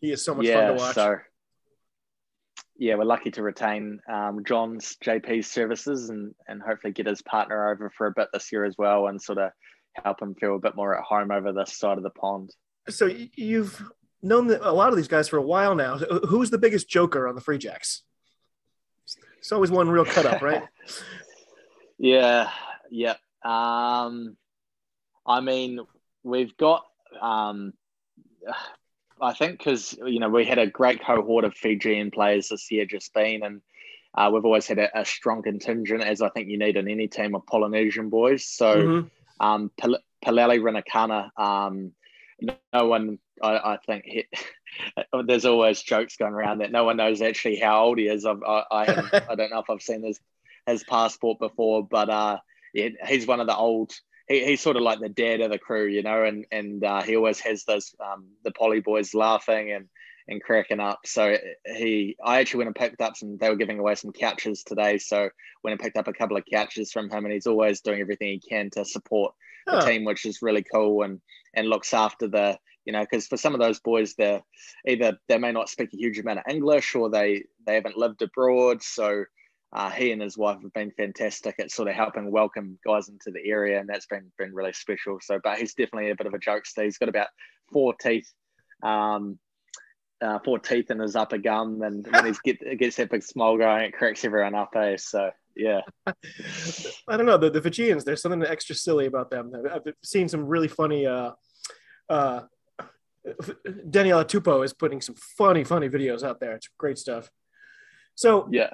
He 0.01 0.13
is 0.13 0.25
so 0.25 0.35
much 0.35 0.47
yeah, 0.47 0.69
fun 0.69 0.77
to 0.77 0.83
watch. 0.83 0.95
So, 0.95 1.17
yeah, 2.79 2.95
we're 2.95 3.05
lucky 3.05 3.31
to 3.33 3.43
retain 3.43 4.01
um, 4.09 4.45
John's 4.45 4.97
JP's 5.05 5.47
services 5.51 6.11
and 6.11 6.35
and 6.49 6.63
hopefully 6.63 6.93
get 6.93 7.07
his 7.07 7.23
partner 7.23 7.71
over 7.71 7.91
for 7.97 8.07
a 8.07 8.13
bit 8.13 8.29
this 8.33 8.53
year 8.53 8.65
as 8.65 8.75
well 8.79 9.07
and 9.07 9.21
sort 9.21 9.39
of 9.39 9.51
help 10.05 10.21
him 10.21 10.35
feel 10.35 10.57
a 10.57 10.61
bit 10.61 10.77
more 10.77 10.97
at 10.97 11.05
home 11.05 11.31
over 11.31 11.53
this 11.53 11.77
side 11.77 11.97
of 11.97 12.05
the 12.05 12.11
pond. 12.11 12.51
So 12.89 13.11
you've 13.35 13.83
known 14.23 14.51
a 14.51 14.73
lot 14.73 14.91
of 14.91 14.97
these 14.97 15.09
guys 15.09 15.29
for 15.29 15.39
a 15.39 15.43
while 15.43 15.75
now. 15.75 15.99
Who's 15.99 16.51
the 16.51 16.59
biggest 16.59 16.89
joker 16.89 17.27
on 17.27 17.35
the 17.35 17.41
Free 17.41 17.59
Jacks? 17.59 18.03
It's 19.39 19.53
always 19.53 19.71
one 19.71 19.89
real 19.89 20.05
cut 20.05 20.27
up, 20.27 20.43
right? 20.43 20.65
yeah, 21.99 22.51
yeah. 22.91 23.15
Um, 23.45 24.37
I 25.27 25.41
mean, 25.41 25.81
we've 26.23 26.57
got. 26.57 26.85
Um, 27.21 27.73
I 29.21 29.33
think 29.33 29.59
because 29.59 29.97
you 30.05 30.21
know 30.21 30.29
we 30.29 30.45
had 30.45 30.59
a 30.59 30.67
great 30.67 31.05
cohort 31.05 31.45
of 31.45 31.55
Fijian 31.55 32.11
players 32.11 32.49
this 32.49 32.71
year, 32.71 32.85
just 32.85 33.15
been, 33.15 33.43
and 33.43 33.63
uh, 34.15 34.31
we've 34.33 34.45
always 34.45 34.67
had 34.67 34.79
a, 34.79 35.01
a, 35.01 35.05
strong 35.05 35.43
contingent, 35.43 36.03
as 36.03 36.23
I 36.23 36.29
think 36.31 36.49
you 36.49 36.59
need 36.59 36.77
in 36.77 36.89
any 36.89 37.07
team 37.07 37.35
of 37.35 37.47
Polynesian 37.47 38.09
boys. 38.09 38.47
So 38.47 38.77
mm-hmm. 38.77 39.09
Um, 39.39 39.71
Palele 39.79 40.61
Rinakana, 40.61 41.31
um, 41.39 41.93
no 42.41 42.87
one, 42.87 43.19
I, 43.43 43.57
I 43.57 43.79
think, 43.87 44.05
he, 44.07 44.25
there's 45.27 45.45
always 45.45 45.83
jokes 45.83 46.17
going 46.17 46.33
around 46.33 46.59
that 46.59 46.73
no 46.73 46.85
one 46.85 46.97
knows 46.97 47.23
actually 47.23 47.57
how 47.57 47.85
old 47.85 47.99
he 47.99 48.09
is. 48.09 48.25
I, 48.25 48.33
I, 48.33 48.65
I, 48.71 49.23
I 49.31 49.35
don't 49.35 49.51
know 49.51 49.61
if 49.61 49.71
I've 49.71 49.83
seen 49.83 50.03
his 50.03 50.21
his 50.67 50.83
passport 50.83 51.39
before, 51.39 51.87
but 51.87 52.11
uh, 52.11 52.39
yeah, 52.75 52.89
he's 53.07 53.27
one 53.27 53.41
of 53.41 53.47
the 53.47 53.57
old. 53.57 53.93
He, 54.29 54.45
he's 54.45 54.61
sort 54.61 54.77
of 54.77 54.83
like 54.83 55.01
the 55.01 55.09
dad 55.09 55.41
of 55.41 55.51
the 55.51 55.59
crew, 55.59 55.87
you 55.87 56.03
know, 56.03 56.25
and 56.25 56.47
and 56.51 56.85
uh, 56.85 57.03
he 57.03 57.17
always 57.17 57.41
has 57.41 57.65
those 57.65 57.95
um, 58.01 58.27
the 58.45 58.51
poly 58.51 58.81
boys 58.81 59.15
laughing 59.15 59.73
and 59.73 59.89
and 60.29 60.43
cracking 60.43 60.81
up. 60.81 61.01
So 61.05 61.37
he, 61.65 62.17
I 62.25 62.41
actually 62.41 62.59
went 62.59 62.69
and 62.69 62.77
picked 62.77 63.01
up 63.01 63.17
some. 63.17 63.39
They 63.39 63.49
were 63.49 63.57
giving 63.57 63.79
away 63.79 63.95
some 63.95 64.13
couches 64.13 64.65
today, 64.65 64.99
so 64.99 65.31
went 65.63 65.73
and 65.73 65.81
picked 65.81 65.97
up 65.97 66.09
a 66.09 66.13
couple 66.13 66.37
of 66.37 66.45
couches 66.53 66.91
from 66.93 67.09
him, 67.09 67.25
and 67.25 67.33
he's 67.33 67.47
always 67.47 67.81
doing 67.81 68.01
everything 68.01 68.29
he 68.29 68.41
can 68.41 68.71
to 68.71 68.85
support 68.85 69.35
the 69.67 69.79
team, 69.81 70.05
which 70.05 70.25
is 70.27 70.43
really 70.43 70.63
cool, 70.65 71.03
and 71.03 71.21
and 71.55 71.69
looks 71.69 71.95
after 71.95 72.29
the, 72.29 72.59
you 72.85 72.93
know, 72.93 73.03
because 73.03 73.27
for 73.27 73.37
some 73.37 73.55
of 73.55 73.61
those 73.61 73.79
boys, 73.81 74.15
they're 74.15 74.43
either 74.87 75.17
they 75.29 75.39
may 75.39 75.53
not 75.53 75.69
speak 75.69 75.95
a 75.95 75.97
huge 75.97 76.19
amount 76.19 76.41
of 76.41 76.45
English 76.49 76.95
or 76.95 77.09
they 77.09 77.45
they 77.65 77.75
haven't 77.75 77.97
lived 77.97 78.23
abroad, 78.23 78.83
so. 78.83 79.25
Uh, 79.77 79.91
he 79.91 80.11
and 80.11 80.23
his 80.23 80.39
wife 80.39 80.59
have 80.63 80.73
been 80.73 80.91
fantastic 80.91 81.57
at 81.59 81.71
sort 81.71 81.87
of 81.87 81.95
helping 81.95 82.31
welcome 82.31 82.79
guys 82.83 83.11
into 83.11 83.31
the 83.31 83.47
area, 83.47 83.79
and 83.79 83.87
that's 83.87 84.07
been 84.07 84.33
been 84.39 84.55
really 84.55 84.73
special. 84.73 85.19
So, 85.21 85.39
but 85.45 85.59
he's 85.59 85.75
definitely 85.75 86.11
a 86.11 86.17
bit 86.17 86.27
of 86.27 86.33
a 86.33 86.39
jokester. 86.39 86.85
He's 86.85 86.97
got 86.97 87.11
about 87.11 87.27
four 87.71 87.93
teeth, 87.93 88.27
um, 88.83 89.39
uh, 90.23 90.39
four 90.39 90.59
teeth 90.61 90.91
in 90.91 90.99
his 90.99 91.15
upper 91.15 91.37
gum, 91.37 91.83
and 91.83 92.07
when 92.11 92.25
he 92.25 92.33
get, 92.43 92.79
gets 92.79 92.97
that 92.97 93.11
big 93.11 93.23
smile 93.23 93.59
going, 93.59 93.83
it 93.83 93.93
cracks 93.93 94.25
everyone 94.25 94.55
up. 94.55 94.75
Eh? 94.77 94.97
So 94.97 95.31
yeah, 95.55 95.83
I 96.07 96.15
don't 97.19 97.27
know 97.27 97.37
the 97.37 97.51
the 97.51 97.61
Fijians. 97.61 98.03
There's 98.03 98.23
something 98.23 98.43
extra 98.45 98.75
silly 98.75 99.05
about 99.05 99.31
them. 99.31 99.53
I've 99.71 99.83
seen 100.03 100.31
some 100.31 100.47
really 100.47 100.69
funny. 100.69 101.07
Uh, 101.07 101.33
uh, 102.09 102.45
Daniela 103.67 104.25
Tupou 104.25 104.65
is 104.65 104.73
putting 104.73 105.03
some 105.03 105.17
funny, 105.17 105.65
funny 105.65 105.91
videos 105.91 106.23
out 106.23 106.41
there. 106.41 106.53
It's 106.55 106.71
great 106.79 106.97
stuff. 106.97 107.29
So 108.15 108.49
yeah. 108.51 108.71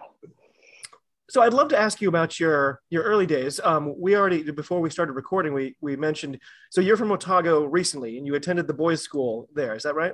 So 1.33 1.41
I'd 1.41 1.55
love 1.55 1.69
to 1.69 1.79
ask 1.79 2.03
you 2.03 2.11
about 2.11 2.39
your 2.39 2.83
your 2.91 3.05
early 3.05 3.25
days. 3.25 3.59
Um, 3.65 3.95
we 3.99 4.15
already 4.17 4.43
before 4.51 4.83
we 4.83 4.91
started 4.91 5.15
recording, 5.15 5.55
we 5.55 5.75
we 5.81 5.97
mentioned. 5.97 6.39
So 6.71 6.83
you're 6.83 6.99
from 6.99 7.11
Otago 7.11 7.65
recently, 7.65 8.19
and 8.19 8.27
you 8.27 8.35
attended 8.35 8.67
the 8.67 8.75
boys' 8.75 9.01
school 9.01 9.49
there. 9.55 9.75
Is 9.75 9.85
that 9.85 9.95
right? 9.95 10.13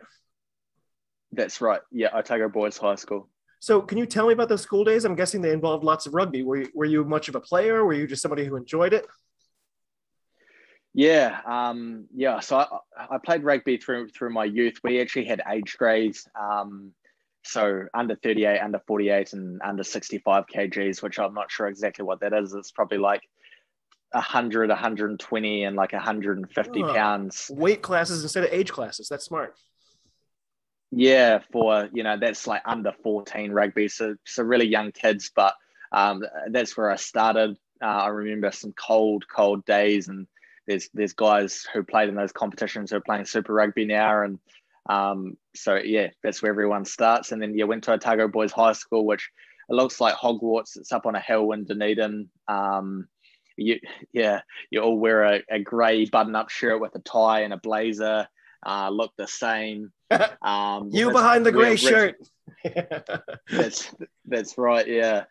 That's 1.32 1.60
right. 1.60 1.80
Yeah, 1.90 2.16
Otago 2.16 2.48
Boys 2.48 2.78
High 2.78 2.94
School. 2.94 3.28
So, 3.58 3.82
can 3.82 3.98
you 3.98 4.06
tell 4.06 4.28
me 4.28 4.32
about 4.32 4.48
those 4.48 4.62
school 4.62 4.84
days? 4.84 5.04
I'm 5.04 5.16
guessing 5.16 5.42
they 5.42 5.50
involved 5.50 5.82
lots 5.82 6.06
of 6.06 6.14
rugby. 6.14 6.44
Were 6.44 6.58
you, 6.58 6.68
were 6.72 6.84
you 6.84 7.02
much 7.02 7.28
of 7.28 7.34
a 7.34 7.40
player? 7.40 7.84
Were 7.84 7.94
you 7.94 8.06
just 8.06 8.22
somebody 8.22 8.44
who 8.44 8.54
enjoyed 8.54 8.92
it? 8.92 9.04
Yeah, 10.94 11.40
um, 11.44 12.06
yeah. 12.14 12.38
So 12.38 12.58
I, 12.58 12.66
I 12.96 13.18
played 13.18 13.42
rugby 13.42 13.76
through 13.76 14.10
through 14.10 14.30
my 14.30 14.44
youth. 14.44 14.78
We 14.84 15.00
actually 15.00 15.24
had 15.24 15.42
age 15.50 15.74
grades, 15.78 16.28
um, 16.40 16.92
so 17.48 17.84
under 17.94 18.14
38, 18.16 18.58
under 18.58 18.80
48, 18.86 19.32
and 19.32 19.60
under 19.64 19.82
65 19.82 20.44
kgs, 20.46 21.02
which 21.02 21.18
I'm 21.18 21.34
not 21.34 21.50
sure 21.50 21.66
exactly 21.66 22.04
what 22.04 22.20
that 22.20 22.32
is. 22.32 22.54
It's 22.54 22.70
probably 22.70 22.98
like 22.98 23.22
100, 24.12 24.68
120, 24.68 25.64
and 25.64 25.76
like 25.76 25.92
150 25.92 26.82
oh, 26.82 26.94
pounds. 26.94 27.50
Weight 27.52 27.82
classes 27.82 28.22
instead 28.22 28.44
of 28.44 28.52
age 28.52 28.72
classes. 28.72 29.08
That's 29.08 29.24
smart. 29.24 29.56
Yeah, 30.90 31.40
for 31.52 31.88
you 31.92 32.02
know 32.02 32.16
that's 32.18 32.46
like 32.46 32.62
under 32.64 32.92
14 33.02 33.52
rugby, 33.52 33.88
so 33.88 34.16
so 34.24 34.42
really 34.42 34.66
young 34.66 34.90
kids. 34.92 35.30
But 35.34 35.54
um, 35.92 36.22
that's 36.50 36.76
where 36.76 36.90
I 36.90 36.96
started. 36.96 37.58
Uh, 37.82 37.86
I 37.86 38.08
remember 38.08 38.50
some 38.50 38.72
cold, 38.72 39.24
cold 39.28 39.64
days 39.66 40.08
and 40.08 40.26
there's 40.68 40.88
there's 40.94 41.14
guys 41.14 41.66
who 41.72 41.82
played 41.82 42.08
in 42.08 42.14
those 42.14 42.30
competitions 42.30 42.90
who 42.90 42.98
are 42.98 43.00
playing 43.00 43.24
Super 43.24 43.54
Rugby 43.54 43.86
now, 43.86 44.22
and 44.22 44.38
um, 44.88 45.36
so 45.58 45.76
yeah, 45.76 46.08
that's 46.22 46.42
where 46.42 46.50
everyone 46.50 46.84
starts. 46.84 47.32
And 47.32 47.40
then 47.40 47.50
you 47.50 47.60
yeah, 47.60 47.64
went 47.64 47.84
to 47.84 47.92
Otago 47.92 48.28
Boys 48.28 48.52
High 48.52 48.72
School, 48.72 49.04
which 49.04 49.30
it 49.68 49.74
looks 49.74 50.00
like 50.00 50.14
Hogwarts. 50.14 50.76
It's 50.76 50.92
up 50.92 51.06
on 51.06 51.14
a 51.14 51.20
hill 51.20 51.52
in 51.52 51.64
Dunedin. 51.64 52.28
Um, 52.46 53.08
you 53.56 53.80
yeah, 54.12 54.42
you 54.70 54.80
all 54.80 54.98
wear 54.98 55.24
a, 55.24 55.42
a 55.50 55.58
grey 55.58 56.04
button-up 56.06 56.48
shirt 56.48 56.80
with 56.80 56.94
a 56.94 57.00
tie 57.00 57.40
and 57.40 57.52
a 57.52 57.58
blazer. 57.58 58.28
Uh, 58.64 58.88
look 58.90 59.12
the 59.16 59.26
same. 59.26 59.92
Um, 60.40 60.88
you 60.90 61.10
behind 61.10 61.44
the 61.44 61.52
grey 61.52 61.76
shirt. 61.76 62.16
that's 63.50 63.94
that's 64.24 64.56
right. 64.56 64.88
Yeah, 64.88 65.24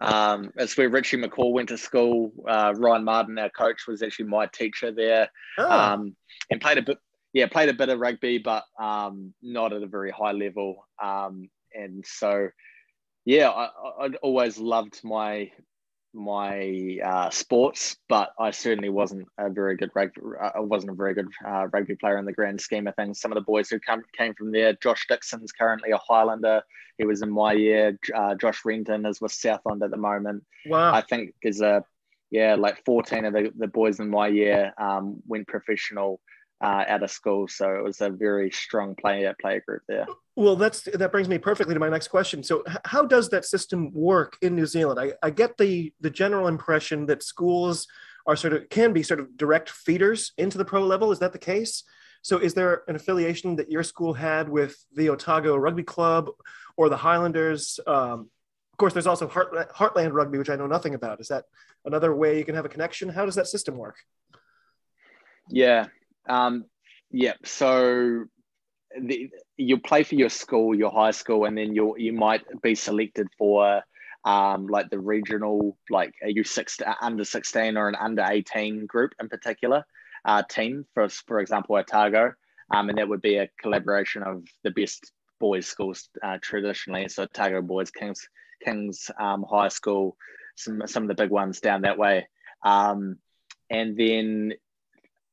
um, 0.00 0.50
that's 0.54 0.74
where 0.76 0.88
Richie 0.88 1.18
McCaw 1.18 1.52
went 1.52 1.68
to 1.68 1.76
school. 1.76 2.32
Uh, 2.48 2.72
Ryan 2.74 3.04
Martin, 3.04 3.38
our 3.38 3.50
coach, 3.50 3.86
was 3.86 4.02
actually 4.02 4.26
my 4.26 4.46
teacher 4.46 4.90
there, 4.90 5.28
oh. 5.58 5.70
um, 5.70 6.16
and 6.50 6.62
played 6.62 6.78
a 6.78 6.82
bit. 6.82 6.98
Yeah, 7.32 7.46
played 7.46 7.68
a 7.68 7.74
bit 7.74 7.88
of 7.88 7.98
rugby, 7.98 8.38
but 8.38 8.64
um, 8.78 9.32
not 9.42 9.72
at 9.72 9.82
a 9.82 9.86
very 9.86 10.10
high 10.10 10.32
level. 10.32 10.86
Um, 11.02 11.48
and 11.74 12.04
so, 12.06 12.48
yeah, 13.24 13.48
I, 13.48 13.70
I'd 14.00 14.16
always 14.16 14.58
loved 14.58 15.00
my 15.02 15.50
my 16.14 16.98
uh, 17.02 17.30
sports, 17.30 17.96
but 18.08 18.32
I 18.38 18.50
certainly 18.50 18.90
wasn't 18.90 19.28
a 19.38 19.48
very 19.48 19.76
good 19.76 19.90
rugby. 19.94 20.20
I 20.40 20.60
wasn't 20.60 20.92
a 20.92 20.94
very 20.94 21.14
good 21.14 21.28
uh, 21.46 21.68
rugby 21.72 21.96
player 21.96 22.18
in 22.18 22.26
the 22.26 22.32
grand 22.32 22.60
scheme 22.60 22.86
of 22.86 22.94
things. 22.96 23.20
Some 23.20 23.32
of 23.32 23.36
the 23.36 23.42
boys 23.42 23.70
who 23.70 23.80
come, 23.80 24.02
came 24.16 24.34
from 24.34 24.52
there, 24.52 24.74
Josh 24.74 25.06
Dickson's 25.08 25.52
currently 25.52 25.90
a 25.90 25.98
Highlander. 25.98 26.62
He 26.98 27.04
was 27.06 27.22
in 27.22 27.30
my 27.30 27.52
year. 27.52 27.98
Uh, 28.14 28.34
Josh 28.34 28.62
Renton 28.64 29.06
is 29.06 29.20
with 29.20 29.32
Southland 29.32 29.82
at 29.82 29.90
the 29.90 29.96
moment. 29.96 30.44
Wow. 30.66 30.92
I 30.92 31.00
think 31.00 31.34
is 31.42 31.62
a 31.62 31.84
yeah, 32.30 32.54
like 32.54 32.82
14 32.86 33.26
of 33.26 33.34
the, 33.34 33.52
the 33.56 33.68
boys 33.68 34.00
in 34.00 34.08
my 34.08 34.26
year 34.26 34.72
um, 34.78 35.22
went 35.26 35.46
professional 35.46 36.18
uh, 36.62 36.84
out 36.86 37.02
of 37.02 37.10
school. 37.10 37.48
So 37.48 37.74
it 37.74 37.82
was 37.82 38.00
a 38.00 38.08
very 38.08 38.50
strong 38.50 38.94
player 38.94 39.34
player 39.40 39.62
group 39.66 39.82
there. 39.88 40.06
Well, 40.36 40.56
that's 40.56 40.82
that 40.94 41.12
brings 41.12 41.28
me 41.28 41.38
perfectly 41.38 41.74
to 41.74 41.80
my 41.80 41.88
next 41.88 42.08
question. 42.08 42.42
So, 42.42 42.64
how 42.84 43.04
does 43.04 43.28
that 43.30 43.44
system 43.44 43.92
work 43.92 44.38
in 44.40 44.54
New 44.54 44.66
Zealand? 44.66 44.98
I, 44.98 45.12
I 45.22 45.30
get 45.30 45.58
the 45.58 45.92
the 46.00 46.10
general 46.10 46.46
impression 46.46 47.06
that 47.06 47.22
schools 47.22 47.86
are 48.26 48.36
sort 48.36 48.52
of 48.52 48.68
can 48.70 48.92
be 48.92 49.02
sort 49.02 49.20
of 49.20 49.36
direct 49.36 49.68
feeders 49.68 50.32
into 50.38 50.56
the 50.56 50.64
pro 50.64 50.86
level. 50.86 51.12
Is 51.12 51.18
that 51.18 51.32
the 51.32 51.38
case? 51.38 51.82
So, 52.22 52.38
is 52.38 52.54
there 52.54 52.82
an 52.86 52.96
affiliation 52.96 53.56
that 53.56 53.70
your 53.70 53.82
school 53.82 54.14
had 54.14 54.48
with 54.48 54.76
the 54.94 55.10
Otago 55.10 55.56
Rugby 55.56 55.82
Club 55.82 56.30
or 56.76 56.88
the 56.88 56.96
Highlanders? 56.96 57.80
Um, 57.86 58.30
of 58.72 58.78
course, 58.78 58.94
there's 58.94 59.08
also 59.08 59.28
Heart, 59.28 59.70
Heartland 59.74 60.12
Rugby, 60.12 60.38
which 60.38 60.48
I 60.48 60.56
know 60.56 60.66
nothing 60.66 60.94
about. 60.94 61.20
Is 61.20 61.28
that 61.28 61.44
another 61.84 62.14
way 62.14 62.38
you 62.38 62.44
can 62.44 62.54
have 62.54 62.64
a 62.64 62.70
connection? 62.70 63.08
How 63.08 63.26
does 63.26 63.34
that 63.34 63.48
system 63.48 63.76
work? 63.76 63.96
Yeah, 65.50 65.88
um, 66.28 66.64
yep. 67.10 67.38
So 67.44 68.24
the, 69.00 69.30
you 69.56 69.78
play 69.78 70.02
for 70.02 70.14
your 70.14 70.28
school, 70.28 70.74
your 70.74 70.90
high 70.90 71.12
school, 71.12 71.44
and 71.44 71.56
then 71.56 71.74
you 71.74 71.96
you 71.96 72.12
might 72.12 72.42
be 72.62 72.74
selected 72.74 73.28
for 73.38 73.82
um, 74.24 74.66
like 74.66 74.90
the 74.90 74.98
regional, 74.98 75.76
like 75.90 76.14
a 76.22 76.32
U 76.32 76.44
six 76.44 76.78
under 77.00 77.24
sixteen 77.24 77.76
or 77.76 77.88
an 77.88 77.96
under 77.96 78.24
eighteen 78.28 78.86
group 78.86 79.12
in 79.20 79.28
particular 79.28 79.84
uh, 80.24 80.42
team 80.48 80.86
for 80.94 81.08
for 81.08 81.40
example 81.40 81.76
Otago, 81.76 82.32
um, 82.70 82.88
and 82.88 82.98
that 82.98 83.08
would 83.08 83.22
be 83.22 83.36
a 83.36 83.48
collaboration 83.60 84.22
of 84.22 84.44
the 84.62 84.70
best 84.70 85.12
boys 85.40 85.66
schools 85.66 86.08
uh, 86.22 86.38
traditionally. 86.40 87.08
So 87.08 87.24
Otago 87.24 87.62
Boys, 87.62 87.90
Kings 87.90 88.28
Kings 88.64 89.10
um, 89.18 89.44
High 89.48 89.68
School, 89.68 90.16
some 90.56 90.82
some 90.86 91.04
of 91.04 91.08
the 91.08 91.22
big 91.22 91.30
ones 91.30 91.60
down 91.60 91.82
that 91.82 91.98
way. 91.98 92.28
Um, 92.64 93.18
and 93.70 93.96
then 93.96 94.52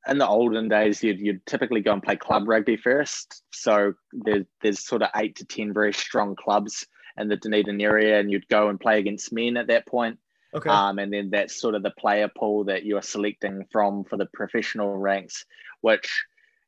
in 0.07 0.17
the 0.17 0.27
olden 0.27 0.69
days, 0.69 1.03
you'd, 1.03 1.19
you'd 1.19 1.45
typically 1.45 1.81
go 1.81 1.93
and 1.93 2.03
play 2.03 2.15
club 2.15 2.47
rugby 2.47 2.77
first. 2.77 3.43
So 3.51 3.93
there, 4.13 4.45
there's 4.61 4.79
sort 4.79 5.01
of 5.01 5.09
eight 5.15 5.35
to 5.37 5.45
10 5.45 5.73
very 5.73 5.93
strong 5.93 6.35
clubs 6.35 6.85
in 7.17 7.27
the 7.27 7.35
Dunedin 7.35 7.81
area, 7.81 8.19
and 8.19 8.31
you'd 8.31 8.47
go 8.47 8.69
and 8.69 8.79
play 8.79 8.99
against 8.99 9.33
men 9.33 9.57
at 9.57 9.67
that 9.67 9.85
point. 9.85 10.19
Okay. 10.53 10.69
Um, 10.69 10.97
and 10.97 11.13
then 11.13 11.29
that's 11.29 11.59
sort 11.59 11.75
of 11.75 11.83
the 11.83 11.91
player 11.91 12.29
pool 12.35 12.65
that 12.65 12.85
you're 12.85 13.01
selecting 13.01 13.65
from 13.71 14.03
for 14.03 14.17
the 14.17 14.27
professional 14.33 14.95
ranks, 14.95 15.45
which 15.81 16.09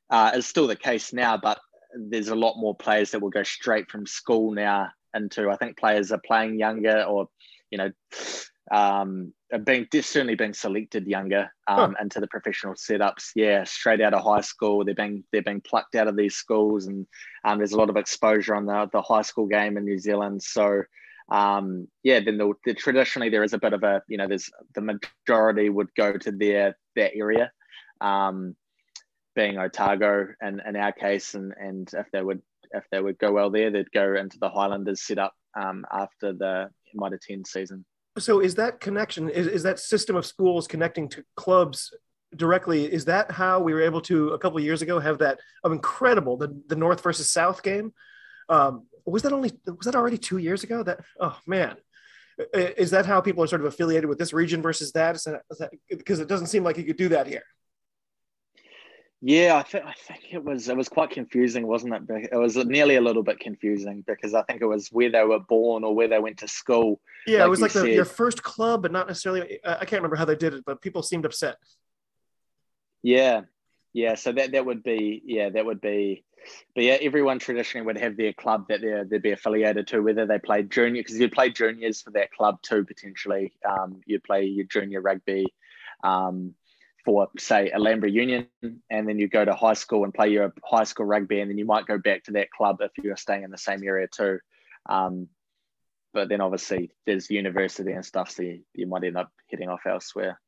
uh, 0.10 0.32
is 0.36 0.46
still 0.46 0.68
the 0.68 0.76
case 0.76 1.14
now, 1.14 1.38
but 1.38 1.60
there's 1.96 2.28
a 2.28 2.36
lot 2.36 2.58
more 2.58 2.76
players 2.76 3.12
that 3.12 3.22
will 3.22 3.30
go 3.30 3.44
straight 3.44 3.90
from 3.90 4.06
school 4.06 4.52
now 4.52 4.90
into, 5.16 5.50
I 5.50 5.56
think 5.56 5.78
players 5.78 6.12
are 6.12 6.22
playing 6.24 6.60
younger 6.60 7.04
or, 7.04 7.28
you 7.72 7.78
know, 7.78 7.92
um, 8.72 9.34
being 9.60 9.88
certainly 9.94 10.36
being 10.36 10.54
selected 10.54 11.08
younger 11.08 11.52
um, 11.68 11.94
huh. 11.94 12.02
into 12.02 12.20
the 12.20 12.28
professional 12.28 12.74
setups. 12.74 13.32
Yeah, 13.36 13.64
straight 13.64 14.02
out 14.02 14.14
of 14.14 14.24
high 14.24 14.42
school, 14.42 14.86
they're 14.86 14.96
being 14.96 15.24
they're 15.32 15.42
being 15.42 15.62
plucked 15.62 15.96
out 15.96 16.08
of 16.08 16.16
these 16.16 16.36
schools, 16.36 16.88
and 16.88 17.06
um, 17.44 17.58
there's 17.58 17.74
a 17.74 17.78
lot 17.78 17.90
of 17.90 17.98
exposure 17.98 18.56
on 18.56 18.66
the 18.66 18.90
the 18.92 19.02
high 19.02 19.22
school 19.22 19.48
game 19.48 19.78
in 19.78 19.86
New 19.86 20.00
Zealand. 20.00 20.44
So. 20.44 20.84
Um, 21.30 21.88
yeah, 22.04 22.20
then 22.20 22.38
the, 22.38 22.52
the, 22.66 22.74
traditionally 22.74 23.30
there 23.30 23.44
is 23.44 23.54
a 23.54 23.58
bit 23.58 23.72
of 23.72 23.84
a 23.84 24.02
you 24.10 24.18
know 24.18 24.28
there's 24.28 24.50
the 24.76 24.82
majority 24.82 25.70
would 25.70 25.88
go 25.96 26.18
to 26.18 26.30
their 26.30 26.76
their 26.94 27.10
area, 27.16 27.54
um, 28.02 28.54
being 29.34 29.58
Otago 29.58 30.28
and 30.42 30.62
in 30.68 30.76
our 30.76 30.92
case, 30.92 31.34
and 31.34 31.54
and 31.58 31.90
if 31.94 32.08
they 32.12 32.22
would 32.22 32.42
if 32.72 32.84
they 32.92 33.00
would 33.00 33.18
go 33.18 33.32
well 33.32 33.50
there, 33.50 33.72
they'd 33.72 33.92
go 33.94 34.16
into 34.16 34.40
the 34.40 34.50
Highlanders 34.50 35.04
setup 35.04 35.34
um, 35.58 35.86
after 35.90 36.34
the 36.34 36.70
Mitre 36.94 37.20
10 37.26 37.46
season 37.46 37.86
so 38.18 38.40
is 38.40 38.56
that 38.56 38.80
connection 38.80 39.30
is, 39.30 39.48
is 39.48 39.64
that 39.64 39.80
system 39.80 40.16
of 40.16 40.26
schools 40.26 40.68
connecting 40.68 41.08
to 41.10 41.24
clubs 41.36 41.94
directly 42.36 42.92
is 42.92 43.06
that 43.06 43.32
how 43.32 43.60
we 43.60 43.74
were 43.74 43.82
able 43.82 44.02
to 44.02 44.30
a 44.30 44.40
couple 44.40 44.60
years 44.60 44.82
ago 44.82 45.00
have 45.00 45.20
that 45.20 45.40
of 45.64 45.72
incredible 45.72 46.38
the, 46.38 46.62
the 46.68 46.76
north 46.76 47.02
versus 47.02 47.30
south 47.30 47.64
game? 47.64 47.94
Um, 48.50 48.88
was 49.06 49.24
that 49.24 49.34
only 49.34 49.52
was 49.66 49.86
that 49.86 49.96
already 49.96 50.18
two 50.18 50.38
years 50.38 50.64
ago? 50.64 50.84
That 50.84 51.00
oh 51.20 51.38
man. 51.46 51.78
Is 52.54 52.92
that 52.92 53.06
how 53.06 53.22
people 53.22 53.44
are 53.44 53.48
sort 53.48 53.62
of 53.62 53.68
affiliated 53.68 54.10
with 54.10 54.18
this 54.18 54.34
region 54.34 54.64
versus 54.64 54.94
that, 54.94 55.18
because 55.90 56.20
it 56.20 56.28
doesn't 56.28 56.48
seem 56.48 56.64
like 56.64 56.78
you 56.78 56.84
could 56.84 56.98
do 56.98 57.10
that 57.10 57.28
here 57.28 57.44
yeah, 59.24 59.56
I 59.56 59.62
think 59.62 59.86
I 59.86 59.94
think 59.94 60.26
it 60.32 60.44
was 60.44 60.68
it 60.68 60.76
was 60.76 60.90
quite 60.90 61.12
confusing, 61.12 61.68
wasn't 61.68 61.94
it? 61.94 62.30
It 62.32 62.36
was 62.36 62.56
nearly 62.56 62.96
a 62.96 63.02
little 63.02 63.22
bit 63.22 63.40
confusing 63.40 64.04
because 64.08 64.34
I 64.34 64.42
think 64.44 64.62
it 64.62 64.66
was 64.66 64.90
where 64.90 65.12
they 65.12 65.24
were 65.24 65.40
born 65.40 65.84
or 65.84 65.94
where 65.94 66.08
they 66.08 66.18
went 66.18 66.40
to 66.40 66.48
school. 66.48 67.00
Yeah, 67.28 67.40
like 67.40 67.46
it 67.46 67.50
was 67.50 67.62
like 67.62 67.74
the, 67.74 67.92
your 67.92 68.06
first 68.06 68.42
club, 68.42 68.82
but 68.82 68.92
not 68.92 69.08
necessarily. 69.08 69.60
I 69.64 69.86
can't 69.86 70.02
remember 70.02 70.16
how 70.16 70.26
they 70.26 70.36
did 70.36 70.56
it, 70.56 70.66
but 70.66 70.82
people 70.82 71.04
seemed 71.04 71.26
upset. 71.26 71.58
Yeah, 73.04 73.42
yeah. 73.94 74.16
So 74.16 74.32
that 74.32 74.54
that 74.54 74.66
would 74.66 74.82
be 74.82 75.22
yeah 75.24 75.50
that 75.50 75.68
would 75.68 75.82
be, 75.82 76.24
but 76.74 76.84
yeah, 76.84 76.98
everyone 77.00 77.38
traditionally 77.38 77.86
would 77.86 78.00
have 78.00 78.18
their 78.18 78.34
club 78.34 78.70
that 78.70 78.82
they 78.82 79.04
they'd 79.08 79.22
be 79.22 79.34
affiliated 79.34 79.86
to, 79.90 80.00
whether 80.00 80.26
they 80.26 80.40
played 80.40 80.72
junior 80.72 81.04
because 81.04 81.20
you'd 81.20 81.32
play 81.32 81.52
juniors 81.52 82.02
for 82.02 82.10
that 82.12 82.32
club 82.32 82.60
too 82.64 82.86
potentially. 82.86 83.54
Um, 83.70 84.02
you'd 84.08 84.24
play 84.24 84.46
your 84.46 84.66
junior 84.66 85.00
rugby. 85.00 85.46
Um, 86.04 86.56
for 87.04 87.30
say 87.38 87.70
a 87.70 87.76
Alhambra 87.76 88.10
Union, 88.10 88.48
and 88.90 89.08
then 89.08 89.20
you 89.20 89.28
go 89.28 89.44
to 89.44 89.54
high 89.54 89.74
school 89.74 90.04
and 90.04 90.14
play 90.14 90.30
your 90.30 90.54
high 90.64 90.84
school 90.84 91.06
rugby, 91.06 91.40
and 91.40 91.50
then 91.50 91.58
you 91.58 91.66
might 91.66 91.86
go 91.86 91.98
back 91.98 92.24
to 92.26 92.32
that 92.34 92.52
club 92.52 92.78
if 92.82 92.92
you're 93.04 93.18
staying 93.18 93.44
in 93.44 93.52
the 93.52 93.58
same 93.58 93.84
area 93.84 94.08
too. 94.08 94.40
Um, 94.90 95.28
but 96.14 96.30
then 96.30 96.42
obviously 96.42 96.92
there's 97.06 97.30
university 97.30 97.92
and 97.92 98.06
stuff, 98.06 98.30
so 98.32 98.44
you, 98.44 98.62
you 98.74 98.88
might 98.88 99.04
end 99.04 99.18
up 99.18 99.32
heading 99.50 99.70
off 99.70 99.86
elsewhere. 99.86 100.40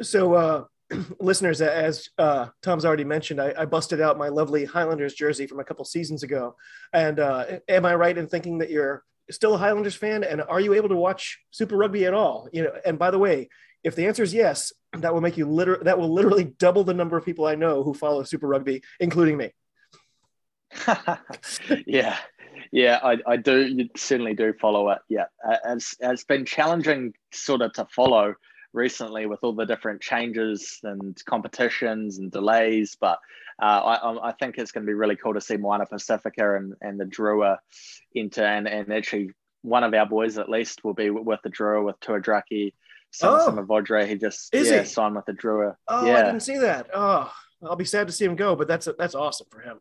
So, 0.00 0.34
uh, 0.34 0.64
listeners, 1.20 1.60
as 1.60 2.08
uh, 2.18 2.48
Tom's 2.62 2.84
already 2.84 3.04
mentioned, 3.04 3.40
I, 3.40 3.52
I, 3.58 3.64
busted 3.66 4.00
out 4.00 4.16
my 4.16 4.28
lovely 4.28 4.64
Highlanders 4.64 5.14
jersey 5.14 5.46
from 5.46 5.60
a 5.60 5.64
couple 5.64 5.84
seasons 5.84 6.22
ago. 6.22 6.56
And 6.94 7.20
uh, 7.20 7.44
am 7.68 7.84
I 7.84 7.94
right 7.94 8.16
in 8.16 8.26
thinking 8.26 8.58
that 8.58 8.70
you're 8.70 9.04
still 9.30 9.54
a 9.54 9.58
Highlanders 9.58 9.96
fan? 9.96 10.24
And 10.24 10.40
are 10.40 10.60
you 10.60 10.74
able 10.74 10.88
to 10.88 10.96
watch 10.96 11.40
Super 11.50 11.76
Rugby 11.76 12.06
at 12.06 12.14
all? 12.14 12.48
You 12.52 12.64
know, 12.64 12.72
and 12.86 12.98
by 12.98 13.10
the 13.10 13.18
way, 13.18 13.50
if 13.84 13.94
the 13.94 14.06
answer 14.06 14.22
is 14.22 14.34
yes, 14.34 14.72
that 14.92 15.12
will 15.12 15.20
make 15.20 15.36
you 15.36 15.46
literally 15.46 15.84
that 15.84 15.98
will 15.98 16.12
literally 16.12 16.44
double 16.58 16.84
the 16.84 16.94
number 16.94 17.16
of 17.16 17.24
people 17.24 17.46
I 17.46 17.54
know 17.54 17.82
who 17.82 17.94
follow 17.94 18.22
Super 18.22 18.48
Rugby, 18.48 18.82
including 19.00 19.36
me. 19.36 19.52
yeah, 21.86 22.16
yeah, 22.72 23.00
I, 23.02 23.18
I 23.26 23.36
do 23.36 23.66
you 23.66 23.88
certainly 23.96 24.34
do 24.34 24.52
follow 24.52 24.90
it. 24.90 24.98
Yeah, 25.08 25.26
it's 25.66 25.96
it's 26.00 26.24
been 26.24 26.44
challenging 26.44 27.14
sort 27.32 27.62
of 27.62 27.72
to 27.74 27.86
follow 27.86 28.34
recently 28.72 29.26
with 29.26 29.40
all 29.42 29.52
the 29.52 29.66
different 29.66 30.00
changes 30.00 30.78
and 30.82 31.22
competitions 31.24 32.18
and 32.18 32.30
delays. 32.30 32.96
But 33.00 33.18
uh, 33.60 33.64
I, 33.64 34.28
I, 34.28 34.32
think 34.32 34.56
it's 34.56 34.72
going 34.72 34.84
to 34.84 34.90
be 34.90 34.94
really 34.94 35.16
cool 35.16 35.34
to 35.34 35.40
see 35.40 35.56
Moana 35.56 35.86
Pacifica 35.86 36.56
and, 36.56 36.74
and 36.80 37.00
the 37.00 37.04
Drua 37.04 37.58
enter. 38.14 38.44
And, 38.44 38.68
and 38.68 38.92
actually, 38.92 39.30
one 39.62 39.84
of 39.84 39.94
our 39.94 40.06
boys 40.06 40.38
at 40.38 40.48
least 40.48 40.84
will 40.84 40.94
be 40.94 41.10
with 41.10 41.40
the 41.42 41.50
Drua 41.50 41.84
with 41.84 41.98
Tuadraki. 42.00 42.72
Some 43.10 43.58
oh, 43.58 43.64
Vodre, 43.64 44.06
he 44.06 44.16
just 44.16 44.54
Is 44.54 44.70
yeah, 44.70 44.80
he? 44.80 44.86
signed 44.86 45.16
with 45.16 45.26
the 45.26 45.32
Drua. 45.32 45.76
Oh, 45.86 46.06
yeah. 46.06 46.18
I 46.18 46.22
didn't 46.24 46.40
see 46.40 46.58
that. 46.58 46.88
Oh, 46.94 47.32
I'll 47.62 47.76
be 47.76 47.84
sad 47.84 48.06
to 48.06 48.12
see 48.12 48.24
him 48.24 48.36
go, 48.36 48.54
but 48.54 48.68
that's 48.68 48.88
that's 48.98 49.14
awesome 49.14 49.48
for 49.50 49.60
him. 49.60 49.78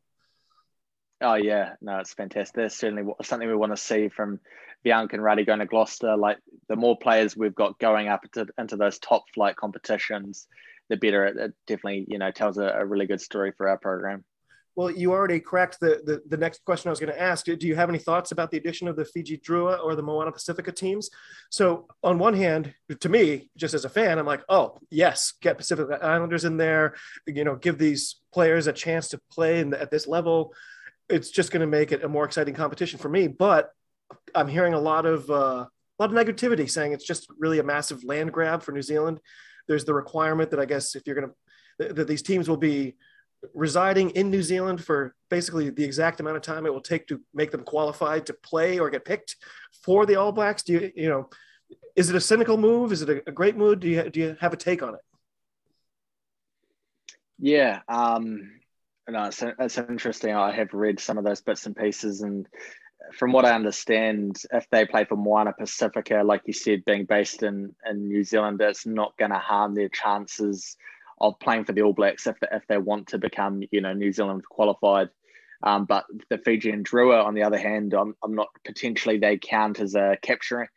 Oh 1.22 1.36
yeah, 1.36 1.74
no, 1.82 2.00
it's 2.00 2.14
fantastic. 2.14 2.56
That's 2.56 2.78
certainly 2.78 3.12
something 3.24 3.48
we 3.48 3.56
want 3.56 3.72
to 3.72 3.78
see 3.78 4.10
from 4.10 4.40
Bianca 4.84 5.16
and 5.16 5.24
Ruddy 5.24 5.46
going 5.46 5.60
to 5.60 5.66
Gloucester. 5.66 6.16
Like 6.16 6.38
the 6.70 6.76
more 6.76 6.98
players 6.98 7.36
we've 7.36 7.56
got 7.56 7.80
going 7.80 8.08
up 8.08 8.24
into, 8.24 8.52
into 8.58 8.78
those 8.78 9.00
top 9.00 9.24
flight 9.34 9.56
competitions, 9.56 10.48
the 10.90 10.98
better. 10.98 11.26
It, 11.26 11.38
it 11.38 11.54
definitely, 11.66 12.06
you 12.08 12.20
know, 12.20 12.32
tells 12.32 12.58
a, 12.58 12.68
a, 12.68 12.86
really 12.86 13.08
good 13.08 13.22
story 13.22 13.52
for 13.58 13.68
our 13.68 13.78
program. 13.78 14.24
Well, 14.78 14.92
you 14.92 15.12
already 15.12 15.40
cracked 15.40 15.80
the, 15.80 16.02
the, 16.06 16.22
the 16.30 16.38
next 16.38 16.64
question 16.64 16.88
I 16.88 16.92
was 16.92 17.00
going 17.00 17.12
to 17.12 17.20
ask. 17.20 17.46
Do 17.46 17.58
you 17.62 17.76
have 17.76 17.90
any 17.90 17.98
thoughts 17.98 18.32
about 18.32 18.52
the 18.52 18.58
addition 18.58 18.88
of 18.88 18.96
the 18.96 19.06
Fiji 19.06 19.40
Drua 19.40 19.84
or 19.84 19.96
the 19.96 20.04
Moana 20.04 20.32
Pacifica 20.32 20.72
teams? 20.72 21.10
So, 21.50 21.88
on 22.04 22.20
one 22.20 22.36
hand, 22.36 22.76
to 23.00 23.10
me, 23.10 23.50
just 23.58 23.74
as 23.74 23.86
a 23.86 23.90
fan, 23.90 24.20
I'm 24.20 24.28
like, 24.28 24.44
oh, 24.50 24.78
yes, 24.92 25.34
get 25.42 25.58
Pacific 25.58 25.88
Islanders 26.00 26.46
in 26.46 26.58
there, 26.58 26.94
you 27.26 27.44
know, 27.44 27.56
give 27.56 27.80
these 27.80 28.18
players 28.32 28.68
a 28.68 28.72
chance 28.72 29.08
to 29.08 29.22
play 29.32 29.64
the, 29.64 29.82
at 29.82 29.90
this 29.90 30.06
level. 30.06 30.54
It's 31.10 31.32
just 31.32 31.50
going 31.50 31.62
to 31.62 31.68
make 31.68 31.92
it 31.92 32.04
a 32.04 32.08
more 32.08 32.26
exciting 32.26 32.54
competition 32.54 33.00
for 33.00 33.10
me. 33.10 33.28
But 33.28 33.72
I'm 34.36 34.48
hearing 34.48 34.76
a 34.76 34.80
lot 34.80 35.08
of 35.08 35.28
uh, 35.32 35.66
a 35.66 35.98
lot 35.98 36.12
of 36.16 36.28
negativity 36.28 36.70
saying 36.70 36.92
it's 36.92 37.08
just 37.08 37.26
really 37.40 37.58
a 37.58 37.64
massive 37.64 38.04
land 38.04 38.32
grab 38.32 38.62
for 38.62 38.74
New 38.74 38.84
Zealand. 38.84 39.22
There's 39.68 39.86
the 39.86 39.96
requirement 39.96 40.52
that 40.52 40.60
I 40.60 40.66
guess 40.66 40.96
if 40.96 41.08
you're 41.08 41.16
going 41.16 41.30
to 41.30 41.36
that 41.80 42.08
these 42.08 42.22
teams 42.22 42.50
will 42.50 42.58
be 42.58 42.96
residing 43.54 44.10
in 44.12 44.30
New 44.30 44.42
Zealand 44.42 44.84
for 44.84 45.16
basically 45.30 45.70
the 45.70 45.84
exact 45.84 46.20
amount 46.20 46.38
of 46.38 46.44
time 46.44 46.66
it 46.66 46.74
will 46.74 46.82
take 46.82 47.08
to 47.08 47.22
make 47.34 47.52
them 47.52 47.64
qualified 47.64 48.26
to 48.26 48.34
play 48.34 48.80
or 48.80 48.90
get 48.90 49.06
picked 49.06 49.36
for 49.84 50.06
the 50.06 50.16
All 50.16 50.32
Blacks. 50.32 50.64
Do 50.64 50.74
you 50.74 50.92
you 50.96 51.10
know 51.10 51.30
is 51.96 52.10
it 52.10 52.16
a 52.16 52.22
cynical 52.22 52.58
move? 52.58 52.92
Is 52.92 53.02
it 53.02 53.10
a, 53.10 53.24
a 53.28 53.32
great 53.32 53.58
move? 53.58 53.80
Do 53.80 53.90
you 53.90 54.10
do 54.10 54.20
you 54.20 54.38
have 54.40 54.54
a 54.54 54.58
take 54.58 54.84
on 54.84 54.96
it? 54.96 55.02
Yeah, 57.40 57.82
um, 57.88 58.60
no, 59.08 59.26
it's, 59.26 59.44
it's 59.44 59.78
interesting. 59.78 60.34
I 60.34 60.52
have 60.52 60.74
read 60.74 61.00
some 61.00 61.18
of 61.18 61.24
those 61.24 61.42
bits 61.42 61.68
and 61.68 61.76
pieces, 61.76 62.22
and 62.22 62.48
from 63.14 63.32
what 63.32 63.46
I 63.46 63.54
understand, 63.54 64.42
if 64.52 64.68
they 64.70 64.86
play 64.86 65.06
for 65.06 65.16
Moana 65.16 65.54
Pacifica, 65.58 66.24
like 66.24 66.42
you 66.46 66.54
said, 66.54 66.84
being 66.86 67.06
based 67.06 67.44
in, 67.44 67.76
in 67.90 68.08
New 68.08 68.24
Zealand, 68.24 68.60
it's 68.62 68.86
not 68.86 69.18
going 69.18 69.32
to 69.32 69.38
harm 69.38 69.76
their 69.76 69.90
chances 69.90 70.76
of 71.20 71.40
playing 71.40 71.66
for 71.66 71.74
the 71.74 71.82
All 71.82 71.94
Blacks 71.94 72.28
if, 72.28 72.38
if 72.52 72.66
they 72.68 72.78
want 72.78 73.08
to 73.08 73.18
become, 73.18 73.64
you 73.72 73.82
know, 73.82 73.94
New 73.94 74.12
Zealand 74.12 74.44
qualified. 74.50 75.10
Um, 75.64 75.86
but 75.86 76.06
the 76.30 76.38
Fijian 76.38 76.84
Drua, 76.84 77.26
on 77.26 77.34
the 77.34 77.44
other 77.44 77.58
hand, 77.58 77.94
I'm, 77.94 78.16
I'm 78.24 78.36
not 78.36 78.50
potentially 78.64 79.18
they 79.18 79.38
count 79.38 79.80
as 79.80 79.96
a 79.96 80.18
capturing. 80.22 80.68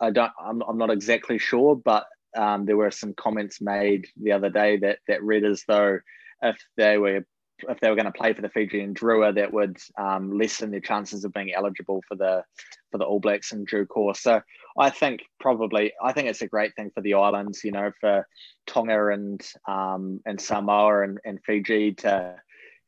I 0.00 0.10
don't. 0.10 0.32
I'm, 0.40 0.62
I'm 0.62 0.78
not 0.78 0.90
exactly 0.90 1.38
sure, 1.38 1.76
but 1.76 2.06
um, 2.36 2.66
there 2.66 2.76
were 2.76 2.90
some 2.90 3.14
comments 3.14 3.60
made 3.60 4.06
the 4.20 4.32
other 4.32 4.50
day 4.50 4.78
that 4.78 4.98
that 5.08 5.22
read 5.22 5.44
as 5.44 5.64
though 5.66 6.00
if 6.42 6.56
they 6.76 6.98
were 6.98 7.26
if 7.68 7.80
they 7.80 7.88
were 7.88 7.96
going 7.96 8.06
to 8.06 8.12
play 8.12 8.32
for 8.32 8.42
the 8.42 8.48
Fijian 8.48 8.94
Drua, 8.94 9.34
that 9.34 9.52
would 9.52 9.78
um, 9.96 10.36
lessen 10.38 10.70
their 10.70 10.80
chances 10.80 11.24
of 11.24 11.32
being 11.32 11.52
eligible 11.52 12.02
for 12.06 12.14
the 12.14 12.44
for 12.90 12.98
the 12.98 13.04
All 13.04 13.20
Blacks 13.20 13.52
in 13.52 13.64
due 13.64 13.86
course. 13.86 14.20
So 14.20 14.40
I 14.78 14.90
think 14.90 15.22
probably 15.40 15.92
I 16.02 16.12
think 16.12 16.28
it's 16.28 16.42
a 16.42 16.48
great 16.48 16.74
thing 16.76 16.90
for 16.94 17.00
the 17.00 17.14
islands, 17.14 17.64
you 17.64 17.72
know, 17.72 17.90
for 18.00 18.26
Tonga 18.66 19.08
and 19.08 19.40
um, 19.66 20.20
and 20.26 20.40
Samoa 20.40 21.02
and, 21.02 21.18
and 21.24 21.40
Fiji 21.44 21.94
to 21.94 22.36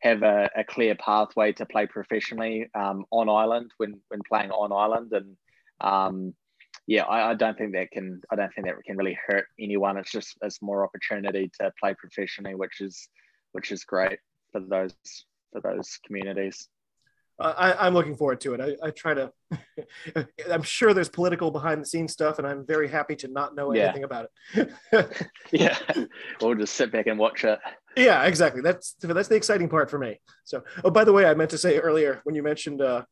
have 0.01 0.23
a, 0.23 0.51
a 0.57 0.65
clear 0.65 0.95
pathway 0.95 1.53
to 1.53 1.67
play 1.67 1.87
professionally 1.87 2.71
um, 2.75 3.05
on 3.11 3.29
island 3.29 3.71
when 3.79 4.01
when 4.09 4.21
playing 4.29 4.51
on 4.51 4.73
island 4.73 5.13
and 5.13 5.37
um, 5.81 6.35
yeah, 6.87 7.05
I, 7.05 7.31
I, 7.31 7.35
don't 7.35 7.57
think 7.57 7.73
that 7.73 7.91
can 7.91 8.21
I 8.31 8.37
don't 8.37 8.53
think 8.55 8.67
that 8.67 8.83
can 8.85 8.97
really 8.97 9.19
hurt 9.27 9.47
anyone. 9.59 9.97
It's 9.97 10.11
just 10.11 10.37
it's 10.43 10.61
more 10.61 10.85
opportunity 10.85 11.51
to 11.61 11.73
play 11.81 11.95
professionally, 11.95 12.55
which 12.55 12.81
is 12.81 13.09
which 13.53 13.73
is 13.73 13.85
great 13.85 14.19
for 14.53 14.61
those 14.61 14.95
for 15.53 15.61
those 15.61 15.99
communities. 16.07 16.69
I, 17.41 17.87
am 17.87 17.95
looking 17.95 18.17
forward 18.17 18.41
to 18.43 18.55
it. 18.55 18.61
I, 18.61 18.89
I 18.89 18.91
try 18.91 19.15
to. 19.15 19.33
I'm 20.51 20.63
sure 20.63 20.93
there's 20.93 21.09
political 21.09 21.51
behind 21.51 21.81
the 21.81 21.87
scenes 21.87 22.13
stuff, 22.13 22.39
and 22.39 22.47
I'm 22.47 22.67
very 22.67 22.89
happy 22.89 23.17
to 23.17 23.29
not 23.29 23.55
know 23.55 23.73
yeah. 23.73 23.85
anything 23.85 24.05
about 24.05 24.29
it. 24.55 24.71
yeah, 25.53 25.79
we'll 26.41 26.55
just 26.55 26.75
sit 26.75 26.93
back 26.93 27.07
and 27.07 27.19
watch 27.19 27.45
it. 27.45 27.59
Yeah, 27.97 28.25
exactly. 28.25 28.61
That's 28.61 28.95
that's 29.01 29.29
the 29.29 29.37
exciting 29.37 29.69
part 29.69 29.91
for 29.91 29.99
me. 29.99 30.21
So, 30.45 30.63
oh, 30.85 30.91
by 30.91 31.05
the 31.05 31.13
way, 31.13 31.25
I 31.25 31.35
meant 31.35 31.51
to 31.51 31.59
say 31.59 31.79
earlier 31.79 32.21
when 32.25 32.35
you 32.35 32.43
mentioned, 32.43 32.83
uh, 32.83 33.05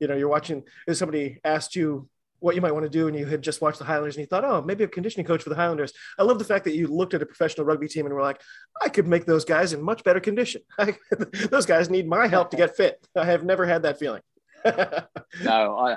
you 0.00 0.08
know, 0.08 0.14
you're 0.14 0.28
watching. 0.28 0.62
Somebody 0.90 1.40
asked 1.44 1.76
you 1.76 2.08
what 2.44 2.54
you 2.54 2.60
might 2.60 2.72
want 2.72 2.84
to 2.84 2.90
do 2.90 3.08
and 3.08 3.16
you 3.16 3.24
had 3.24 3.40
just 3.40 3.62
watched 3.62 3.78
the 3.78 3.86
Highlanders 3.86 4.16
and 4.16 4.20
you 4.20 4.26
thought, 4.26 4.44
oh, 4.44 4.60
maybe 4.60 4.84
a 4.84 4.86
conditioning 4.88 5.26
coach 5.26 5.42
for 5.42 5.48
the 5.48 5.56
Highlanders. 5.56 5.94
I 6.18 6.24
love 6.24 6.38
the 6.38 6.44
fact 6.44 6.64
that 6.66 6.74
you 6.74 6.86
looked 6.88 7.14
at 7.14 7.22
a 7.22 7.26
professional 7.26 7.66
rugby 7.66 7.88
team 7.88 8.04
and 8.04 8.14
were 8.14 8.20
like, 8.20 8.42
I 8.82 8.90
could 8.90 9.06
make 9.06 9.24
those 9.24 9.46
guys 9.46 9.72
in 9.72 9.80
much 9.80 10.04
better 10.04 10.20
condition. 10.20 10.60
those 11.50 11.64
guys 11.64 11.88
need 11.88 12.06
my 12.06 12.26
help 12.26 12.50
to 12.50 12.58
get 12.58 12.76
fit. 12.76 13.08
I 13.16 13.24
have 13.24 13.44
never 13.44 13.64
had 13.64 13.84
that 13.84 13.98
feeling. 13.98 14.20
no, 14.64 15.78
I, 15.78 15.96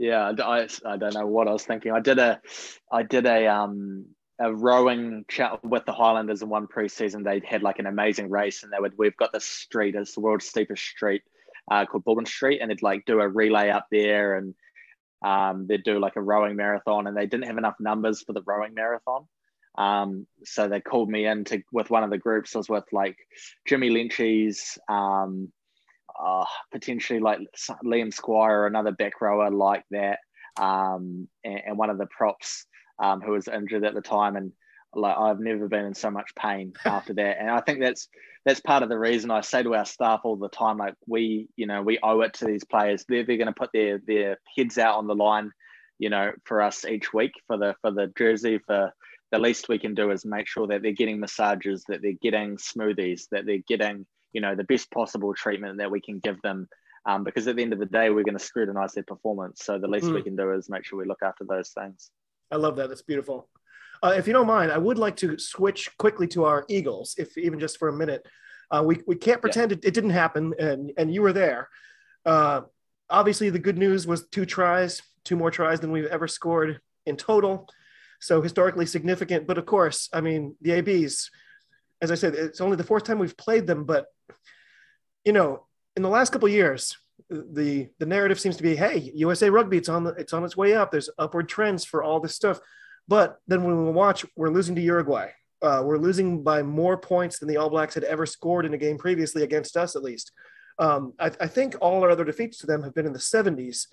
yeah, 0.00 0.32
I, 0.36 0.68
I 0.84 0.96
don't 0.96 1.14
know 1.14 1.28
what 1.28 1.46
I 1.46 1.52
was 1.52 1.62
thinking. 1.62 1.92
I 1.92 2.00
did 2.00 2.18
a, 2.18 2.40
I 2.90 3.04
did 3.04 3.24
a, 3.26 3.46
um, 3.46 4.06
a 4.40 4.52
rowing 4.52 5.24
chat 5.28 5.64
with 5.64 5.84
the 5.84 5.92
Highlanders 5.92 6.42
in 6.42 6.48
one 6.48 6.66
preseason. 6.66 7.22
They 7.22 7.40
had 7.46 7.62
like 7.62 7.78
an 7.78 7.86
amazing 7.86 8.30
race, 8.30 8.64
and 8.64 8.72
they 8.72 8.80
would. 8.80 8.94
We've 8.98 9.16
got 9.16 9.32
this 9.32 9.44
street, 9.44 9.94
it's 9.94 10.14
the 10.14 10.20
world's 10.20 10.46
steepest 10.46 10.82
street, 10.82 11.22
uh, 11.70 11.86
called 11.86 12.02
Baldwin 12.02 12.26
Street, 12.26 12.58
and 12.60 12.68
they'd 12.68 12.82
like 12.82 13.04
do 13.04 13.20
a 13.20 13.28
relay 13.28 13.70
up 13.70 13.86
there, 13.92 14.34
and 14.34 14.56
um, 15.24 15.66
they'd 15.66 15.82
do 15.82 15.98
like 15.98 16.16
a 16.16 16.22
rowing 16.22 16.54
marathon, 16.54 17.06
and 17.06 17.16
they 17.16 17.26
didn't 17.26 17.46
have 17.46 17.58
enough 17.58 17.76
numbers 17.80 18.22
for 18.22 18.34
the 18.34 18.42
rowing 18.46 18.74
marathon. 18.74 19.26
Um, 19.76 20.26
so 20.44 20.68
they 20.68 20.80
called 20.80 21.08
me 21.08 21.26
in 21.26 21.44
to 21.44 21.62
with 21.72 21.90
one 21.90 22.04
of 22.04 22.10
the 22.10 22.18
groups. 22.18 22.54
I 22.54 22.58
was 22.58 22.68
with 22.68 22.84
like 22.92 23.16
Jimmy 23.66 23.88
Lynch's, 23.88 24.78
um, 24.88 25.50
uh, 26.22 26.44
potentially 26.70 27.20
like 27.20 27.40
Liam 27.82 28.12
Squire, 28.12 28.60
or 28.60 28.66
another 28.66 28.92
back 28.92 29.20
rower 29.22 29.50
like 29.50 29.84
that, 29.90 30.18
um, 30.60 31.26
and, 31.42 31.60
and, 31.66 31.78
one 31.78 31.90
of 31.90 31.98
the 31.98 32.06
props 32.06 32.66
um, 33.02 33.22
who 33.22 33.32
was 33.32 33.48
injured 33.48 33.84
at 33.84 33.94
the 33.94 34.02
time. 34.02 34.36
And 34.36 34.52
like 34.96 35.16
I've 35.16 35.40
never 35.40 35.68
been 35.68 35.86
in 35.86 35.94
so 35.94 36.10
much 36.10 36.34
pain 36.34 36.72
after 36.84 37.14
that. 37.14 37.38
And 37.40 37.50
I 37.50 37.60
think 37.60 37.80
that's 37.80 38.08
that's 38.44 38.60
part 38.60 38.82
of 38.82 38.88
the 38.88 38.98
reason 38.98 39.30
I 39.30 39.40
say 39.40 39.62
to 39.62 39.74
our 39.74 39.86
staff 39.86 40.20
all 40.24 40.36
the 40.36 40.48
time, 40.48 40.78
like 40.78 40.94
we, 41.06 41.48
you 41.56 41.66
know, 41.66 41.82
we 41.82 41.98
owe 42.02 42.20
it 42.20 42.34
to 42.34 42.44
these 42.44 42.64
players. 42.64 43.04
They're, 43.08 43.24
they're 43.24 43.38
going 43.38 43.46
to 43.46 43.52
put 43.52 43.70
their 43.72 44.00
their 44.06 44.38
heads 44.56 44.78
out 44.78 44.96
on 44.96 45.06
the 45.06 45.14
line, 45.14 45.50
you 45.98 46.10
know, 46.10 46.32
for 46.44 46.60
us 46.60 46.84
each 46.84 47.12
week 47.12 47.32
for 47.46 47.56
the 47.56 47.74
for 47.80 47.90
the 47.90 48.12
jersey. 48.16 48.58
For 48.66 48.92
the 49.32 49.38
least 49.38 49.68
we 49.68 49.78
can 49.78 49.94
do 49.94 50.10
is 50.10 50.24
make 50.24 50.46
sure 50.46 50.66
that 50.68 50.82
they're 50.82 50.92
getting 50.92 51.20
massages, 51.20 51.84
that 51.88 52.02
they're 52.02 52.12
getting 52.20 52.56
smoothies, 52.56 53.22
that 53.30 53.46
they're 53.46 53.58
getting, 53.66 54.06
you 54.32 54.40
know, 54.40 54.54
the 54.54 54.64
best 54.64 54.90
possible 54.90 55.34
treatment 55.34 55.78
that 55.78 55.90
we 55.90 56.00
can 56.00 56.18
give 56.18 56.40
them. 56.42 56.68
Um, 57.06 57.22
because 57.22 57.46
at 57.48 57.56
the 57.56 57.62
end 57.62 57.74
of 57.74 57.78
the 57.78 57.86
day, 57.86 58.10
we're 58.10 58.24
going 58.24 58.38
to 58.38 58.44
scrutinize 58.44 58.92
their 58.92 59.04
performance. 59.04 59.60
So 59.62 59.78
the 59.78 59.88
least 59.88 60.06
mm. 60.06 60.14
we 60.14 60.22
can 60.22 60.36
do 60.36 60.52
is 60.52 60.70
make 60.70 60.86
sure 60.86 60.98
we 60.98 61.04
look 61.04 61.22
after 61.22 61.44
those 61.44 61.70
things. 61.70 62.10
I 62.50 62.56
love 62.56 62.76
that. 62.76 62.88
That's 62.88 63.02
beautiful. 63.02 63.48
Uh, 64.04 64.10
if 64.10 64.26
you 64.26 64.34
don't 64.34 64.46
mind, 64.46 64.70
I 64.70 64.76
would 64.76 64.98
like 64.98 65.16
to 65.16 65.38
switch 65.38 65.96
quickly 65.96 66.26
to 66.28 66.44
our 66.44 66.66
Eagles, 66.68 67.14
if 67.16 67.38
even 67.38 67.58
just 67.58 67.78
for 67.78 67.88
a 67.88 67.92
minute. 67.92 68.26
Uh, 68.70 68.82
we, 68.84 69.00
we 69.06 69.16
can't 69.16 69.40
pretend 69.40 69.70
yeah. 69.70 69.78
it, 69.78 69.84
it, 69.86 69.94
didn't 69.94 70.10
happen, 70.10 70.52
and, 70.58 70.92
and 70.98 71.12
you 71.12 71.22
were 71.22 71.32
there. 71.32 71.70
Uh, 72.26 72.62
obviously, 73.08 73.48
the 73.48 73.58
good 73.58 73.78
news 73.78 74.06
was 74.06 74.28
two 74.28 74.44
tries, 74.44 75.00
two 75.24 75.36
more 75.36 75.50
tries 75.50 75.80
than 75.80 75.90
we've 75.90 76.04
ever 76.06 76.28
scored 76.28 76.80
in 77.06 77.16
total. 77.16 77.66
So 78.20 78.42
historically 78.42 78.84
significant. 78.84 79.46
But 79.46 79.56
of 79.56 79.64
course, 79.64 80.10
I 80.12 80.20
mean, 80.20 80.54
the 80.60 80.72
ABs, 80.72 81.30
as 82.02 82.10
I 82.10 82.14
said, 82.14 82.34
it's 82.34 82.60
only 82.60 82.76
the 82.76 82.84
fourth 82.84 83.04
time 83.04 83.18
we've 83.18 83.36
played 83.36 83.66
them. 83.66 83.84
But, 83.84 84.06
you 85.24 85.32
know, 85.32 85.66
in 85.96 86.02
the 86.02 86.10
last 86.10 86.30
couple 86.30 86.48
years, 86.48 86.96
the 87.30 87.88
the 87.98 88.06
narrative 88.06 88.38
seems 88.38 88.56
to 88.58 88.62
be, 88.62 88.76
hey, 88.76 89.10
USA 89.14 89.48
Rugby, 89.48 89.78
it's 89.78 89.88
on 89.88 90.04
the, 90.04 90.10
it's 90.10 90.34
on 90.34 90.44
its 90.44 90.56
way 90.56 90.74
up. 90.74 90.90
There's 90.90 91.10
upward 91.18 91.48
trends 91.48 91.84
for 91.84 92.02
all 92.02 92.20
this 92.20 92.34
stuff. 92.34 92.60
But 93.08 93.38
then 93.46 93.64
when 93.64 93.84
we 93.84 93.92
watch, 93.92 94.24
we're 94.36 94.50
losing 94.50 94.74
to 94.76 94.80
Uruguay. 94.80 95.30
Uh, 95.62 95.82
we're 95.84 95.98
losing 95.98 96.42
by 96.42 96.62
more 96.62 96.96
points 96.96 97.38
than 97.38 97.48
the 97.48 97.56
All 97.56 97.70
Blacks 97.70 97.94
had 97.94 98.04
ever 98.04 98.26
scored 98.26 98.66
in 98.66 98.74
a 98.74 98.78
game 98.78 98.98
previously 98.98 99.42
against 99.42 99.76
us, 99.76 99.96
at 99.96 100.02
least. 100.02 100.32
Um, 100.78 101.14
I, 101.18 101.26
I, 101.40 101.46
think 101.46 101.76
all 101.80 102.02
our 102.02 102.10
other 102.10 102.24
defeats 102.24 102.58
to 102.58 102.66
them 102.66 102.82
have 102.82 102.94
been 102.94 103.06
in 103.06 103.12
the 103.12 103.18
70s. 103.18 103.86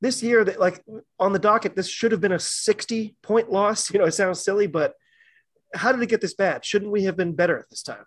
This 0.00 0.22
year, 0.22 0.42
that 0.44 0.58
like 0.58 0.82
on 1.20 1.32
the 1.32 1.38
docket, 1.38 1.76
this 1.76 1.88
should 1.88 2.12
have 2.12 2.20
been 2.20 2.32
a 2.32 2.38
60 2.38 3.14
point 3.22 3.52
loss. 3.52 3.90
You 3.92 4.00
know, 4.00 4.06
it 4.06 4.12
sounds 4.12 4.40
silly, 4.40 4.66
but 4.66 4.94
how 5.74 5.92
did 5.92 6.02
it 6.02 6.08
get 6.08 6.20
this 6.20 6.34
bad? 6.34 6.64
Shouldn't 6.64 6.90
we 6.90 7.04
have 7.04 7.16
been 7.16 7.34
better 7.34 7.58
at 7.58 7.68
this 7.68 7.82
time? 7.82 8.04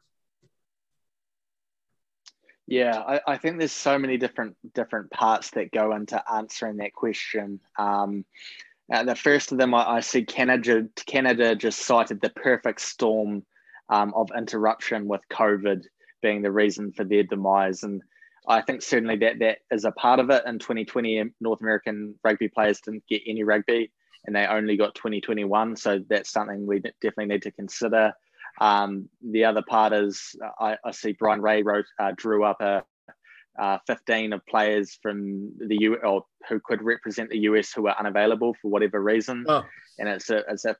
Yeah, 2.65 2.97
I, 2.99 3.21
I 3.25 3.37
think 3.37 3.59
there's 3.59 3.71
so 3.71 3.97
many 3.97 4.17
different 4.17 4.57
different 4.73 5.09
parts 5.09 5.51
that 5.51 5.71
go 5.71 5.95
into 5.95 6.21
answering 6.29 6.77
that 6.77 6.93
question. 6.93 7.61
Um, 7.79 8.25
Uh, 8.91 9.03
the 9.03 9.15
first 9.15 9.51
of 9.51 9.57
them, 9.57 9.73
I, 9.73 9.97
I, 9.97 9.99
see 9.99 10.23
Canada. 10.23 10.87
Canada 11.05 11.55
just 11.55 11.79
cited 11.79 12.21
the 12.21 12.29
perfect 12.29 12.81
storm 12.81 13.43
um, 13.89 14.13
of 14.15 14.29
interruption 14.37 15.07
with 15.07 15.21
COVID 15.31 15.83
being 16.21 16.41
the 16.41 16.51
reason 16.51 16.93
for 16.93 17.03
their 17.03 17.23
demise, 17.23 17.83
and 17.83 18.01
I 18.47 18.61
think 18.61 18.81
certainly 18.81 19.17
that 19.17 19.39
that 19.39 19.57
is 19.71 19.83
a 19.83 19.91
part 19.91 20.19
of 20.19 20.29
it. 20.29 20.43
In 20.45 20.57
2020, 20.59 21.31
North 21.41 21.59
American 21.61 22.15
rugby 22.23 22.47
players 22.47 22.79
didn't 22.79 23.03
get 23.09 23.23
any 23.27 23.43
rugby, 23.43 23.91
and 24.25 24.35
they 24.35 24.45
only 24.45 24.77
got 24.77 24.95
2021. 24.95 25.75
So 25.75 25.99
that's 26.09 26.31
something 26.31 26.65
we 26.65 26.79
definitely 26.79 27.25
need 27.25 27.41
to 27.43 27.51
consider. 27.51 28.13
Um, 28.59 29.09
the 29.21 29.45
other 29.45 29.61
part 29.61 29.93
is 29.93 30.35
I, 30.59 30.77
I 30.83 30.91
see 30.91 31.11
Brian 31.11 31.41
Ray 31.41 31.61
wrote 31.61 31.85
uh, 31.99 32.13
drew 32.15 32.45
up 32.45 32.61
a 32.61 32.83
uh, 33.59 33.77
15 33.87 34.33
of 34.33 34.45
players 34.45 34.97
from 35.01 35.51
the 35.59 35.77
U 35.81 35.95
or 36.03 36.23
who 36.47 36.59
could 36.63 36.81
represent 36.81 37.29
the 37.29 37.39
US 37.39 37.71
who 37.73 37.87
are 37.87 37.95
unavailable 37.99 38.55
for 38.61 38.69
whatever 38.69 39.01
reason. 39.01 39.45
Oh. 39.47 39.63
And 39.99 40.07
it's 40.07 40.29
a, 40.29 40.43
it's 40.49 40.65
a, 40.65 40.75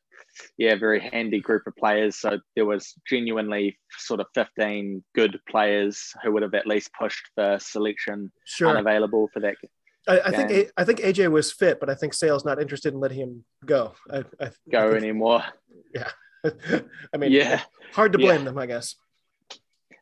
yeah, 0.57 0.75
very 0.75 0.99
handy 0.99 1.39
group 1.39 1.63
of 1.65 1.75
players. 1.75 2.17
So 2.17 2.39
there 2.55 2.65
was 2.65 2.93
genuinely 3.09 3.77
sort 3.97 4.19
of 4.19 4.27
15 4.35 5.03
good 5.15 5.39
players 5.49 6.13
who 6.23 6.31
would 6.33 6.43
have 6.43 6.53
at 6.53 6.67
least 6.67 6.91
pushed 6.99 7.27
for 7.35 7.57
selection 7.59 8.31
sure. 8.45 8.69
unavailable 8.69 9.29
for 9.33 9.39
that. 9.39 9.55
I, 10.07 10.21
I 10.25 10.31
think 10.31 10.71
I 10.77 10.83
think 10.85 10.99
AJ 10.99 11.31
was 11.31 11.51
fit, 11.51 11.79
but 11.79 11.89
I 11.89 11.95
think 11.95 12.13
Sale's 12.13 12.45
not 12.45 12.61
interested 12.61 12.93
in 12.93 12.99
letting 12.99 13.19
him 13.19 13.45
go. 13.65 13.93
I, 14.09 14.23
I, 14.39 14.51
go 14.71 14.93
anymore. 14.93 15.43
Yeah, 15.93 16.09
I 17.13 17.17
mean, 17.17 17.31
yeah, 17.31 17.61
hard 17.91 18.13
to 18.13 18.17
blame 18.17 18.41
yeah. 18.41 18.45
them, 18.45 18.57
I 18.57 18.67
guess. 18.67 18.95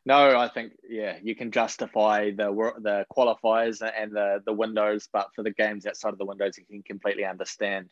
No, 0.06 0.38
I 0.38 0.48
think 0.48 0.72
yeah, 0.88 1.18
you 1.20 1.34
can 1.34 1.50
justify 1.50 2.30
the 2.30 2.52
the 2.80 3.04
qualifiers 3.14 3.82
and 3.82 4.12
the 4.12 4.40
the 4.46 4.52
windows, 4.52 5.08
but 5.12 5.30
for 5.34 5.42
the 5.42 5.50
games 5.50 5.84
outside 5.84 6.12
of 6.12 6.18
the 6.18 6.24
windows, 6.24 6.56
you 6.56 6.64
can 6.64 6.84
completely 6.84 7.24
understand 7.24 7.90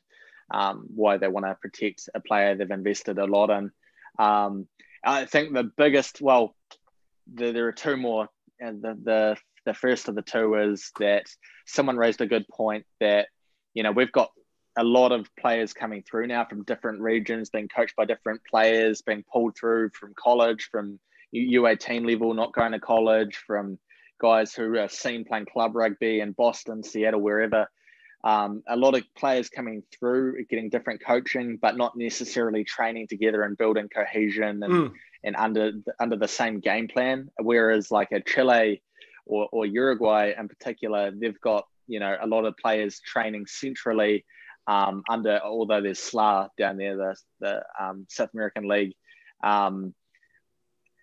um, 0.52 0.86
why 0.94 1.16
they 1.16 1.26
want 1.26 1.44
to 1.44 1.56
protect 1.56 2.08
a 2.14 2.20
player 2.20 2.54
they've 2.54 2.70
invested 2.70 3.18
a 3.18 3.26
lot 3.26 3.50
in. 3.50 3.72
Um, 4.18 4.68
I 5.04 5.24
think 5.24 5.52
the 5.52 5.64
biggest, 5.64 6.20
well, 6.20 6.54
the, 7.34 7.50
there 7.50 7.66
are 7.66 7.72
two 7.72 7.96
more, 7.96 8.28
and 8.60 8.80
the, 8.80 8.96
the 9.02 9.36
the 9.66 9.74
first 9.74 10.08
of 10.08 10.14
the 10.14 10.22
two 10.22 10.54
is 10.54 10.92
that 11.00 11.26
someone 11.66 11.96
raised 11.96 12.20
a 12.20 12.26
good 12.26 12.46
point 12.46 12.86
that 13.00 13.26
you 13.74 13.82
know 13.82 13.90
we've 13.90 14.12
got 14.12 14.30
a 14.78 14.84
lot 14.84 15.10
of 15.10 15.28
players 15.36 15.72
coming 15.72 16.04
through 16.08 16.28
now 16.28 16.44
from 16.44 16.62
different 16.62 17.00
regions, 17.00 17.50
being 17.50 17.66
coached 17.66 17.96
by 17.96 18.04
different 18.04 18.40
players, 18.48 19.02
being 19.02 19.24
pulled 19.32 19.56
through 19.56 19.90
from 19.98 20.14
college, 20.16 20.68
from 20.70 21.00
U18 21.34 22.06
level, 22.06 22.34
not 22.34 22.52
going 22.52 22.72
to 22.72 22.80
college, 22.80 23.36
from 23.46 23.78
guys 24.20 24.54
who 24.54 24.76
are 24.76 24.88
seen 24.88 25.24
playing 25.24 25.46
club 25.46 25.74
rugby 25.74 26.20
in 26.20 26.32
Boston, 26.32 26.82
Seattle, 26.82 27.20
wherever. 27.20 27.68
Um, 28.22 28.62
a 28.68 28.76
lot 28.76 28.94
of 28.94 29.02
players 29.16 29.50
coming 29.50 29.82
through, 29.92 30.46
getting 30.46 30.70
different 30.70 31.04
coaching, 31.04 31.58
but 31.60 31.76
not 31.76 31.96
necessarily 31.96 32.64
training 32.64 33.08
together 33.08 33.42
and 33.42 33.58
building 33.58 33.88
cohesion 33.94 34.62
and, 34.62 34.72
mm. 34.72 34.92
and 35.24 35.36
under 35.36 35.72
under 36.00 36.16
the 36.16 36.28
same 36.28 36.60
game 36.60 36.88
plan. 36.88 37.28
Whereas 37.38 37.90
like 37.90 38.12
a 38.12 38.20
Chile 38.20 38.82
or, 39.26 39.48
or 39.52 39.66
Uruguay 39.66 40.32
in 40.38 40.48
particular, 40.48 41.10
they've 41.10 41.40
got 41.40 41.66
you 41.86 42.00
know 42.00 42.16
a 42.18 42.26
lot 42.26 42.46
of 42.46 42.56
players 42.56 42.98
training 43.00 43.44
centrally 43.46 44.24
um, 44.66 45.02
under 45.08 45.40
although 45.44 45.82
there's 45.82 46.00
SLA 46.00 46.48
down 46.56 46.78
there, 46.78 46.96
the 46.96 47.16
the 47.40 47.62
um, 47.78 48.06
South 48.08 48.30
American 48.32 48.66
League. 48.68 48.92
Um, 49.42 49.94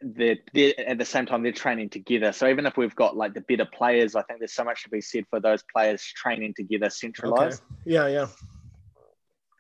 they're, 0.02 0.38
they're, 0.54 0.74
at 0.88 0.98
the 0.98 1.06
same 1.06 1.26
time 1.26 1.44
they're 1.44 1.52
training 1.52 1.90
together. 1.90 2.32
So 2.32 2.48
even 2.48 2.66
if 2.66 2.78
we've 2.78 2.96
got 2.96 3.16
like 3.16 3.34
the 3.34 3.42
better 3.42 3.66
players, 3.66 4.16
I 4.16 4.24
think 4.24 4.40
there's 4.40 4.54
so 4.54 4.64
much 4.64 4.84
to 4.84 4.90
be 4.90 5.02
said 5.02 5.26
for 5.30 5.40
those 5.40 5.64
players 5.74 6.02
training 6.04 6.54
together, 6.56 6.90
centralized. 6.90 7.62
Okay. 7.62 7.94
Yeah, 7.94 8.08
yeah. 8.08 8.28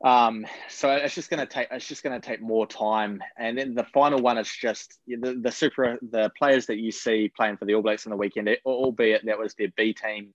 Um, 0.03 0.47
so 0.67 0.91
it's 0.91 1.13
just 1.13 1.29
going 1.29 1.39
to 1.41 1.45
take 1.45 1.67
it's 1.69 1.87
just 1.87 2.01
going 2.01 2.19
to 2.19 2.27
take 2.27 2.41
more 2.41 2.65
time, 2.65 3.21
and 3.37 3.55
then 3.57 3.75
the 3.75 3.83
final 3.83 4.19
one 4.19 4.39
is 4.39 4.49
just 4.49 4.97
the, 5.05 5.39
the 5.39 5.51
super 5.51 5.99
the 6.01 6.31
players 6.37 6.65
that 6.67 6.77
you 6.77 6.91
see 6.91 7.31
playing 7.35 7.57
for 7.57 7.65
the 7.65 7.75
All 7.75 7.83
Blacks 7.83 8.07
on 8.07 8.09
the 8.09 8.17
weekend, 8.17 8.49
albeit 8.65 9.25
that 9.25 9.37
was 9.37 9.53
their 9.53 9.71
B 9.77 9.93
team, 9.93 10.33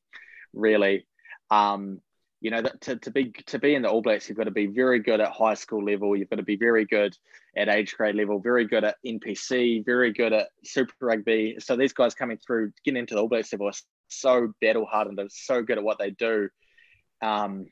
really. 0.53 1.05
Um, 1.51 2.01
you 2.47 2.53
know 2.53 2.63
that 2.63 2.81
to, 2.81 2.95
to 2.95 3.11
be 3.11 3.33
to 3.47 3.59
be 3.59 3.75
in 3.75 3.83
the 3.83 3.89
all 3.89 4.01
blacks 4.01 4.29
you've 4.29 4.39
got 4.39 4.45
to 4.45 4.53
be 4.53 4.67
very 4.67 5.01
good 5.01 5.21
at 5.21 5.33
high 5.33 5.55
school 5.55 5.85
level 5.85 6.15
you've 6.15 6.31
got 6.31 6.37
to 6.37 6.45
be 6.45 6.55
very 6.55 6.85
good 6.85 7.13
at 7.57 7.69
age 7.69 7.97
grade 7.97 8.15
level 8.15 8.39
very 8.39 8.65
good 8.65 8.85
at 8.85 8.95
npc 9.05 9.85
very 9.85 10.13
good 10.13 10.33
at 10.33 10.47
super 10.65 10.95
rugby. 11.01 11.57
So 11.59 11.75
these 11.75 11.93
guys 11.93 12.15
coming 12.15 12.39
through 12.39 12.71
getting 12.85 13.01
into 13.01 13.15
the 13.17 13.21
all 13.21 13.29
blacks 13.29 13.53
level 13.53 13.67
are 13.67 13.73
so 14.07 14.53
battle 14.61 14.87
hardened 14.87 15.19
they're 15.19 15.27
so 15.29 15.61
good 15.61 15.77
at 15.79 15.83
what 15.83 15.99
they 15.99 16.11
do 16.11 16.49
um, 17.21 17.67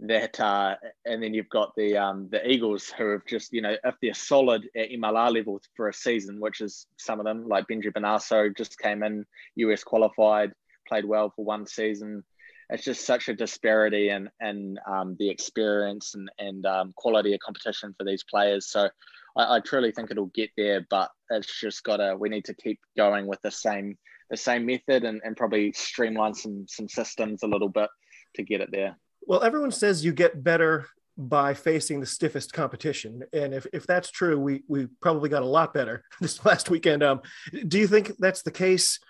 that 0.00 0.38
uh, 0.38 0.74
and 1.06 1.22
then 1.22 1.32
you've 1.32 1.48
got 1.48 1.72
the 1.74 1.96
um, 1.96 2.28
the 2.30 2.46
eagles 2.46 2.92
who 2.98 3.12
have 3.12 3.24
just 3.24 3.50
you 3.54 3.62
know 3.62 3.76
if 3.82 3.94
they're 4.02 4.12
solid 4.12 4.68
at 4.76 4.90
mlr 4.90 5.32
level 5.32 5.58
for 5.74 5.88
a 5.88 5.94
season 5.94 6.38
which 6.38 6.60
is 6.60 6.86
some 6.98 7.18
of 7.18 7.24
them 7.24 7.48
like 7.48 7.66
benji 7.66 7.90
Bonasso 7.90 8.54
just 8.54 8.78
came 8.78 9.02
in 9.02 9.24
us 9.56 9.82
qualified 9.82 10.52
played 10.86 11.06
well 11.06 11.32
for 11.34 11.46
one 11.46 11.66
season 11.66 12.22
it's 12.70 12.84
just 12.84 13.06
such 13.06 13.28
a 13.28 13.34
disparity 13.34 14.10
in, 14.10 14.28
in 14.40 14.78
um, 14.86 15.16
the 15.18 15.28
experience 15.28 16.14
and, 16.14 16.30
and 16.38 16.66
um, 16.66 16.92
quality 16.96 17.32
of 17.34 17.40
competition 17.40 17.94
for 17.96 18.04
these 18.04 18.24
players. 18.24 18.68
So 18.68 18.88
I, 19.36 19.56
I, 19.56 19.60
truly 19.60 19.90
think 19.90 20.10
it'll 20.10 20.26
get 20.26 20.50
there, 20.56 20.86
but 20.90 21.10
it's 21.30 21.60
just 21.60 21.82
gotta 21.84 22.16
we 22.18 22.28
need 22.28 22.44
to 22.46 22.54
keep 22.54 22.78
going 22.96 23.26
with 23.26 23.40
the 23.42 23.50
same 23.50 23.96
the 24.30 24.36
same 24.36 24.66
method 24.66 25.04
and, 25.04 25.22
and 25.24 25.36
probably 25.36 25.72
streamline 25.72 26.34
some 26.34 26.66
some 26.68 26.88
systems 26.88 27.42
a 27.42 27.46
little 27.46 27.70
bit 27.70 27.88
to 28.34 28.42
get 28.42 28.60
it 28.60 28.70
there. 28.70 28.98
Well, 29.26 29.42
everyone 29.42 29.72
says 29.72 30.04
you 30.04 30.12
get 30.12 30.42
better 30.42 30.86
by 31.16 31.52
facing 31.52 31.98
the 31.98 32.06
stiffest 32.06 32.52
competition. 32.52 33.24
And 33.32 33.52
if, 33.52 33.66
if 33.72 33.86
that's 33.86 34.10
true, 34.10 34.38
we 34.38 34.62
we 34.68 34.86
probably 35.00 35.28
got 35.28 35.42
a 35.42 35.46
lot 35.46 35.74
better 35.74 36.04
this 36.20 36.44
last 36.44 36.70
weekend. 36.70 37.02
Um, 37.02 37.22
do 37.66 37.78
you 37.78 37.86
think 37.86 38.12
that's 38.18 38.42
the 38.42 38.50
case 38.50 39.00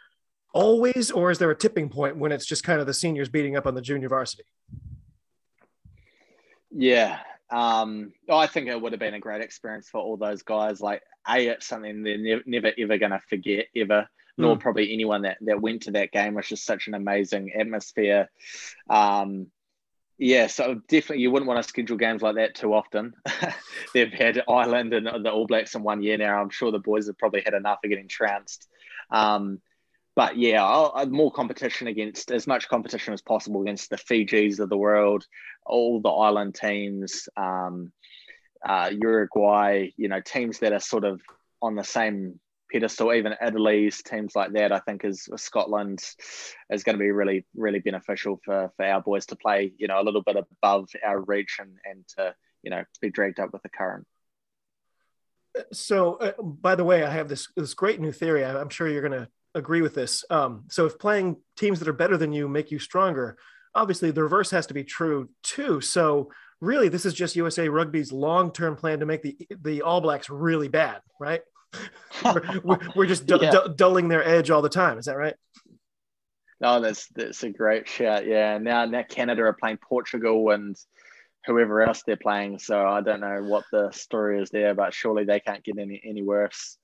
always, 0.53 1.11
or 1.11 1.31
is 1.31 1.39
there 1.39 1.51
a 1.51 1.57
tipping 1.57 1.89
point 1.89 2.17
when 2.17 2.33
it's 2.33 2.47
just 2.47 2.65
kind 2.65 2.81
of 2.81 2.87
the 2.87 2.95
seniors 2.95 3.29
beating 3.29 3.57
up 3.57 3.67
on 3.67 3.75
the 3.75 3.83
junior 3.83 4.09
varsity? 4.09 4.45
Yeah, 6.71 7.19
um, 7.51 8.13
oh, 8.29 8.37
I 8.37 8.47
think 8.47 8.69
it 8.69 8.81
would 8.81 8.93
have 8.93 9.01
been 9.01 9.15
a 9.15 9.21
great 9.21 9.41
experience 9.41 9.89
for 9.89 10.01
all 10.01 10.17
those 10.17 10.43
guys. 10.43 10.81
Like, 10.81 11.03
a, 11.29 11.47
it's 11.47 11.67
something 11.67 12.03
they're 12.03 12.19
ne- 12.19 12.43
never 12.47 12.73
ever 12.79 12.99
going 12.99 13.13
to 13.13 13.21
forget 13.29 13.67
ever. 13.77 14.09
Nor 14.41 14.57
mm. 14.57 14.61
probably 14.61 14.93
anyone 14.93 15.23
that 15.23 15.39
that 15.41 15.61
went 15.61 15.83
to 15.83 15.91
that 15.93 16.13
game 16.13 16.35
was 16.35 16.47
just 16.47 16.65
such 16.65 16.87
an 16.87 16.95
amazing 16.95 17.53
atmosphere. 17.59 18.31
Um, 18.89 19.49
yeah, 20.17 20.49
so 20.49 20.81
definitely 20.89 21.23
you 21.23 21.31
wouldn't 21.31 21.49
want 21.49 21.63
to 21.63 21.69
schedule 21.69 21.97
games 21.97 22.23
like 22.23 22.37
that 22.37 22.55
too 22.55 22.75
often. 22.75 23.15
They've 23.95 24.13
had 24.13 24.43
Ireland 24.49 24.93
and 24.93 25.07
the 25.07 25.31
All 25.31 25.47
Blacks 25.47 25.75
in 25.75 25.83
one 25.83 26.03
year 26.03 26.19
now. 26.19 26.41
I'm 26.41 26.51
sure 26.51 26.71
the 26.71 26.79
boys 26.79 27.07
have 27.07 27.19
probably 27.19 27.43
had 27.43 27.55
enough 27.55 27.79
of 27.85 27.91
getting 27.91 28.09
trounced. 28.09 28.69
Um, 29.11 29.61
but 30.19 30.37
yeah, 30.37 30.65
I'll, 30.65 31.07
more 31.07 31.31
competition 31.31 31.87
against 31.87 32.33
as 32.33 32.49
much 32.49 32.69
competition 32.69 33.15
as 33.15 33.23
possible 33.23 33.63
against 33.63 33.89
the 33.89 33.97
Fijis 33.97 34.59
of 34.59 34.69
the 34.69 34.77
world, 34.77 35.25
all 35.65 36.01
the 36.01 36.09
island 36.09 36.57
teams, 36.57 37.29
um, 37.37 37.93
uh, 38.69 38.91
Uruguay, 39.01 39.91
you 39.97 40.09
know, 40.09 40.21
teams 40.21 40.59
that 40.59 40.73
are 40.73 40.81
sort 40.81 41.05
of 41.05 41.21
on 41.63 41.77
the 41.77 41.85
same 41.85 42.41
pedestal, 42.73 43.13
even 43.13 43.37
Italy's 43.41 44.03
teams 44.03 44.35
like 44.35 44.51
that. 44.55 44.73
I 44.73 44.81
think 44.81 45.05
is 45.05 45.29
Scotland 45.37 46.01
is 46.69 46.83
going 46.83 46.99
to 46.99 47.01
be 47.01 47.13
really, 47.13 47.47
really 47.55 47.79
beneficial 47.79 48.41
for 48.45 48.73
for 48.77 48.87
our 48.87 49.01
boys 49.01 49.27
to 49.27 49.37
play, 49.37 49.73
you 49.79 49.87
know, 49.87 50.01
a 50.01 50.03
little 50.03 50.23
bit 50.23 50.35
above 50.35 50.89
our 51.07 51.21
reach 51.21 51.59
and 51.61 51.77
and 51.85 52.05
to 52.17 52.35
you 52.65 52.73
know 52.73 52.83
be 53.01 53.09
dragged 53.09 53.39
up 53.39 53.53
with 53.53 53.63
the 53.63 53.69
current. 53.69 54.05
So, 55.73 56.15
uh, 56.15 56.43
by 56.43 56.75
the 56.75 56.85
way, 56.85 57.05
I 57.05 57.11
have 57.11 57.29
this 57.29 57.47
this 57.57 57.75
great 57.75 58.01
new 58.01 58.11
theory. 58.11 58.45
I'm 58.45 58.69
sure 58.69 58.89
you're 58.89 59.09
going 59.09 59.21
to 59.23 59.29
agree 59.59 59.83
with 59.83 59.94
this. 59.94 60.25
Um, 60.31 60.64
so 60.68 60.87
if 60.87 60.99
playing 60.99 61.37
teams 61.57 61.79
that 61.79 61.88
are 61.88 61.92
better 61.92 62.16
than 62.16 62.33
you 62.33 62.49
make 62.49 62.71
you 62.71 62.79
stronger, 62.79 63.37
obviously 63.75 64.11
the 64.11 64.23
reverse 64.23 64.51
has 64.51 64.66
to 64.66 64.75
be 64.75 64.85
true 64.85 65.29
too. 65.42 65.81
So 65.81 66.31
really, 66.61 66.88
this 66.88 67.07
is 67.07 67.14
just 67.14 67.37
USA 67.37 67.68
Rugby's 67.68 68.12
long-term 68.12 68.77
plan 68.77 69.01
to 69.01 69.07
make 69.07 69.23
the 69.23 69.37
the 69.62 69.83
All 69.83 70.01
Blacks 70.01 70.31
really 70.31 70.68
bad, 70.68 71.01
right? 71.21 71.42
we're, 72.64 72.78
we're, 72.97 73.07
just 73.07 73.26
du- 73.26 73.39
yeah. 73.41 73.51
du- 73.51 73.74
dulling 73.76 74.09
their 74.09 74.26
edge 74.26 74.51
all 74.51 74.62
the 74.62 74.70
time. 74.70 74.99
Is 74.99 75.05
that 75.05 75.18
right? 75.18 75.35
No, 76.61 76.80
that's 76.80 77.07
that's 77.14 77.43
a 77.45 77.51
great 77.51 77.89
shout. 77.89 78.26
Yeah. 78.26 78.59
Now 78.59 78.85
now 78.87 79.03
Canada 79.03 79.43
are 79.43 79.53
playing 79.53 79.78
Portugal 79.78 80.51
and 80.51 80.76
whoever 81.47 81.83
else 81.83 82.03
they're 82.05 82.16
playing. 82.16 82.59
So 82.59 82.85
I 82.87 83.01
don't 83.01 83.20
know 83.20 83.43
what 83.43 83.64
the 83.70 83.91
story 83.93 84.43
is 84.43 84.51
there, 84.51 84.74
but 84.74 84.93
surely 84.93 85.24
they 85.24 85.41
can't 85.41 85.62
get 85.62 85.78
any 85.78 86.01
any 86.05 86.22
worse. 86.22 86.76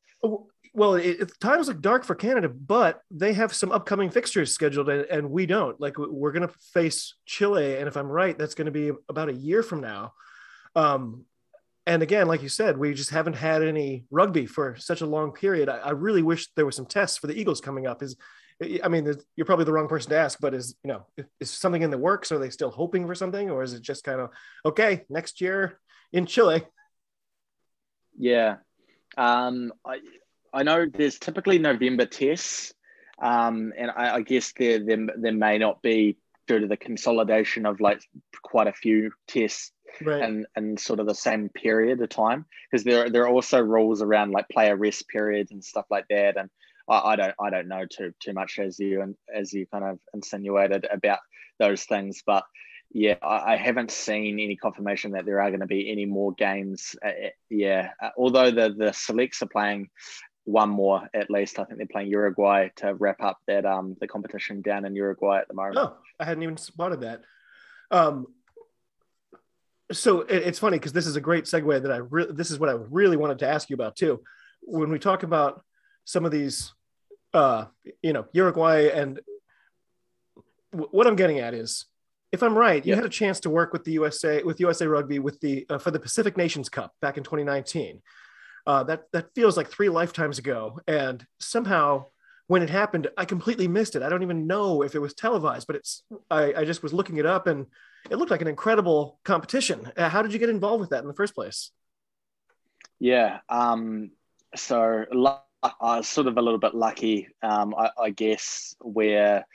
Well, 0.77 0.97
it, 0.97 1.20
it, 1.20 1.41
times 1.41 1.68
look 1.68 1.81
dark 1.81 2.05
for 2.05 2.16
Canada, 2.16 2.49
but 2.49 3.01
they 3.09 3.33
have 3.35 3.55
some 3.55 3.70
upcoming 3.70 4.11
fixtures 4.11 4.53
scheduled, 4.53 4.89
and, 4.89 5.05
and 5.05 5.31
we 5.31 5.47
don't. 5.47 5.81
Like 5.81 5.97
we're 5.99 6.33
going 6.33 6.47
to 6.47 6.55
face 6.72 7.14
Chile, 7.27 7.77
and 7.77 7.87
if 7.87 7.97
I'm 7.97 8.09
right, 8.09 8.37
that's 8.37 8.57
going 8.57 8.66
to 8.66 8.72
be 8.72 8.91
about 9.09 9.29
a 9.29 9.35
year 9.35 9.62
from 9.62 9.81
now. 9.81 10.14
Um, 10.75 11.27
and 11.87 12.03
again, 12.03 12.27
like 12.27 12.43
you 12.43 12.49
said, 12.49 12.77
we 12.77 12.93
just 12.93 13.11
haven't 13.11 13.37
had 13.37 13.62
any 13.62 14.05
rugby 14.11 14.47
for 14.47 14.75
such 14.77 15.01
a 15.01 15.07
long 15.07 15.31
period. 15.31 15.68
I, 15.68 15.79
I, 15.79 15.91
really 15.91 16.22
wish 16.22 16.51
there 16.55 16.64
were 16.64 16.72
some 16.72 16.87
tests 16.87 17.18
for 17.18 17.29
the 17.29 17.39
Eagles 17.39 17.61
coming 17.61 17.87
up. 17.87 18.03
Is 18.03 18.16
I 18.83 18.89
mean, 18.89 19.14
you're 19.37 19.47
probably 19.47 19.66
the 19.66 19.72
wrong 19.72 19.87
person 19.87 20.11
to 20.11 20.18
ask, 20.18 20.41
but 20.41 20.55
is 20.55 20.75
you 20.83 20.89
know, 20.89 21.07
is 21.39 21.51
something 21.51 21.83
in 21.83 21.91
the 21.91 21.99
works? 21.99 22.33
Are 22.33 22.39
they 22.39 22.51
still 22.51 22.70
hoping 22.70 23.07
for 23.07 23.14
something, 23.14 23.49
or 23.49 23.62
is 23.62 23.75
it 23.75 23.83
just 23.83 24.03
kind 24.03 24.20
of 24.20 24.31
okay 24.66 25.05
next 25.09 25.41
year 25.41 25.79
in 26.12 26.27
Chile? 26.27 26.64
Yeah, 28.18 28.57
um, 29.16 29.72
I 29.85 30.01
I 30.55 30.62
know 30.62 30.86
there's 30.86 31.18
typically 31.18 31.59
November 31.59 32.07
tests, 32.07 32.72
um, 33.20 33.72
and 33.76 33.90
I, 33.90 34.16
I 34.16 34.20
guess 34.22 34.52
there, 34.57 34.78
there 34.78 35.07
there 35.16 35.32
may 35.32 35.59
not 35.59 35.82
be 35.82 36.16
due 36.46 36.61
to 36.61 36.66
the 36.66 36.76
consolidation 36.76 37.66
of 37.66 37.80
like 37.80 38.00
quite 38.42 38.66
a 38.66 38.72
few 38.72 39.11
tests 39.26 39.72
right. 40.02 40.22
and 40.22 40.46
and 40.57 40.78
sort 40.78 41.00
of 41.00 41.07
the 41.07 41.14
same 41.14 41.48
period 41.48 42.00
of 42.00 42.09
time 42.09 42.44
because 42.70 42.84
there 42.84 43.11
there 43.11 43.22
are 43.22 43.28
also 43.28 43.61
rules 43.61 44.02
around 44.02 44.30
like 44.30 44.48
player 44.48 44.76
rest 44.76 45.09
periods 45.09 45.52
and 45.52 45.64
stuff 45.64 45.86
like 45.90 46.07
that 46.11 46.36
and 46.36 46.50
I, 46.88 46.98
I, 46.98 47.16
don't 47.16 47.34
I 47.40 47.50
don't 47.50 47.68
know 47.68 47.86
too 47.86 48.12
too 48.20 48.32
much 48.32 48.59
as 48.59 48.78
you 48.78 49.02
and 49.02 49.16
as 49.34 49.52
you 49.52 49.66
kind 49.66 49.84
of 49.84 49.98
insinuated 50.12 50.86
about 50.90 51.20
those 51.59 51.84
things 51.84 52.22
but 52.26 52.44
yeah 52.90 53.16
I, 53.22 53.55
I 53.55 53.57
haven't 53.57 53.90
seen 53.90 54.38
any 54.40 54.57
confirmation 54.57 55.12
that 55.12 55.24
there 55.24 55.40
are 55.40 55.50
going 55.50 55.61
to 55.61 55.66
be 55.66 55.90
any 55.90 56.05
more 56.05 56.32
games 56.32 56.94
uh, 57.05 57.09
uh 57.09 57.30
yeah 57.48 57.90
uh, 58.02 58.11
although 58.18 58.50
the 58.50 58.74
the 58.76 58.92
selects 58.92 59.42
are 59.42 59.48
playing 59.48 59.88
one 60.45 60.68
more 60.68 61.09
at 61.14 61.30
least. 61.30 61.59
I 61.59 61.64
think 61.64 61.78
they're 61.78 61.86
playing 61.86 62.09
Uruguay 62.09 62.68
to 62.76 62.95
wrap 62.95 63.22
up 63.22 63.38
that 63.47 63.64
um 63.64 63.97
the 64.01 64.07
competition 64.07 64.62
down 64.62 64.84
in 64.84 64.95
Uruguay 64.95 65.38
at 65.38 65.49
the 65.49 65.55
moment. 65.55 65.78
Oh, 65.78 65.97
I 66.20 66.24
hadn't 66.24 66.42
even 66.42 66.57
spotted 66.57 67.01
that. 67.01 67.22
Um, 67.90 68.26
so 69.92 70.22
it, 70.22 70.42
it's 70.42 70.59
funny 70.59 70.78
because 70.78 70.92
this 70.92 71.07
is 71.07 71.16
a 71.16 71.20
great 71.20 71.45
segue 71.45 71.82
that 71.82 71.92
I 71.92 71.99
really 71.99 72.32
this 72.32 72.51
is 72.51 72.59
what 72.59 72.68
I 72.68 72.72
really 72.72 73.16
wanted 73.16 73.38
to 73.40 73.49
ask 73.49 73.70
you 73.70 73.74
about 73.74 73.97
too. 73.97 74.20
When 74.62 74.90
we 74.90 74.99
talk 74.99 75.22
about 75.22 75.62
some 76.05 76.24
of 76.24 76.30
these, 76.30 76.72
uh, 77.32 77.66
you 78.03 78.12
know, 78.12 78.26
Uruguay 78.32 78.88
and 78.88 79.20
w- 80.72 80.88
what 80.90 81.07
I'm 81.07 81.16
getting 81.16 81.38
at 81.38 81.55
is, 81.55 81.86
if 82.32 82.42
I'm 82.42 82.57
right, 82.57 82.84
you 82.84 82.95
had 82.95 83.05
a 83.05 83.11
chance 83.11 83.40
to 83.40 83.51
work 83.51 83.72
with 83.72 83.84
the 83.84 83.92
USA 83.92 84.42
with 84.42 84.61
USA 84.61 84.86
Rugby 84.86 85.18
with 85.18 85.40
the 85.40 85.66
uh, 85.68 85.78
for 85.78 85.90
the 85.90 86.01
Pacific 86.01 86.36
Nations 86.36 86.68
Cup 86.68 86.92
back 87.01 87.16
in 87.16 87.24
2019. 87.24 88.03
Uh, 88.66 88.82
that 88.84 89.04
that 89.12 89.34
feels 89.34 89.56
like 89.56 89.68
three 89.68 89.88
lifetimes 89.88 90.38
ago, 90.38 90.80
and 90.86 91.26
somehow 91.38 92.06
when 92.46 92.62
it 92.62 92.70
happened, 92.70 93.08
I 93.16 93.24
completely 93.24 93.68
missed 93.68 93.96
it. 93.96 94.02
I 94.02 94.08
don't 94.08 94.22
even 94.22 94.46
know 94.46 94.82
if 94.82 94.94
it 94.94 95.00
was 95.00 95.14
televised, 95.14 95.66
but 95.66 95.76
it's 95.76 96.02
I, 96.30 96.52
I 96.54 96.64
just 96.64 96.82
was 96.82 96.92
looking 96.92 97.16
it 97.16 97.26
up 97.26 97.46
and 97.46 97.66
it 98.10 98.16
looked 98.16 98.30
like 98.30 98.42
an 98.42 98.48
incredible 98.48 99.18
competition. 99.24 99.90
Uh, 99.96 100.08
how 100.08 100.22
did 100.22 100.32
you 100.32 100.38
get 100.38 100.50
involved 100.50 100.80
with 100.80 100.90
that 100.90 101.02
in 101.02 101.08
the 101.08 101.14
first 101.14 101.34
place? 101.34 101.70
Yeah, 103.00 103.40
um, 103.48 104.10
so 104.54 105.04
I 105.62 105.96
was 105.96 106.08
sort 106.08 106.26
of 106.26 106.36
a 106.36 106.42
little 106.42 106.58
bit 106.58 106.74
lucky, 106.74 107.28
um, 107.42 107.74
I, 107.76 107.90
I 108.00 108.10
guess, 108.10 108.76
where 108.80 109.46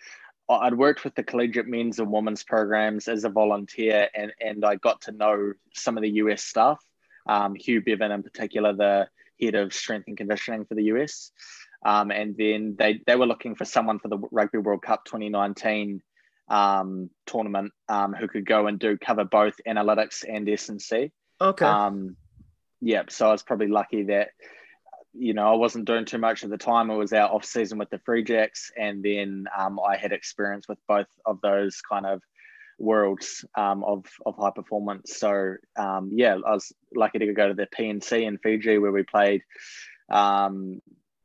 I'd 0.49 0.73
worked 0.73 1.03
with 1.03 1.13
the 1.13 1.23
collegiate 1.23 1.67
men's 1.67 1.99
and 1.99 2.11
women's 2.11 2.43
programs 2.43 3.07
as 3.07 3.23
a 3.23 3.29
volunteer, 3.29 4.09
and, 4.15 4.33
and 4.41 4.65
I 4.65 4.75
got 4.75 5.01
to 5.01 5.11
know 5.11 5.53
some 5.73 5.95
of 5.95 6.01
the 6.01 6.09
US 6.09 6.43
staff. 6.43 6.83
Um, 7.27 7.55
Hugh 7.55 7.81
Bevan, 7.81 8.11
in 8.11 8.23
particular, 8.23 8.73
the 8.73 9.07
head 9.41 9.55
of 9.55 9.73
strength 9.73 10.07
and 10.07 10.17
conditioning 10.17 10.65
for 10.65 10.75
the 10.75 10.83
US. 10.85 11.31
Um, 11.85 12.11
and 12.11 12.35
then 12.37 12.75
they, 12.77 13.01
they 13.05 13.15
were 13.15 13.25
looking 13.25 13.55
for 13.55 13.65
someone 13.65 13.99
for 13.99 14.09
the 14.09 14.17
Rugby 14.31 14.57
World 14.57 14.81
Cup 14.81 15.05
2019 15.05 16.01
um, 16.49 17.09
tournament 17.25 17.71
um, 17.87 18.13
who 18.13 18.27
could 18.27 18.45
go 18.45 18.67
and 18.67 18.79
do 18.79 18.97
cover 18.97 19.23
both 19.23 19.53
analytics 19.67 20.25
and 20.27 20.49
S&C. 20.49 21.11
Okay. 21.39 21.65
Um, 21.65 22.17
yeah, 22.81 23.03
so 23.09 23.27
I 23.27 23.31
was 23.31 23.43
probably 23.43 23.67
lucky 23.67 24.03
that 24.03 24.29
you 25.13 25.33
know 25.33 25.51
I 25.51 25.55
wasn't 25.55 25.85
doing 25.85 26.05
too 26.05 26.17
much 26.17 26.43
at 26.43 26.49
the 26.49 26.57
time. 26.57 26.91
I 26.91 26.95
was 26.95 27.13
out 27.13 27.31
off 27.31 27.43
season 27.43 27.77
with 27.77 27.89
the 27.89 27.99
Free 27.99 28.23
Jacks, 28.23 28.71
and 28.77 29.03
then 29.03 29.45
um, 29.57 29.79
I 29.79 29.97
had 29.97 30.11
experience 30.11 30.67
with 30.67 30.77
both 30.87 31.07
of 31.25 31.41
those 31.41 31.81
kind 31.81 32.05
of 32.05 32.21
worlds 32.79 33.45
um, 33.55 33.83
of 33.83 34.05
of 34.25 34.35
high 34.37 34.51
performance. 34.51 35.17
So 35.17 35.55
um, 35.75 36.11
yeah, 36.13 36.35
I 36.35 36.51
was 36.51 36.73
lucky 36.95 37.19
to 37.19 37.33
go 37.33 37.47
to 37.47 37.53
the 37.53 37.67
PNC 37.67 38.23
in 38.23 38.37
Fiji 38.37 38.77
where 38.77 38.91
we 38.91 39.03
played. 39.03 39.43
Um, 40.09 40.81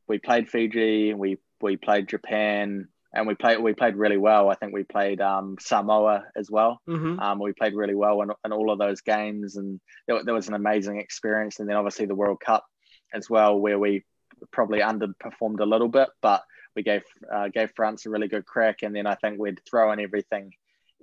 we 0.07 0.19
played 0.19 0.49
Fiji, 0.49 1.13
we 1.13 1.39
we 1.61 1.77
played 1.77 2.07
Japan, 2.07 2.87
and 3.13 3.27
we 3.27 3.33
played 3.33 3.59
we 3.59 3.73
played 3.73 3.95
really 3.95 4.17
well. 4.17 4.49
I 4.49 4.55
think 4.55 4.73
we 4.73 4.83
played 4.83 5.21
um, 5.21 5.55
Samoa 5.59 6.25
as 6.35 6.51
well. 6.51 6.81
Mm-hmm. 6.87 7.19
Um, 7.19 7.39
we 7.39 7.53
played 7.53 7.73
really 7.73 7.95
well 7.95 8.21
in, 8.21 8.29
in 8.43 8.51
all 8.51 8.71
of 8.71 8.77
those 8.77 9.01
games, 9.01 9.55
and 9.55 9.79
there, 10.07 10.23
there, 10.23 10.33
was 10.33 10.47
an 10.47 10.53
amazing 10.53 10.99
experience. 10.99 11.59
And 11.59 11.67
then 11.67 11.77
obviously 11.77 12.05
the 12.05 12.15
World 12.15 12.39
Cup 12.39 12.65
as 13.13 13.29
well, 13.29 13.57
where 13.57 13.79
we 13.79 14.03
probably 14.51 14.79
underperformed 14.79 15.61
a 15.61 15.65
little 15.65 15.87
bit, 15.87 16.09
but 16.21 16.43
we 16.75 16.83
gave 16.83 17.03
uh, 17.33 17.47
gave 17.47 17.71
France 17.75 18.05
a 18.05 18.09
really 18.09 18.27
good 18.27 18.45
crack. 18.45 18.83
And 18.83 18.95
then 18.95 19.07
I 19.07 19.15
think 19.15 19.39
we'd 19.39 19.61
throw 19.67 19.91
in 19.91 19.99
everything 19.99 20.51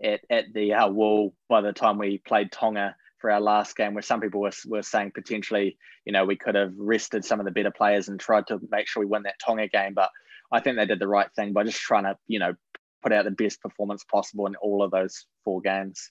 at, 0.02 0.20
at 0.30 0.52
the 0.52 0.74
uh, 0.74 0.88
wall 0.88 1.34
by 1.48 1.60
the 1.60 1.72
time 1.72 1.98
we 1.98 2.18
played 2.18 2.52
Tonga 2.52 2.96
for 3.18 3.30
our 3.30 3.40
last 3.40 3.76
game, 3.76 3.94
where 3.94 4.02
some 4.02 4.20
people 4.20 4.40
were, 4.40 4.52
were 4.66 4.82
saying 4.82 5.12
potentially, 5.14 5.78
you 6.04 6.12
know, 6.12 6.24
we 6.24 6.36
could 6.36 6.54
have 6.54 6.72
rested 6.76 7.24
some 7.24 7.38
of 7.38 7.46
the 7.46 7.52
better 7.52 7.70
players 7.70 8.08
and 8.08 8.18
tried 8.18 8.46
to 8.48 8.60
make 8.70 8.88
sure 8.88 9.00
we 9.00 9.06
win 9.06 9.22
that 9.22 9.38
Tonga 9.44 9.68
game, 9.68 9.94
but 9.94 10.10
I 10.52 10.60
think 10.60 10.76
they 10.76 10.86
did 10.86 10.98
the 10.98 11.08
right 11.08 11.28
thing 11.34 11.52
by 11.52 11.64
just 11.64 11.80
trying 11.80 12.04
to, 12.04 12.16
you 12.26 12.38
know, 12.38 12.54
put 13.02 13.12
out 13.12 13.24
the 13.24 13.30
best 13.30 13.60
performance 13.60 14.04
possible 14.04 14.46
in 14.46 14.56
all 14.56 14.82
of 14.82 14.90
those 14.90 15.26
four 15.44 15.60
games. 15.60 16.10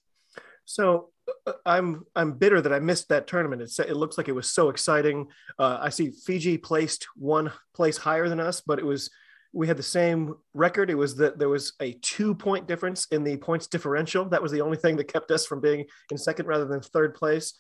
So 0.66 1.10
uh, 1.46 1.54
I'm 1.66 2.06
I'm 2.16 2.34
bitter 2.34 2.62
that 2.62 2.74
I 2.74 2.80
missed 2.80 3.10
that 3.10 3.28
tournament. 3.28 3.62
It 3.62 3.72
it 3.80 3.96
looks 3.96 4.18
like 4.18 4.28
it 4.28 4.34
was 4.34 4.50
so 4.50 4.70
exciting. 4.70 5.28
Uh, 5.60 5.78
I 5.82 5.90
see 5.90 6.12
Fiji 6.12 6.58
placed 6.58 7.08
one 7.16 7.52
place 7.74 7.98
higher 7.98 8.30
than 8.30 8.40
us, 8.40 8.62
but 8.62 8.80
it 8.80 8.86
was 8.86 9.10
we 9.54 9.68
had 9.68 9.78
the 9.78 9.84
same 9.84 10.36
record. 10.54 10.90
It 10.90 10.96
was 10.96 11.16
that 11.18 11.38
there 11.38 11.50
was 11.50 11.74
a 11.82 11.94
two 11.94 12.34
point 12.34 12.68
difference 12.68 13.08
in 13.12 13.24
the 13.24 13.38
points 13.38 13.68
differential. 13.68 14.26
That 14.26 14.42
was 14.42 14.52
the 14.52 14.62
only 14.62 14.78
thing 14.78 14.96
that 14.98 15.12
kept 15.12 15.32
us 15.32 15.46
from 15.46 15.60
being 15.60 15.86
in 16.10 16.18
second 16.18 16.46
rather 16.46 16.66
than 16.66 16.82
third 16.82 17.16
place. 17.16 17.54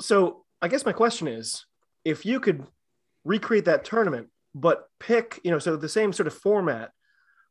So 0.00 0.44
I 0.60 0.68
guess 0.68 0.84
my 0.84 0.92
question 0.92 1.28
is, 1.28 1.64
if 2.04 2.26
you 2.26 2.40
could 2.40 2.66
recreate 3.24 3.64
that 3.66 3.84
tournament, 3.84 4.28
but 4.54 4.88
pick, 4.98 5.40
you 5.44 5.50
know, 5.50 5.58
so 5.58 5.76
the 5.76 5.88
same 5.88 6.12
sort 6.12 6.26
of 6.26 6.34
format, 6.34 6.90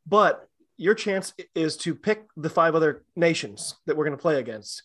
but 0.05 0.47
your 0.78 0.93
chance 0.93 1.34
is 1.55 1.78
to 1.78 1.95
pick 1.95 2.26
the 2.36 2.49
five 2.49 2.76
other 2.76 3.03
nations 3.16 3.76
that 3.86 3.97
we're 3.97 4.05
going 4.05 4.18
to 4.18 4.22
play 4.22 4.39
against. 4.39 4.84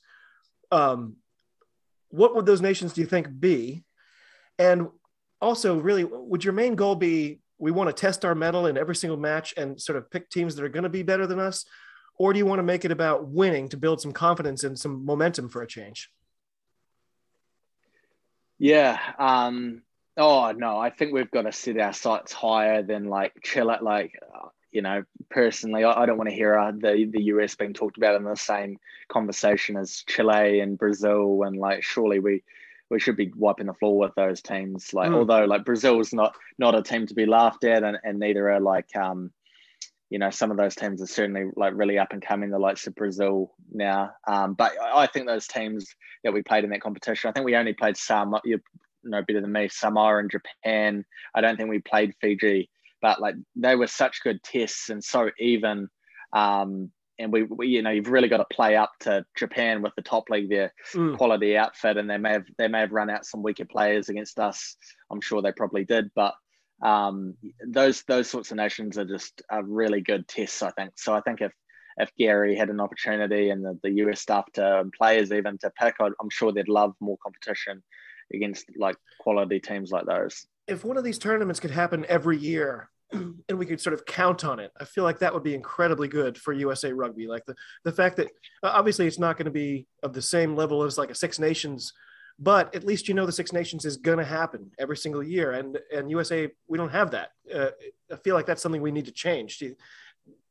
Um, 0.71 1.17
what 2.09 2.35
would 2.35 2.47
those 2.47 2.63
nations 2.63 2.93
do 2.93 3.03
you 3.03 3.07
think 3.07 3.29
be? 3.39 3.85
And 4.59 4.89
also, 5.41 5.79
really, 5.79 6.05
would 6.05 6.45
your 6.45 6.55
main 6.55 6.75
goal 6.75 6.95
be 6.95 7.41
we 7.63 7.71
want 7.71 7.89
to 7.89 7.99
test 7.99 8.25
our 8.25 8.35
metal 8.35 8.67
in 8.67 8.77
every 8.77 8.97
single 8.97 9.17
match 9.17 9.55
and 9.57 9.81
sort 9.81 9.97
of 9.97 10.11
pick 10.11 10.29
teams 10.29 10.57
that 10.57 10.65
are 10.65 10.69
going 10.69 10.83
to 10.83 10.89
be 10.89 11.03
better 11.03 11.27
than 11.27 11.39
us? 11.39 11.65
Or 12.19 12.33
do 12.33 12.39
you 12.39 12.45
want 12.45 12.59
to 12.59 12.65
make 12.65 12.85
it 12.85 12.91
about 12.91 13.29
winning 13.29 13.69
to 13.71 13.77
build 13.77 14.01
some 14.01 14.13
confidence 14.13 14.65
and 14.65 14.79
some 14.79 15.07
momentum 15.07 15.49
for 15.49 15.63
a 15.63 15.67
change? 15.67 16.11
Yeah. 18.59 18.99
Um, 19.19 19.83
Oh 20.17 20.53
no, 20.53 20.79
I 20.79 20.91
think 20.91 21.13
we've 21.13 21.31
got 21.31 21.43
to 21.43 21.53
set 21.53 21.79
our 21.79 21.93
sights 21.93 22.33
higher 22.33 22.83
than 22.83 23.07
like 23.07 23.33
Chile. 23.43 23.77
Like, 23.81 24.13
you 24.71 24.83
know, 24.83 25.05
personally, 25.31 25.85
I, 25.85 26.03
I 26.03 26.07
don't 26.07 26.19
want 26.19 26.29
to 26.29 26.37
hear 26.37 26.59
uh, 26.59 26.73
the 26.73 27.09
the 27.11 27.23
US 27.25 27.55
being 27.55 27.73
talked 27.73 27.97
about 27.97 28.17
in 28.17 28.25
the 28.25 28.37
same 28.37 28.79
conversation 29.09 29.77
as 29.77 30.05
Chile 30.07 30.61
and 30.61 30.77
Brazil, 30.77 31.45
and 31.45 31.57
like, 31.57 31.83
surely 31.83 32.19
we 32.19 32.43
we 32.93 33.01
should 33.01 33.17
be 33.17 33.33
wiping 33.35 33.67
the 33.67 33.75
floor 33.75 33.99
with 33.99 34.15
those 34.15 34.43
teams. 34.43 34.93
Like, 34.93 35.11
mm. 35.11 35.17
although 35.17 35.47
like 35.47 35.65
Brazil's 35.65 36.13
not 36.13 36.37
not 36.59 36.75
a 36.75 36.83
team 36.83 37.07
to 37.07 37.15
be 37.15 37.25
laughed 37.25 37.65
at, 37.65 37.83
and, 37.83 37.99
and 38.05 38.19
neither 38.19 38.51
are 38.51 38.61
like 38.61 38.95
um, 38.95 39.33
you 40.11 40.19
know, 40.19 40.29
some 40.29 40.51
of 40.51 40.59
those 40.59 40.75
teams 40.75 41.01
are 41.01 41.07
certainly 41.07 41.47
like 41.57 41.73
really 41.75 41.99
up 41.99 42.13
and 42.13 42.21
coming, 42.21 42.51
the 42.51 42.59
likes 42.59 42.87
of 42.87 42.95
Brazil 42.95 43.51
now. 43.73 44.11
Um, 44.29 44.53
but 44.53 44.73
I 44.79 45.07
think 45.07 45.27
those 45.27 45.47
teams 45.47 45.89
that 46.23 46.35
we 46.35 46.43
played 46.43 46.65
in 46.65 46.71
that 46.71 46.83
competition, 46.83 47.31
I 47.31 47.33
think 47.33 47.47
we 47.47 47.57
only 47.57 47.73
played 47.73 47.97
some 47.97 48.37
you 48.45 48.61
know 49.05 49.23
better 49.27 49.41
than 49.41 49.53
me. 49.53 49.69
Samoa 49.69 50.19
and 50.19 50.31
Japan. 50.31 51.07
I 51.35 51.41
don't 51.41 51.57
think 51.57 51.71
we 51.71 51.79
played 51.79 52.15
Fiji, 52.21 52.69
but 53.01 53.23
like 53.23 53.37
they 53.57 53.75
were 53.75 53.87
such 53.87 54.23
good 54.23 54.43
tests 54.43 54.91
and 54.91 55.03
so 55.03 55.31
even. 55.39 55.89
Um, 56.35 56.91
and 57.23 57.33
we, 57.33 57.43
we, 57.45 57.69
you 57.69 57.83
know, 57.83 57.91
you've 57.91 58.09
really 58.09 58.29
got 58.29 58.39
to 58.39 58.55
play 58.55 58.77
up 58.77 58.93
to 59.01 59.25
Japan 59.37 59.83
with 59.83 59.95
the 59.97 60.03
top 60.03 60.29
league, 60.31 60.51
their 60.51 60.73
mm. 60.93 61.17
quality 61.17 61.57
outfit, 61.57 61.97
and 61.97 62.09
they 62.09 62.19
may 62.19 62.33
have 62.33 62.45
they 62.59 62.69
may 62.69 62.81
have 62.81 62.93
run 62.93 63.11
out 63.11 63.27
some 63.27 63.43
weaker 63.43 63.65
players 63.65 64.09
against 64.09 64.39
us. 64.39 64.77
I'm 65.11 65.21
sure 65.21 65.43
they 65.43 65.53
probably 65.53 65.85
did, 65.85 66.11
but 66.15 66.35
um, 66.83 67.35
those 67.67 68.03
those 68.03 68.29
sorts 68.29 68.51
of 68.51 68.57
nations 68.57 68.99
are 68.99 69.05
just 69.05 69.43
a 69.51 69.63
really 69.63 70.01
good 70.01 70.27
tests. 70.29 70.63
I 70.63 70.71
think 70.73 70.93
so. 70.97 71.15
I 71.15 71.21
think 71.21 71.41
if 71.41 71.53
if 71.99 72.11
Gary 72.17 72.57
had 72.57 72.71
an 72.71 72.81
opportunity 72.81 73.51
and 73.51 73.65
the, 73.65 73.79
the 73.83 73.91
US 74.07 74.21
staff 74.21 74.51
to 74.55 74.85
players 74.97 75.31
even 75.31 75.59
to 75.59 75.71
pick, 75.71 75.97
I'm 76.01 76.31
sure 76.31 76.53
they'd 76.53 76.69
love 76.69 76.95
more 77.01 77.19
competition 77.23 77.83
against 78.35 78.67
like 78.77 78.97
quality 79.21 79.61
teams 79.61 79.91
like 79.91 80.07
those. 80.07 80.47
If 80.67 80.85
one 80.85 80.97
of 80.97 81.05
these 81.05 81.19
tournaments 81.19 81.61
could 81.61 81.71
happen 81.71 82.07
every 82.09 82.39
year 82.39 82.89
and 83.49 83.59
we 83.59 83.67
could 83.67 83.81
sort 83.81 83.95
of 83.95 84.05
count 84.07 84.45
on 84.45 84.59
it, 84.59 84.73
I 84.81 84.85
feel 84.85 85.05
like 85.05 85.19
that 85.21 85.33
would 85.33 85.43
be 85.43 85.55
incredibly 85.55 86.09
good 86.09 86.39
for 86.39 86.53
USA 86.53 86.93
Rugby. 86.93 87.27
Like 87.27 87.45
the, 87.47 87.55
the 87.85 87.93
fact 87.93 88.17
that 88.17 88.29
obviously 88.63 89.07
it's 89.07 89.19
not 89.19 89.37
going 89.37 89.47
to 89.47 89.53
be 89.53 89.87
of 90.03 90.13
the 90.13 90.23
same 90.23 90.57
level 90.57 90.83
as 90.83 90.99
like 90.99 91.11
a 91.11 91.15
Six 91.15 91.39
Nations, 91.39 91.93
but 92.39 92.75
at 92.75 92.85
least 92.85 93.09
you 93.09 93.15
know 93.15 93.27
the 93.27 93.33
Six 93.33 93.53
Nations 93.53 93.85
is 93.85 93.97
going 93.97 94.19
to 94.19 94.25
happen 94.25 94.71
every 94.79 94.97
single 94.97 95.23
year, 95.23 95.53
and 95.53 95.79
and 95.95 96.11
USA 96.11 96.49
we 96.69 96.79
don't 96.79 96.91
have 96.91 97.11
that. 97.11 97.31
Uh, 97.53 97.71
I 98.11 98.17
feel 98.17 98.35
like 98.35 98.47
that's 98.47 98.63
something 98.63 98.83
we 98.83 98.93
need 98.93 99.07
to 99.07 99.13
change. 99.13 99.59
Do 99.59 99.67
you, 99.67 99.77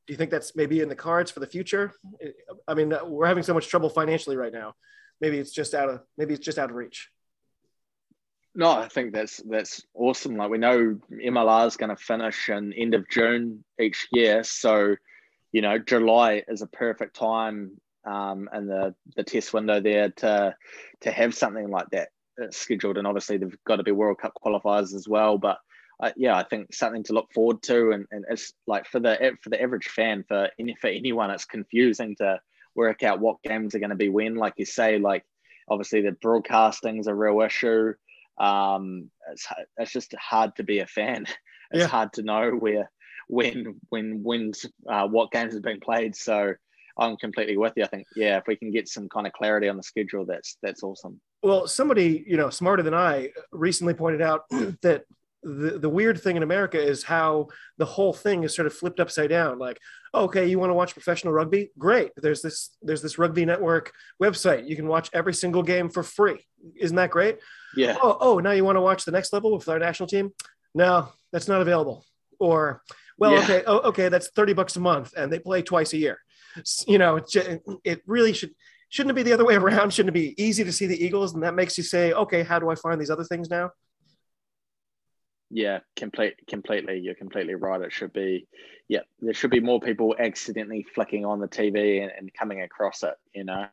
do 0.07 0.14
you 0.14 0.16
think 0.16 0.32
that's 0.32 0.55
maybe 0.55 0.82
in 0.82 0.89
the 0.89 0.95
cards 0.95 1.32
for 1.32 1.39
the 1.39 1.47
future? 1.47 1.93
I 2.68 2.74
mean, 2.74 2.93
we're 3.05 3.28
having 3.28 3.43
so 3.43 3.53
much 3.53 3.68
trouble 3.68 3.89
financially 3.89 4.36
right 4.36 4.53
now. 4.53 4.76
Maybe 5.20 5.38
it's 5.38 5.51
just 5.51 5.74
out 5.74 5.89
of 5.89 6.01
maybe 6.18 6.34
it's 6.34 6.45
just 6.45 6.57
out 6.57 6.70
of 6.70 6.76
reach. 6.76 7.09
No, 8.54 8.70
I 8.70 8.88
think 8.89 9.14
that's 9.14 9.38
that's 9.38 9.84
awesome. 9.93 10.36
Like 10.36 10.49
we 10.49 10.58
know 10.58 10.99
MLR 11.12 11.68
is 11.68 11.78
going 11.78 11.95
to 11.95 11.95
finish 11.95 12.49
in 12.49 12.74
end 12.74 12.93
of 12.93 13.10
June 13.10 13.64
each 13.80 14.08
year, 14.12 14.43
so 14.43 14.95
you 15.52 15.62
know 15.62 15.78
July 15.78 16.43
is 16.47 16.62
a 16.62 16.68
perfect 16.68 17.16
time 17.16 17.80
um, 18.06 18.49
and 18.52 18.70
the 18.70 18.95
the 19.16 19.24
test 19.24 19.54
window 19.54 19.80
there 19.80 20.10
to 20.10 20.56
to 21.02 21.12
have 21.12 21.34
something 21.34 21.70
like 21.70 21.89
that 21.91 22.10
scheduled. 22.49 22.97
And 22.97 23.08
obviously 23.08 23.38
they've 23.38 23.58
got 23.66 23.78
to 23.78 23.84
be 23.84 23.91
World 23.91 24.18
Cup 24.20 24.34
qualifiers 24.43 24.93
as 24.93 25.08
well. 25.08 25.38
But 25.38 25.58
uh, 25.99 26.12
yeah, 26.18 26.36
I 26.36 26.43
think 26.43 26.74
something 26.74 27.04
to 27.04 27.14
look 27.14 27.32
forward 27.34 27.62
to. 27.64 27.91
And, 27.91 28.06
and 28.12 28.26
it's 28.30 28.54
like 28.68 28.88
for 28.88 28.99
the 28.99 29.38
for 29.41 29.49
the 29.49 29.62
average 29.62 29.88
fan, 29.88 30.24
for 30.28 30.49
any 30.60 30.76
for 30.76 30.88
anyone, 30.88 31.32
it's 31.32 31.45
confusing 31.45 32.16
to 32.18 32.39
work 32.76 33.04
out 33.04 33.20
what 33.20 33.41
games 33.43 33.76
are 33.76 33.80
going 33.80 33.91
to 33.91 33.95
be 33.95 34.10
when. 34.10 34.36
Like 34.36 34.54
you 34.58 34.66
say, 34.66 34.97
like 34.97 35.24
obviously 35.70 36.02
the 36.02 36.12
broadcasting 36.14 36.97
is 36.97 37.08
a 37.08 37.16
real 37.16 37.41
issue. 37.41 37.93
Um, 38.41 39.11
it's 39.31 39.47
it's 39.77 39.91
just 39.91 40.15
hard 40.15 40.55
to 40.55 40.63
be 40.63 40.79
a 40.79 40.87
fan. 40.87 41.25
It's 41.73 41.83
yeah. 41.83 41.87
hard 41.87 42.11
to 42.15 42.21
know 42.21 42.51
where 42.51 42.91
when 43.29 43.79
when 43.87 44.23
when's 44.23 44.65
uh, 44.89 45.07
what 45.07 45.31
games 45.31 45.53
have 45.53 45.63
been 45.63 45.79
played. 45.79 46.17
So 46.17 46.53
I'm 46.97 47.15
completely 47.15 47.55
with 47.55 47.71
you. 47.77 47.85
I 47.85 47.87
think 47.87 48.07
yeah, 48.13 48.37
if 48.37 48.43
we 48.45 48.57
can 48.57 48.71
get 48.71 48.89
some 48.89 49.07
kind 49.07 49.25
of 49.25 49.31
clarity 49.31 49.69
on 49.69 49.77
the 49.77 49.83
schedule, 49.83 50.25
that's 50.25 50.57
that's 50.61 50.83
awesome. 50.83 51.21
Well, 51.41 51.67
somebody 51.67 52.25
you 52.27 52.35
know 52.35 52.49
smarter 52.49 52.83
than 52.83 52.93
I 52.93 53.29
recently 53.53 53.93
pointed 53.93 54.21
out 54.21 54.49
that 54.81 55.05
the, 55.43 55.79
the 55.79 55.89
weird 55.89 56.21
thing 56.21 56.37
in 56.37 56.43
America 56.43 56.81
is 56.81 57.03
how 57.03 57.47
the 57.77 57.85
whole 57.85 58.13
thing 58.13 58.43
is 58.43 58.55
sort 58.55 58.65
of 58.65 58.73
flipped 58.73 58.99
upside 58.99 59.29
down. 59.29 59.59
Like, 59.59 59.79
okay, 60.13 60.47
you 60.47 60.59
want 60.59 60.69
to 60.69 60.75
watch 60.75 60.93
professional 60.93 61.33
rugby? 61.33 61.71
Great. 61.77 62.11
There's 62.15 62.41
this 62.41 62.75
there's 62.81 63.01
this 63.01 63.17
rugby 63.17 63.45
network 63.45 63.91
website. 64.21 64.67
You 64.67 64.75
can 64.75 64.87
watch 64.87 65.09
every 65.13 65.33
single 65.33 65.63
game 65.63 65.89
for 65.89 66.03
free. 66.03 66.45
Isn't 66.75 66.97
that 66.97 67.11
great? 67.11 67.39
Yeah. 67.75 67.97
Oh, 68.01 68.17
oh, 68.19 68.39
now 68.39 68.51
you 68.51 68.65
want 68.65 68.75
to 68.75 68.81
watch 68.81 69.05
the 69.05 69.11
next 69.11 69.33
level 69.33 69.55
with 69.55 69.67
our 69.69 69.79
national 69.79 70.07
team? 70.07 70.31
No, 70.73 71.09
that's 71.31 71.47
not 71.47 71.61
available. 71.61 72.05
Or, 72.39 72.81
well, 73.17 73.33
yeah. 73.33 73.43
okay, 73.43 73.63
oh, 73.67 73.79
okay, 73.89 74.09
that's 74.09 74.29
30 74.31 74.53
bucks 74.53 74.75
a 74.75 74.79
month 74.79 75.13
and 75.15 75.31
they 75.31 75.39
play 75.39 75.61
twice 75.61 75.93
a 75.93 75.97
year 75.97 76.19
you 76.87 76.97
know, 76.97 77.19
it 77.83 78.01
really 78.05 78.33
should 78.33 78.51
shouldn't 78.89 79.11
it 79.11 79.15
be 79.15 79.23
the 79.23 79.33
other 79.33 79.45
way 79.45 79.55
around? 79.57 79.93
Shouldn't 79.93 80.15
it 80.15 80.19
be 80.19 80.41
easy 80.41 80.63
to 80.63 80.71
see 80.71 80.87
the 80.87 81.03
Eagles, 81.03 81.33
and 81.33 81.43
that 81.43 81.55
makes 81.55 81.77
you 81.77 81.83
say, 81.83 82.13
okay, 82.13 82.43
how 82.43 82.59
do 82.59 82.69
I 82.69 82.75
find 82.75 82.99
these 82.99 83.09
other 83.09 83.23
things 83.23 83.49
now? 83.49 83.71
Yeah, 85.54 85.80
complete, 85.97 86.36
completely. 86.47 86.99
You're 86.99 87.16
completely 87.16 87.56
right. 87.56 87.82
It 87.82 87.91
should 87.91 88.14
be, 88.14 88.47
yeah, 88.88 89.02
there 89.20 89.34
should 89.34 89.52
be 89.52 89.60
more 89.60 89.82
people 89.82 90.16
accidentally 90.18 90.86
flicking 90.95 91.26
on 91.26 91.39
the 91.39 91.47
TV 91.47 92.02
and, 92.02 92.12
and 92.18 92.34
coming 92.34 92.62
across 92.62 93.04
it. 93.04 93.16
You 93.36 93.43
know, 93.43 93.66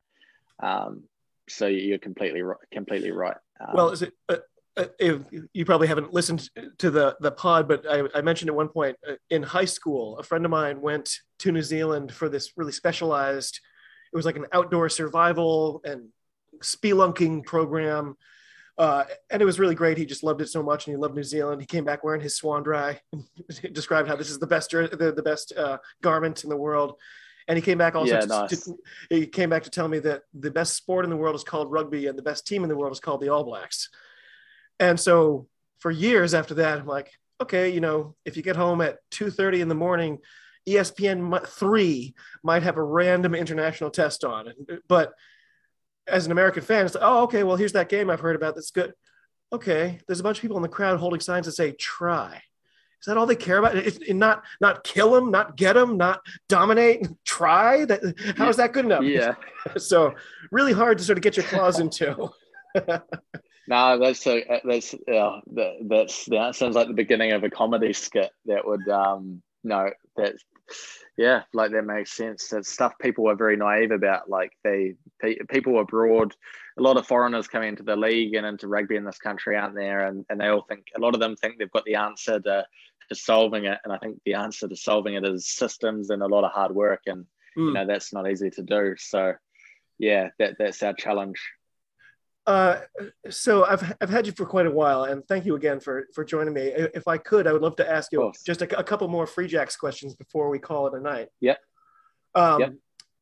um, 0.61 1.05
so 1.49 1.67
you're 1.67 1.99
completely, 1.99 2.43
completely 2.73 3.13
right. 3.13 3.37
Um, 3.61 3.75
well, 3.75 3.91
is 3.91 4.03
it? 4.03 4.13
Uh, 4.29 4.39
uh, 4.77 4.87
if 5.01 5.23
you 5.53 5.65
probably 5.65 5.89
haven't 5.89 6.13
listened 6.13 6.49
to 6.79 6.91
the 6.91 7.17
the 7.21 7.33
pod, 7.33 7.67
but 7.67 7.85
I, 7.89 8.05
I, 8.15 8.21
mentioned 8.23 8.49
at 8.49 8.55
one 8.55 8.69
point 8.69 8.97
uh, 9.09 9.15
in 9.29 9.43
high 9.43 9.65
school, 9.65 10.17
a 10.19 10.23
friend 10.23 10.45
of 10.45 10.53
mine 10.53 10.81
went 10.81 11.19
to 11.41 11.51
New 11.51 11.63
Zealand 11.63 12.13
for 12.13 12.29
this 12.29 12.53
really 12.57 12.73
specialized. 12.73 13.61
It 14.13 14.17
was 14.17 14.25
like 14.25 14.37
an 14.37 14.47
outdoor 14.53 14.89
survival 14.89 15.81
and 15.85 16.09
spelunking 16.63 17.45
program, 17.45 18.17
uh, 18.79 19.05
and 19.31 19.43
it 19.43 19.45
was 19.45 19.59
really 19.59 19.75
great. 19.75 19.99
He 19.99 20.07
just 20.07 20.23
loved 20.23 20.41
it 20.41 20.49
so 20.49 20.63
much, 20.63 20.87
and 20.87 20.95
he 20.95 21.01
loved 21.01 21.17
New 21.17 21.25
Zealand. 21.25 21.61
He 21.61 21.67
came 21.67 21.85
back 21.85 22.05
wearing 22.05 22.21
his 22.21 22.39
Swanndri, 22.41 22.99
described 23.73 24.09
how 24.09 24.15
this 24.15 24.31
is 24.31 24.39
the 24.39 24.47
best 24.47 24.71
the, 24.71 25.13
the 25.15 25.23
best 25.23 25.53
uh, 25.57 25.79
garment 26.01 26.45
in 26.45 26.51
the 26.51 26.57
world. 26.57 26.95
And 27.49 27.57
he 27.57 27.63
came 27.63 27.79
back 27.79 27.97
also. 27.97 28.13
Yeah, 28.13 28.21
to, 28.21 28.27
nice. 28.27 28.65
to, 28.65 28.79
he 29.11 29.27
came 29.27 29.51
back 29.51 29.65
to 29.65 29.71
tell 29.71 29.89
me 29.89 29.99
that 30.01 30.23
the 30.33 30.51
best 30.51 30.77
sport 30.77 31.05
in 31.05 31.11
the 31.11 31.17
world 31.17 31.35
is 31.35 31.43
called 31.43 31.73
rugby, 31.73 32.07
and 32.07 32.17
the 32.17 32.23
best 32.23 32.47
team 32.47 32.63
in 32.63 32.69
the 32.69 32.77
world 32.77 32.93
is 32.93 33.01
called 33.01 33.21
the 33.21 33.31
All 33.31 33.43
Blacks. 33.43 33.89
And 34.79 35.01
so 35.01 35.49
for 35.81 35.91
years 35.91 36.33
after 36.33 36.55
that, 36.55 36.79
I'm 36.79 36.87
like, 36.87 37.11
okay, 37.41 37.71
you 37.71 37.81
know, 37.81 38.15
if 38.25 38.37
you 38.37 38.45
get 38.45 38.55
home 38.55 38.81
at 38.81 38.99
2:30 39.11 39.61
in 39.61 39.69
the 39.69 39.75
morning, 39.75 40.19
ESPN 40.69 41.47
three 41.49 42.15
might 42.45 42.63
have 42.63 42.77
a 42.77 42.83
random 42.83 43.35
international 43.35 43.91
test 43.91 44.25
on. 44.25 44.53
But 44.87 45.15
as 46.11 46.27
an 46.27 46.33
American 46.33 46.63
fan, 46.63 46.87
it's 46.87 46.95
like, 46.95 47.05
oh, 47.05 47.23
okay, 47.25 47.43
well, 47.43 47.57
here's 47.57 47.73
that 47.73 47.89
game 47.89 48.11
I've 48.11 48.21
heard 48.21 48.37
about 48.37 48.55
that's 48.55 48.71
good. 48.71 48.93
Okay, 49.53 50.01
there's 50.07 50.21
a 50.21 50.23
bunch 50.23 50.39
of 50.39 50.43
people 50.43 50.57
in 50.57 50.63
the 50.63 50.69
crowd 50.69 50.99
holding 50.99 51.21
signs 51.21 51.47
that 51.47 51.53
say 51.53 51.73
"try." 51.73 52.43
Is 53.01 53.07
that 53.07 53.17
all 53.17 53.27
they 53.27 53.37
care 53.37 53.59
about? 53.59 53.77
It's 53.77 53.99
not 54.11 54.43
not 54.61 54.83
kill 54.83 55.13
them, 55.13 55.31
not 55.31 55.57
get 55.57 55.75
them, 55.75 55.97
not 55.97 56.21
dominate. 56.49 57.07
Try 57.25 57.85
that. 57.85 58.35
How 58.37 58.49
is 58.49 58.57
that 58.57 58.73
good 58.73 58.87
enough? 58.87 59.05
Yeah. 59.05 59.35
so 59.77 60.15
really 60.51 60.73
hard 60.73 60.99
to 60.99 61.05
sort 61.05 61.17
of 61.17 61.23
get 61.23 61.37
your 61.37 61.47
claws 61.47 61.79
into. 61.79 62.31
No, 63.69 63.99
that's 63.99 64.27
a, 64.27 64.61
that's 64.65 64.95
yeah, 65.07 65.41
that, 65.53 65.75
that's 65.83 66.25
that 66.27 66.57
sounds 66.57 66.75
like 66.75 66.89
the 66.89 66.95
beginning 66.95 67.33
of 67.33 67.45
a 67.45 67.51
comedy 67.51 67.93
skit. 67.93 68.31
That 68.47 68.67
would 68.67 68.89
um 68.89 69.43
no 69.63 69.91
that 70.17 70.37
yeah 71.17 71.43
like 71.53 71.73
that 71.73 71.85
makes 71.85 72.13
sense. 72.13 72.49
That 72.49 72.67
stuff 72.67 72.95
people 73.01 73.29
are 73.29 73.37
very 73.37 73.57
naive 73.57 73.91
about. 73.91 74.29
Like 74.29 74.53
they 74.65 74.95
people 75.49 75.81
abroad, 75.81 76.35
a 76.79 76.83
lot 76.83 76.97
of 76.97 77.07
foreigners 77.07 77.49
coming 77.49 77.71
into 77.71 77.83
the 77.83 77.97
league 77.97 78.35
and 78.35 78.47
into 78.47 78.69
rugby 78.69 78.97
in 78.97 79.05
this 79.05 79.19
country 79.19 79.57
aren't 79.57 79.75
there, 79.75 80.07
and 80.07 80.25
and 80.31 80.41
they 80.41 80.49
all 80.49 80.63
think 80.69 80.87
a 80.97 81.01
lot 81.01 81.15
of 81.15 81.21
them 81.21 81.37
think 81.37 81.59
they've 81.59 81.71
got 81.71 81.85
the 81.85 81.97
answer 81.97 82.41
to 82.41 82.65
to 83.09 83.15
solving 83.15 83.65
it, 83.65 83.79
and 83.85 83.93
I 83.93 83.99
think 83.99 84.21
the 84.25 84.35
answer 84.35 84.69
to 84.69 84.77
solving 84.77 85.15
it 85.15 85.25
is 85.25 85.49
systems 85.49 86.11
and 86.11 86.23
a 86.23 86.27
lot 86.27 86.45
of 86.45 86.53
hard 86.53 86.75
work, 86.75 87.03
and 87.07 87.25
mm. 87.25 87.27
you 87.57 87.67
hmm. 87.69 87.73
know 87.75 87.87
that's 87.87 88.13
not 88.13 88.31
easy 88.31 88.51
to 88.51 88.63
do. 88.63 88.95
So 88.99 89.35
yeah, 89.99 90.29
that 90.39 90.57
that's 90.59 90.83
our 90.83 90.95
challenge. 90.95 91.41
Uh, 92.49 92.81
so 93.29 93.67
I've, 93.67 93.95
I've 94.01 94.09
had 94.09 94.27
you 94.27 94.33
for 94.33 94.47
quite 94.47 94.65
a 94.65 94.71
while, 94.71 95.05
and 95.05 95.23
thank 95.29 95.45
you 95.45 95.55
again 95.55 95.81
for, 95.81 96.07
for 96.15 96.25
joining 96.25 96.55
me. 96.55 96.73
If 96.95 97.07
I 97.07 97.19
could, 97.19 97.47
I 97.47 97.53
would 97.53 97.61
love 97.61 97.77
to 97.77 97.89
ask 97.89 98.11
you 98.11 98.33
just 98.47 98.63
a, 98.63 98.79
a, 98.79 98.83
couple 98.83 99.07
more 99.07 99.27
Free 99.27 99.47
Jacks 99.47 99.77
questions 99.77 100.15
before 100.15 100.49
we 100.49 100.59
call 100.59 100.87
it 100.87 100.95
a 100.95 101.01
night. 101.01 101.29
Yeah. 101.43 101.57
Um, 102.35 102.61
yep. 102.61 102.73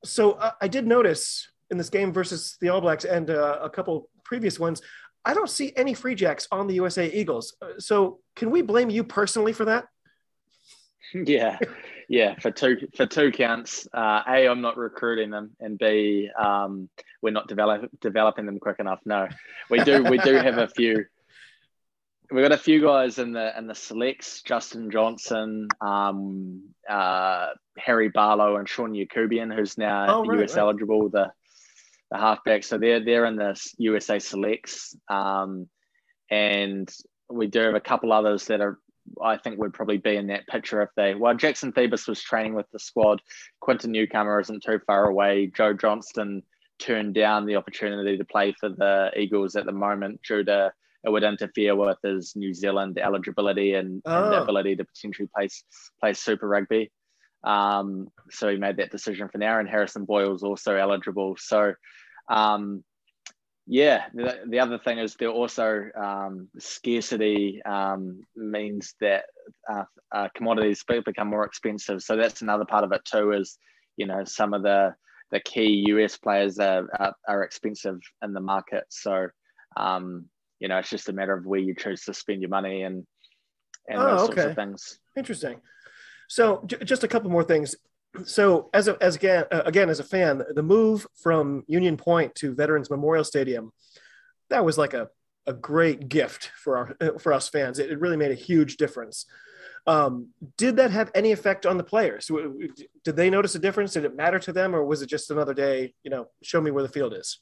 So 0.04 0.38
I, 0.38 0.52
I, 0.60 0.68
did 0.68 0.86
notice 0.86 1.48
in 1.72 1.76
this 1.76 1.90
game 1.90 2.12
versus 2.12 2.56
the 2.60 2.68
All 2.68 2.80
Blacks 2.80 3.04
and 3.04 3.28
uh, 3.28 3.58
a 3.60 3.68
couple 3.68 4.08
previous 4.22 4.60
ones, 4.60 4.80
I 5.24 5.34
don't 5.34 5.50
see 5.50 5.72
any 5.74 5.92
Free 5.92 6.14
Jacks 6.14 6.46
on 6.52 6.68
the 6.68 6.74
USA 6.74 7.10
Eagles. 7.12 7.56
Uh, 7.60 7.80
so 7.80 8.20
can 8.36 8.52
we 8.52 8.62
blame 8.62 8.90
you 8.90 9.02
personally 9.02 9.52
for 9.52 9.64
that? 9.64 9.86
Yeah, 11.14 11.58
yeah. 12.08 12.38
For 12.38 12.50
two 12.50 12.88
for 12.96 13.06
two 13.06 13.32
counts. 13.32 13.88
Uh, 13.92 14.22
a, 14.28 14.48
I'm 14.48 14.60
not 14.60 14.76
recruiting 14.76 15.30
them, 15.30 15.50
and 15.60 15.78
B, 15.78 16.30
um, 16.38 16.88
we're 17.22 17.30
not 17.30 17.48
develop, 17.48 17.90
developing 18.00 18.46
them 18.46 18.58
quick 18.58 18.78
enough. 18.78 19.00
No, 19.04 19.28
we 19.70 19.82
do. 19.82 20.02
We 20.04 20.18
do 20.18 20.34
have 20.34 20.58
a 20.58 20.68
few. 20.68 21.04
We've 22.30 22.42
got 22.42 22.52
a 22.52 22.58
few 22.58 22.80
guys 22.82 23.18
in 23.18 23.32
the 23.32 23.56
in 23.58 23.66
the 23.66 23.74
selects: 23.74 24.42
Justin 24.42 24.90
Johnson, 24.90 25.68
um, 25.80 26.62
uh, 26.88 27.48
Harry 27.78 28.08
Barlow, 28.08 28.56
and 28.56 28.68
Sean 28.68 28.92
Yakubian, 28.92 29.54
who's 29.54 29.78
now 29.78 30.06
oh, 30.08 30.24
right, 30.24 30.42
US 30.42 30.54
right. 30.54 30.62
eligible. 30.62 31.08
The 31.08 31.32
the 32.10 32.18
halfback. 32.18 32.64
So 32.64 32.78
they're 32.78 33.04
they're 33.04 33.26
in 33.26 33.36
the 33.36 33.60
USA 33.78 34.18
selects, 34.18 34.96
um, 35.08 35.68
and 36.30 36.92
we 37.28 37.48
do 37.48 37.60
have 37.60 37.74
a 37.74 37.80
couple 37.80 38.12
others 38.12 38.46
that 38.46 38.60
are 38.60 38.78
I 39.22 39.36
think 39.36 39.58
would 39.58 39.74
probably 39.74 39.98
be 39.98 40.16
in 40.16 40.26
that 40.28 40.46
picture 40.46 40.82
if 40.82 40.90
they. 40.96 41.14
Well, 41.14 41.34
Jackson 41.34 41.72
Thebus 41.72 42.08
was 42.08 42.22
training 42.22 42.54
with 42.54 42.70
the 42.72 42.78
squad. 42.78 43.20
Quinton 43.60 43.92
Newcomer 43.92 44.40
isn't 44.40 44.62
too 44.62 44.80
far 44.86 45.08
away. 45.08 45.50
Joe 45.54 45.72
Johnston 45.72 46.42
turned 46.78 47.14
down 47.14 47.46
the 47.46 47.56
opportunity 47.56 48.18
to 48.18 48.24
play 48.24 48.54
for 48.58 48.68
the 48.68 49.10
Eagles 49.16 49.56
at 49.56 49.64
the 49.64 49.72
moment 49.72 50.20
due 50.26 50.44
to 50.44 50.72
it 51.04 51.10
would 51.10 51.22
interfere 51.22 51.76
with 51.76 51.98
his 52.02 52.34
New 52.34 52.52
Zealand 52.52 52.98
eligibility 52.98 53.74
and, 53.74 54.02
oh. 54.04 54.24
and 54.24 54.32
the 54.32 54.42
ability 54.42 54.74
to 54.76 54.84
potentially 54.84 55.28
play 55.34 55.48
play 56.00 56.12
Super 56.12 56.48
Rugby. 56.48 56.90
Um, 57.44 58.08
so 58.30 58.48
he 58.48 58.56
made 58.56 58.78
that 58.78 58.90
decision 58.90 59.28
for 59.28 59.38
now. 59.38 59.60
And 59.60 59.68
Harrison 59.68 60.04
Boyle 60.04 60.34
is 60.34 60.42
also 60.42 60.74
eligible. 60.74 61.36
So 61.38 61.74
um, 62.28 62.82
yeah, 63.66 64.04
the, 64.14 64.42
the 64.48 64.60
other 64.60 64.78
thing 64.78 64.98
is 64.98 65.16
there 65.16 65.30
also 65.30 65.90
um, 65.96 66.48
scarcity 66.58 67.60
um, 67.64 68.22
means 68.36 68.94
that 69.00 69.24
uh, 69.68 69.84
uh, 70.14 70.28
commodities 70.36 70.84
become 70.84 71.28
more 71.28 71.44
expensive. 71.44 72.02
So 72.02 72.16
that's 72.16 72.42
another 72.42 72.64
part 72.64 72.84
of 72.84 72.92
it 72.92 73.04
too. 73.04 73.32
Is 73.32 73.58
you 73.96 74.06
know 74.06 74.22
some 74.24 74.54
of 74.54 74.62
the 74.62 74.94
the 75.32 75.40
key 75.40 75.84
US 75.88 76.16
players 76.16 76.60
are, 76.60 76.86
are, 76.96 77.14
are 77.26 77.42
expensive 77.42 77.98
in 78.22 78.32
the 78.32 78.40
market. 78.40 78.84
So 78.90 79.28
um, 79.76 80.26
you 80.60 80.68
know 80.68 80.78
it's 80.78 80.90
just 80.90 81.08
a 81.08 81.12
matter 81.12 81.36
of 81.36 81.44
where 81.44 81.60
you 81.60 81.74
choose 81.74 82.04
to 82.04 82.14
spend 82.14 82.42
your 82.42 82.50
money 82.50 82.82
and 82.82 83.04
and 83.88 83.98
oh, 83.98 84.06
those 84.06 84.28
okay. 84.30 84.42
sorts 84.42 84.44
of 84.44 84.54
things. 84.54 84.98
Interesting. 85.16 85.60
So 86.28 86.62
j- 86.66 86.84
just 86.84 87.02
a 87.02 87.08
couple 87.08 87.30
more 87.30 87.44
things 87.44 87.74
so 88.24 88.70
as 88.72 88.88
a, 88.88 88.96
as 89.00 89.16
again 89.16 89.44
uh, 89.50 89.62
again 89.64 89.90
as 89.90 90.00
a 90.00 90.04
fan, 90.04 90.42
the 90.54 90.62
move 90.62 91.06
from 91.14 91.64
Union 91.66 91.96
Point 91.96 92.34
to 92.36 92.54
Veterans 92.54 92.90
Memorial 92.90 93.24
Stadium, 93.24 93.72
that 94.50 94.64
was 94.64 94.78
like 94.78 94.94
a, 94.94 95.08
a 95.46 95.52
great 95.52 96.08
gift 96.08 96.50
for 96.62 96.76
our 96.76 97.18
for 97.18 97.32
us 97.32 97.48
fans. 97.48 97.78
It, 97.78 97.90
it 97.90 98.00
really 98.00 98.16
made 98.16 98.30
a 98.30 98.34
huge 98.34 98.76
difference. 98.76 99.26
Um, 99.86 100.30
did 100.56 100.76
that 100.76 100.90
have 100.90 101.12
any 101.14 101.30
effect 101.30 101.64
on 101.64 101.76
the 101.76 101.84
players? 101.84 102.28
Did 103.04 103.16
they 103.16 103.30
notice 103.30 103.54
a 103.54 103.60
difference? 103.60 103.92
Did 103.92 104.04
it 104.04 104.16
matter 104.16 104.40
to 104.40 104.52
them, 104.52 104.74
or 104.74 104.84
was 104.84 105.00
it 105.02 105.08
just 105.08 105.30
another 105.30 105.54
day? 105.54 105.94
You 106.02 106.10
know, 106.10 106.28
show 106.42 106.60
me 106.60 106.70
where 106.72 106.82
the 106.82 106.88
field 106.88 107.14
is. 107.14 107.38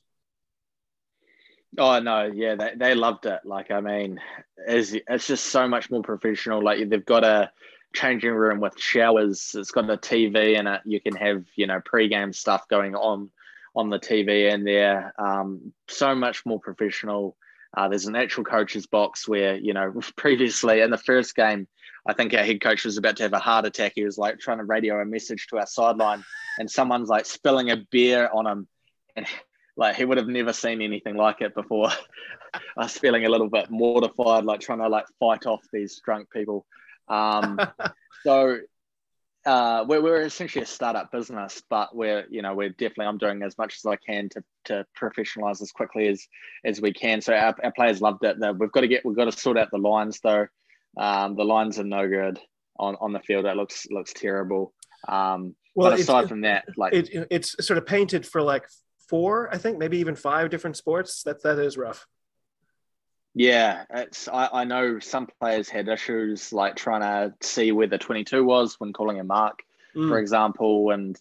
Oh 1.76 1.98
no, 1.98 2.24
yeah, 2.24 2.54
they, 2.54 2.72
they 2.76 2.94
loved 2.94 3.26
it. 3.26 3.40
Like, 3.44 3.70
I 3.70 3.80
mean, 3.80 4.20
it's, 4.58 4.92
it's 4.92 5.26
just 5.26 5.46
so 5.46 5.66
much 5.66 5.90
more 5.90 6.02
professional. 6.02 6.62
Like, 6.62 6.88
they've 6.88 7.04
got 7.04 7.24
a 7.24 7.50
changing 7.94 8.32
room 8.32 8.60
with 8.60 8.78
showers. 8.78 9.54
It's 9.56 9.70
got 9.70 9.88
a 9.88 9.96
TV 9.96 10.58
in 10.58 10.66
it. 10.66 10.82
You 10.84 11.00
can 11.00 11.16
have 11.16 11.44
you 11.56 11.66
know 11.66 11.80
pre-game 11.84 12.32
stuff 12.32 12.68
going 12.68 12.94
on 12.94 13.30
on 13.76 13.90
the 13.90 13.98
TV 13.98 14.52
in 14.52 14.64
there. 14.64 15.14
Um, 15.18 15.72
so 15.88 16.14
much 16.14 16.44
more 16.44 16.60
professional. 16.60 17.36
Uh, 17.76 17.88
there's 17.88 18.06
an 18.06 18.14
actual 18.14 18.44
coach's 18.44 18.86
box 18.86 19.26
where 19.26 19.56
you 19.56 19.72
know 19.72 19.94
previously 20.16 20.80
in 20.80 20.90
the 20.90 20.98
first 20.98 21.34
game 21.34 21.66
I 22.06 22.12
think 22.12 22.34
our 22.34 22.44
head 22.44 22.60
coach 22.60 22.84
was 22.84 22.98
about 22.98 23.16
to 23.16 23.22
have 23.22 23.32
a 23.32 23.38
heart 23.38 23.64
attack. 23.64 23.92
He 23.94 24.04
was 24.04 24.18
like 24.18 24.38
trying 24.38 24.58
to 24.58 24.64
radio 24.64 25.00
a 25.00 25.04
message 25.04 25.46
to 25.48 25.58
our 25.58 25.66
sideline, 25.66 26.24
and 26.58 26.70
someone's 26.70 27.08
like 27.08 27.24
spilling 27.26 27.70
a 27.70 27.76
beer 27.90 28.28
on 28.32 28.46
him, 28.46 28.68
and 29.16 29.26
like 29.76 29.96
he 29.96 30.04
would 30.04 30.18
have 30.18 30.28
never 30.28 30.52
seen 30.52 30.82
anything 30.82 31.16
like 31.16 31.40
it 31.40 31.54
before. 31.54 31.90
Us 32.76 32.98
feeling 32.98 33.26
a 33.26 33.28
little 33.28 33.48
bit 33.48 33.70
mortified, 33.70 34.44
like 34.44 34.60
trying 34.60 34.78
to 34.78 34.88
like 34.88 35.06
fight 35.18 35.46
off 35.46 35.62
these 35.72 36.00
drunk 36.04 36.30
people. 36.30 36.66
Um, 37.08 37.60
so 38.24 38.58
uh, 39.46 39.84
we're, 39.86 40.02
we're 40.02 40.22
essentially 40.22 40.62
a 40.62 40.66
startup 40.66 41.12
business, 41.12 41.62
but 41.68 41.94
we're 41.94 42.24
you 42.30 42.42
know 42.42 42.54
we're 42.54 42.70
definitely 42.70 43.06
I'm 43.06 43.18
doing 43.18 43.42
as 43.42 43.58
much 43.58 43.76
as 43.76 43.86
I 43.86 43.96
can 43.96 44.28
to, 44.30 44.44
to 44.66 44.86
professionalize 44.98 45.60
as 45.60 45.70
quickly 45.70 46.08
as 46.08 46.26
as 46.64 46.80
we 46.80 46.92
can. 46.92 47.20
So 47.20 47.34
our, 47.34 47.54
our 47.62 47.72
players 47.72 48.00
loved 48.00 48.24
it. 48.24 48.36
We've 48.58 48.72
got 48.72 48.80
to 48.80 48.88
get 48.88 49.04
we've 49.04 49.16
got 49.16 49.26
to 49.26 49.32
sort 49.32 49.58
out 49.58 49.70
the 49.70 49.78
lines 49.78 50.20
though. 50.22 50.46
Um, 50.96 51.36
the 51.36 51.44
lines 51.44 51.78
are 51.78 51.84
no 51.84 52.08
good 52.08 52.38
on, 52.78 52.96
on 53.00 53.12
the 53.12 53.20
field. 53.20 53.44
It 53.44 53.56
looks 53.56 53.86
looks 53.90 54.12
terrible. 54.12 54.72
Um, 55.06 55.54
well, 55.74 55.90
but 55.90 56.00
aside 56.00 56.28
from 56.28 56.42
that, 56.42 56.64
like 56.76 56.94
it, 56.94 57.26
it's 57.30 57.66
sort 57.66 57.78
of 57.78 57.86
painted 57.86 58.26
for 58.26 58.40
like 58.40 58.66
four, 59.08 59.52
I 59.52 59.58
think, 59.58 59.78
maybe 59.78 59.98
even 59.98 60.16
five 60.16 60.50
different 60.50 60.76
sports. 60.76 61.22
That 61.24 61.42
that 61.42 61.58
is 61.58 61.76
rough. 61.76 62.06
Yeah, 63.34 63.84
it's. 63.90 64.28
I, 64.28 64.48
I 64.52 64.64
know 64.64 65.00
some 65.00 65.28
players 65.40 65.68
had 65.68 65.88
issues 65.88 66.52
like 66.52 66.76
trying 66.76 67.00
to 67.00 67.34
see 67.46 67.72
where 67.72 67.88
the 67.88 67.98
twenty-two 67.98 68.44
was 68.44 68.78
when 68.78 68.92
calling 68.92 69.18
a 69.18 69.24
mark, 69.24 69.58
mm. 69.96 70.08
for 70.08 70.18
example, 70.18 70.90
and 70.90 71.20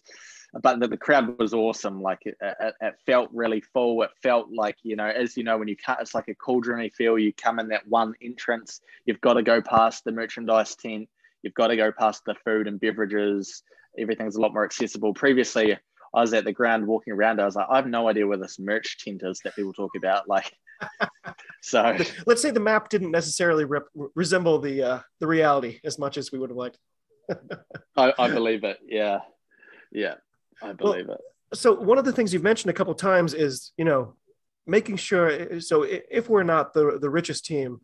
but 0.62 0.78
the, 0.78 0.86
the 0.86 0.96
crowd 0.96 1.36
was 1.40 1.52
awesome. 1.52 2.00
Like 2.00 2.20
it, 2.22 2.36
it, 2.40 2.74
it, 2.80 2.94
felt 3.04 3.30
really 3.32 3.60
full. 3.60 4.00
It 4.02 4.10
felt 4.22 4.48
like 4.52 4.76
you 4.84 4.94
know, 4.94 5.06
as 5.06 5.36
you 5.36 5.42
know, 5.42 5.58
when 5.58 5.66
you 5.66 5.76
cut, 5.76 5.98
it's 6.00 6.14
like 6.14 6.28
a 6.28 6.34
cauldrony 6.34 6.92
feel. 6.92 7.18
You 7.18 7.32
come 7.32 7.58
in 7.58 7.68
that 7.68 7.88
one 7.88 8.14
entrance. 8.22 8.80
You've 9.06 9.20
got 9.20 9.34
to 9.34 9.42
go 9.42 9.60
past 9.60 10.04
the 10.04 10.12
merchandise 10.12 10.76
tent. 10.76 11.08
You've 11.42 11.54
got 11.54 11.68
to 11.68 11.76
go 11.76 11.90
past 11.90 12.22
the 12.24 12.36
food 12.44 12.68
and 12.68 12.78
beverages. 12.78 13.64
Everything's 13.98 14.36
a 14.36 14.40
lot 14.40 14.52
more 14.52 14.64
accessible. 14.64 15.14
Previously, 15.14 15.76
I 16.14 16.20
was 16.20 16.32
at 16.32 16.44
the 16.44 16.52
ground 16.52 16.86
walking 16.86 17.12
around. 17.12 17.40
I 17.40 17.44
was 17.44 17.56
like, 17.56 17.66
I 17.68 17.76
have 17.76 17.86
no 17.86 18.08
idea 18.08 18.26
where 18.26 18.38
this 18.38 18.60
merch 18.60 18.98
tent 19.04 19.22
is 19.24 19.40
that 19.42 19.56
people 19.56 19.72
talk 19.72 19.90
about. 19.96 20.28
Like, 20.28 20.52
so 21.60 21.96
let's 22.26 22.42
say 22.42 22.50
the 22.50 22.60
map 22.60 22.88
didn't 22.88 23.10
necessarily 23.10 23.64
rep- 23.64 23.88
resemble 24.14 24.58
the 24.58 24.82
uh, 24.82 25.00
the 25.20 25.26
reality 25.26 25.80
as 25.84 25.98
much 25.98 26.18
as 26.18 26.32
we 26.32 26.38
would 26.38 26.50
have 26.50 26.56
liked. 26.56 26.78
I, 27.96 28.12
I 28.18 28.30
believe 28.30 28.64
it. 28.64 28.78
Yeah, 28.86 29.20
yeah. 29.92 30.14
I 30.62 30.72
believe 30.72 31.08
well, 31.08 31.16
it. 31.16 31.58
So 31.58 31.74
one 31.74 31.98
of 31.98 32.04
the 32.04 32.12
things 32.12 32.32
you've 32.32 32.42
mentioned 32.42 32.70
a 32.70 32.74
couple 32.74 32.94
times 32.94 33.34
is, 33.34 33.72
you 33.76 33.84
know, 33.84 34.14
making 34.66 34.96
sure. 34.96 35.60
So 35.60 35.82
if 35.84 36.28
we're 36.28 36.42
not 36.42 36.74
the 36.74 36.98
the 37.00 37.10
richest 37.10 37.44
team 37.44 37.80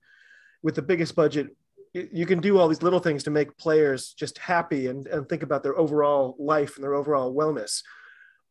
with 0.62 0.74
the 0.74 0.82
biggest 0.82 1.14
budget, 1.14 1.49
you 1.93 2.26
can 2.26 2.41
do 2.41 2.59
all 2.59 2.68
these 2.68 2.82
little 2.82 3.01
things 3.01 3.24
to 3.24 3.30
make 3.30 3.57
players 3.57 4.14
just 4.14 4.38
happy 4.38 4.86
and, 4.86 5.07
and 5.07 5.28
think 5.28 5.43
about 5.43 5.62
their 5.62 5.76
overall 5.76 6.36
life 6.38 6.76
and 6.76 6.84
their 6.84 6.95
overall 6.95 7.34
wellness. 7.34 7.82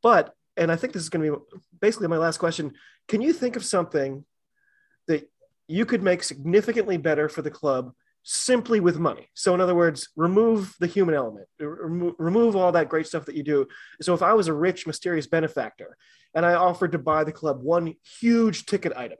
But, 0.03 0.33
and 0.57 0.71
I 0.71 0.75
think 0.75 0.93
this 0.93 1.03
is 1.03 1.09
going 1.09 1.25
to 1.25 1.37
be 1.37 1.59
basically 1.79 2.07
my 2.07 2.17
last 2.17 2.37
question. 2.37 2.73
Can 3.09 3.21
you 3.21 3.33
think 3.33 3.57
of 3.57 3.65
something 3.65 4.23
that 5.07 5.29
you 5.67 5.85
could 5.85 6.01
make 6.01 6.23
significantly 6.23 6.95
better 6.95 7.27
for 7.27 7.41
the 7.41 7.51
club 7.51 7.91
simply 8.23 8.79
with 8.79 8.99
money. 8.99 9.29
So, 9.33 9.53
in 9.55 9.61
other 9.61 9.75
words, 9.75 10.09
remove 10.15 10.75
the 10.79 10.87
human 10.87 11.15
element, 11.15 11.47
remo- 11.59 12.15
remove 12.17 12.55
all 12.55 12.71
that 12.73 12.89
great 12.89 13.07
stuff 13.07 13.25
that 13.25 13.35
you 13.35 13.43
do. 13.43 13.67
So, 14.01 14.13
if 14.13 14.21
I 14.21 14.33
was 14.33 14.47
a 14.47 14.53
rich, 14.53 14.85
mysterious 14.85 15.27
benefactor 15.27 15.97
and 16.33 16.45
I 16.45 16.53
offered 16.53 16.91
to 16.91 16.99
buy 16.99 17.23
the 17.23 17.31
club 17.31 17.61
one 17.61 17.95
huge 18.19 18.65
ticket 18.65 18.93
item, 18.95 19.17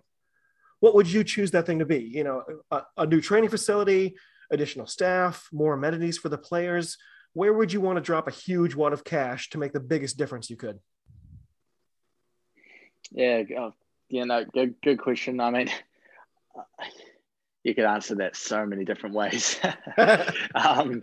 what 0.79 0.95
would 0.95 1.11
you 1.11 1.23
choose 1.23 1.51
that 1.51 1.65
thing 1.65 1.79
to 1.79 1.85
be? 1.85 1.99
You 1.99 2.23
know, 2.23 2.43
a, 2.71 2.83
a 2.97 3.05
new 3.05 3.21
training 3.21 3.49
facility, 3.49 4.15
additional 4.51 4.85
staff, 4.85 5.47
more 5.51 5.73
amenities 5.73 6.17
for 6.17 6.29
the 6.29 6.37
players. 6.37 6.97
Where 7.33 7.53
would 7.53 7.71
you 7.71 7.81
want 7.81 7.97
to 7.97 8.01
drop 8.01 8.27
a 8.27 8.31
huge 8.31 8.75
wad 8.75 8.93
of 8.93 9.03
cash 9.03 9.49
to 9.51 9.57
make 9.57 9.73
the 9.73 9.79
biggest 9.79 10.17
difference 10.17 10.49
you 10.49 10.57
could? 10.57 10.79
Yeah, 13.11 13.43
uh, 13.57 13.71
you 14.09 14.25
know, 14.25 14.45
good, 14.45 14.75
good 14.81 14.99
question. 14.99 15.39
I 15.39 15.49
mean, 15.51 15.69
you 17.63 17.75
could 17.75 17.85
answer 17.85 18.15
that 18.15 18.35
so 18.35 18.65
many 18.65 18.85
different 18.85 19.15
ways. 19.15 19.59
um, 20.55 21.01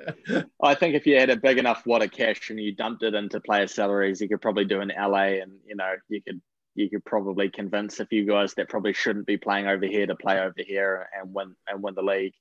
I 0.62 0.74
think 0.74 0.94
if 0.94 1.07
you 1.07 1.18
had 1.18 1.30
a 1.30 1.36
big 1.36 1.59
enough 1.59 1.84
wad 1.86 2.02
of 2.02 2.11
cash 2.11 2.50
and 2.50 2.59
you 2.59 2.74
dumped 2.74 3.02
it 3.02 3.14
into 3.14 3.40
player 3.40 3.66
salaries, 3.66 4.20
you 4.20 4.28
could 4.28 4.40
probably 4.40 4.64
do 4.64 4.80
an 4.80 4.92
LA, 4.96 5.40
and 5.42 5.52
you 5.66 5.76
know 5.76 5.94
you 6.09 6.22
could 6.22 6.40
you 6.74 6.90
could 6.90 7.04
probably 7.04 7.48
convince 7.48 8.00
a 8.00 8.07
few 8.07 8.26
guys 8.26 8.54
that 8.54 8.68
probably 8.68 8.92
shouldn't 8.92 9.26
be 9.26 9.36
playing 9.36 9.66
over 9.66 9.86
here 9.86 10.07
to 10.07 10.14
play 10.14 10.38
over 10.38 10.54
here 10.59 11.09
and 11.18 11.32
win 11.32 11.57
and 11.68 11.82
win 11.82 11.94
the 11.94 12.02
league. 12.02 12.34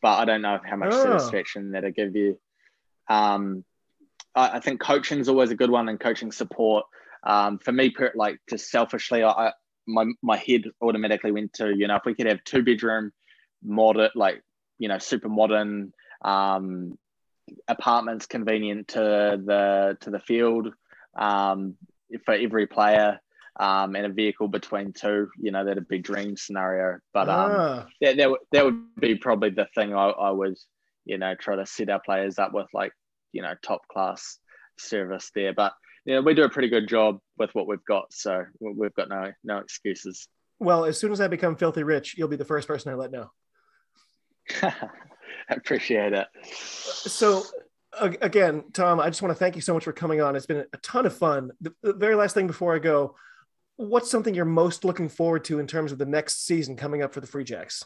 But 0.00 0.18
I 0.18 0.24
don't 0.24 0.42
know 0.42 0.58
how 0.64 0.76
much 0.76 0.92
oh. 0.92 1.02
satisfaction 1.02 1.72
that'll 1.72 1.90
give 1.90 2.16
you. 2.16 2.38
Um, 3.08 3.64
I, 4.34 4.56
I, 4.56 4.60
think 4.60 4.80
coaching 4.80 5.18
is 5.18 5.28
always 5.28 5.50
a 5.50 5.54
good 5.54 5.70
one, 5.70 5.88
and 5.88 6.00
coaching 6.00 6.32
support. 6.32 6.86
Um, 7.24 7.58
for 7.58 7.72
me, 7.72 7.94
like 8.14 8.38
just 8.48 8.70
selfishly, 8.70 9.22
I, 9.22 9.52
my 9.86 10.06
my 10.22 10.36
head 10.36 10.62
automatically 10.80 11.32
went 11.32 11.54
to 11.54 11.74
you 11.76 11.86
know 11.88 11.96
if 11.96 12.04
we 12.04 12.14
could 12.14 12.26
have 12.26 12.44
two 12.44 12.62
bedroom 12.62 13.12
modern, 13.62 14.10
like 14.14 14.42
you 14.78 14.88
know, 14.88 14.98
super 14.98 15.28
modern 15.28 15.92
um, 16.24 16.98
apartments 17.68 18.26
convenient 18.26 18.88
to 18.88 19.00
the 19.44 19.96
to 20.00 20.10
the 20.10 20.18
field 20.18 20.72
um, 21.16 21.76
for 22.24 22.34
every 22.34 22.66
player. 22.66 23.20
Um, 23.60 23.94
and 23.96 24.06
a 24.06 24.08
vehicle 24.08 24.48
between 24.48 24.94
two, 24.94 25.28
you 25.38 25.50
know, 25.50 25.62
that'd 25.62 25.86
be 25.86 25.98
dream 25.98 26.38
scenario. 26.38 27.00
But 27.12 27.28
um, 27.28 27.50
ah. 27.54 27.86
that, 28.00 28.16
that, 28.16 28.30
that 28.50 28.64
would 28.64 28.94
be 28.98 29.16
probably 29.16 29.50
the 29.50 29.68
thing 29.74 29.94
I, 29.94 30.08
I 30.08 30.30
would, 30.30 30.56
you 31.04 31.18
know, 31.18 31.34
try 31.34 31.56
to 31.56 31.66
set 31.66 31.90
our 31.90 32.00
players 32.00 32.38
up 32.38 32.54
with 32.54 32.68
like, 32.72 32.92
you 33.30 33.42
know, 33.42 33.52
top 33.62 33.86
class 33.88 34.38
service 34.78 35.30
there. 35.34 35.52
But 35.52 35.74
know, 36.06 36.22
we 36.22 36.34
do 36.34 36.44
a 36.44 36.48
pretty 36.48 36.68
good 36.68 36.88
job 36.88 37.18
with 37.38 37.54
what 37.54 37.66
we've 37.66 37.84
got, 37.84 38.12
so 38.12 38.44
we've 38.60 38.94
got 38.94 39.08
no 39.08 39.32
no 39.44 39.58
excuses. 39.58 40.28
Well, 40.58 40.84
as 40.84 40.98
soon 40.98 41.12
as 41.12 41.20
I 41.20 41.28
become 41.28 41.56
filthy 41.56 41.82
rich, 41.82 42.16
you'll 42.16 42.28
be 42.28 42.36
the 42.36 42.44
first 42.44 42.68
person 42.68 42.92
I 42.92 42.94
let 42.94 43.10
know. 43.10 43.30
I 44.62 44.74
appreciate 45.50 46.12
it. 46.12 46.28
So, 46.44 47.42
again, 48.00 48.64
Tom, 48.72 49.00
I 49.00 49.08
just 49.08 49.22
want 49.22 49.32
to 49.32 49.38
thank 49.38 49.56
you 49.56 49.60
so 49.60 49.74
much 49.74 49.84
for 49.84 49.92
coming 49.92 50.20
on. 50.20 50.36
It's 50.36 50.46
been 50.46 50.64
a 50.72 50.76
ton 50.78 51.06
of 51.06 51.16
fun. 51.16 51.50
The, 51.60 51.74
the, 51.82 51.94
very 51.94 52.14
last 52.14 52.34
thing 52.34 52.46
before 52.46 52.74
I 52.74 52.78
go, 52.78 53.16
what's 53.76 54.10
something 54.10 54.34
you're 54.34 54.44
most 54.44 54.84
looking 54.84 55.08
forward 55.08 55.44
to 55.46 55.58
in 55.58 55.66
terms 55.66 55.90
of 55.90 55.98
the 55.98 56.06
next 56.06 56.46
season 56.46 56.76
coming 56.76 57.02
up 57.02 57.12
for 57.12 57.20
the 57.20 57.26
Free 57.26 57.44
Jacks? 57.44 57.84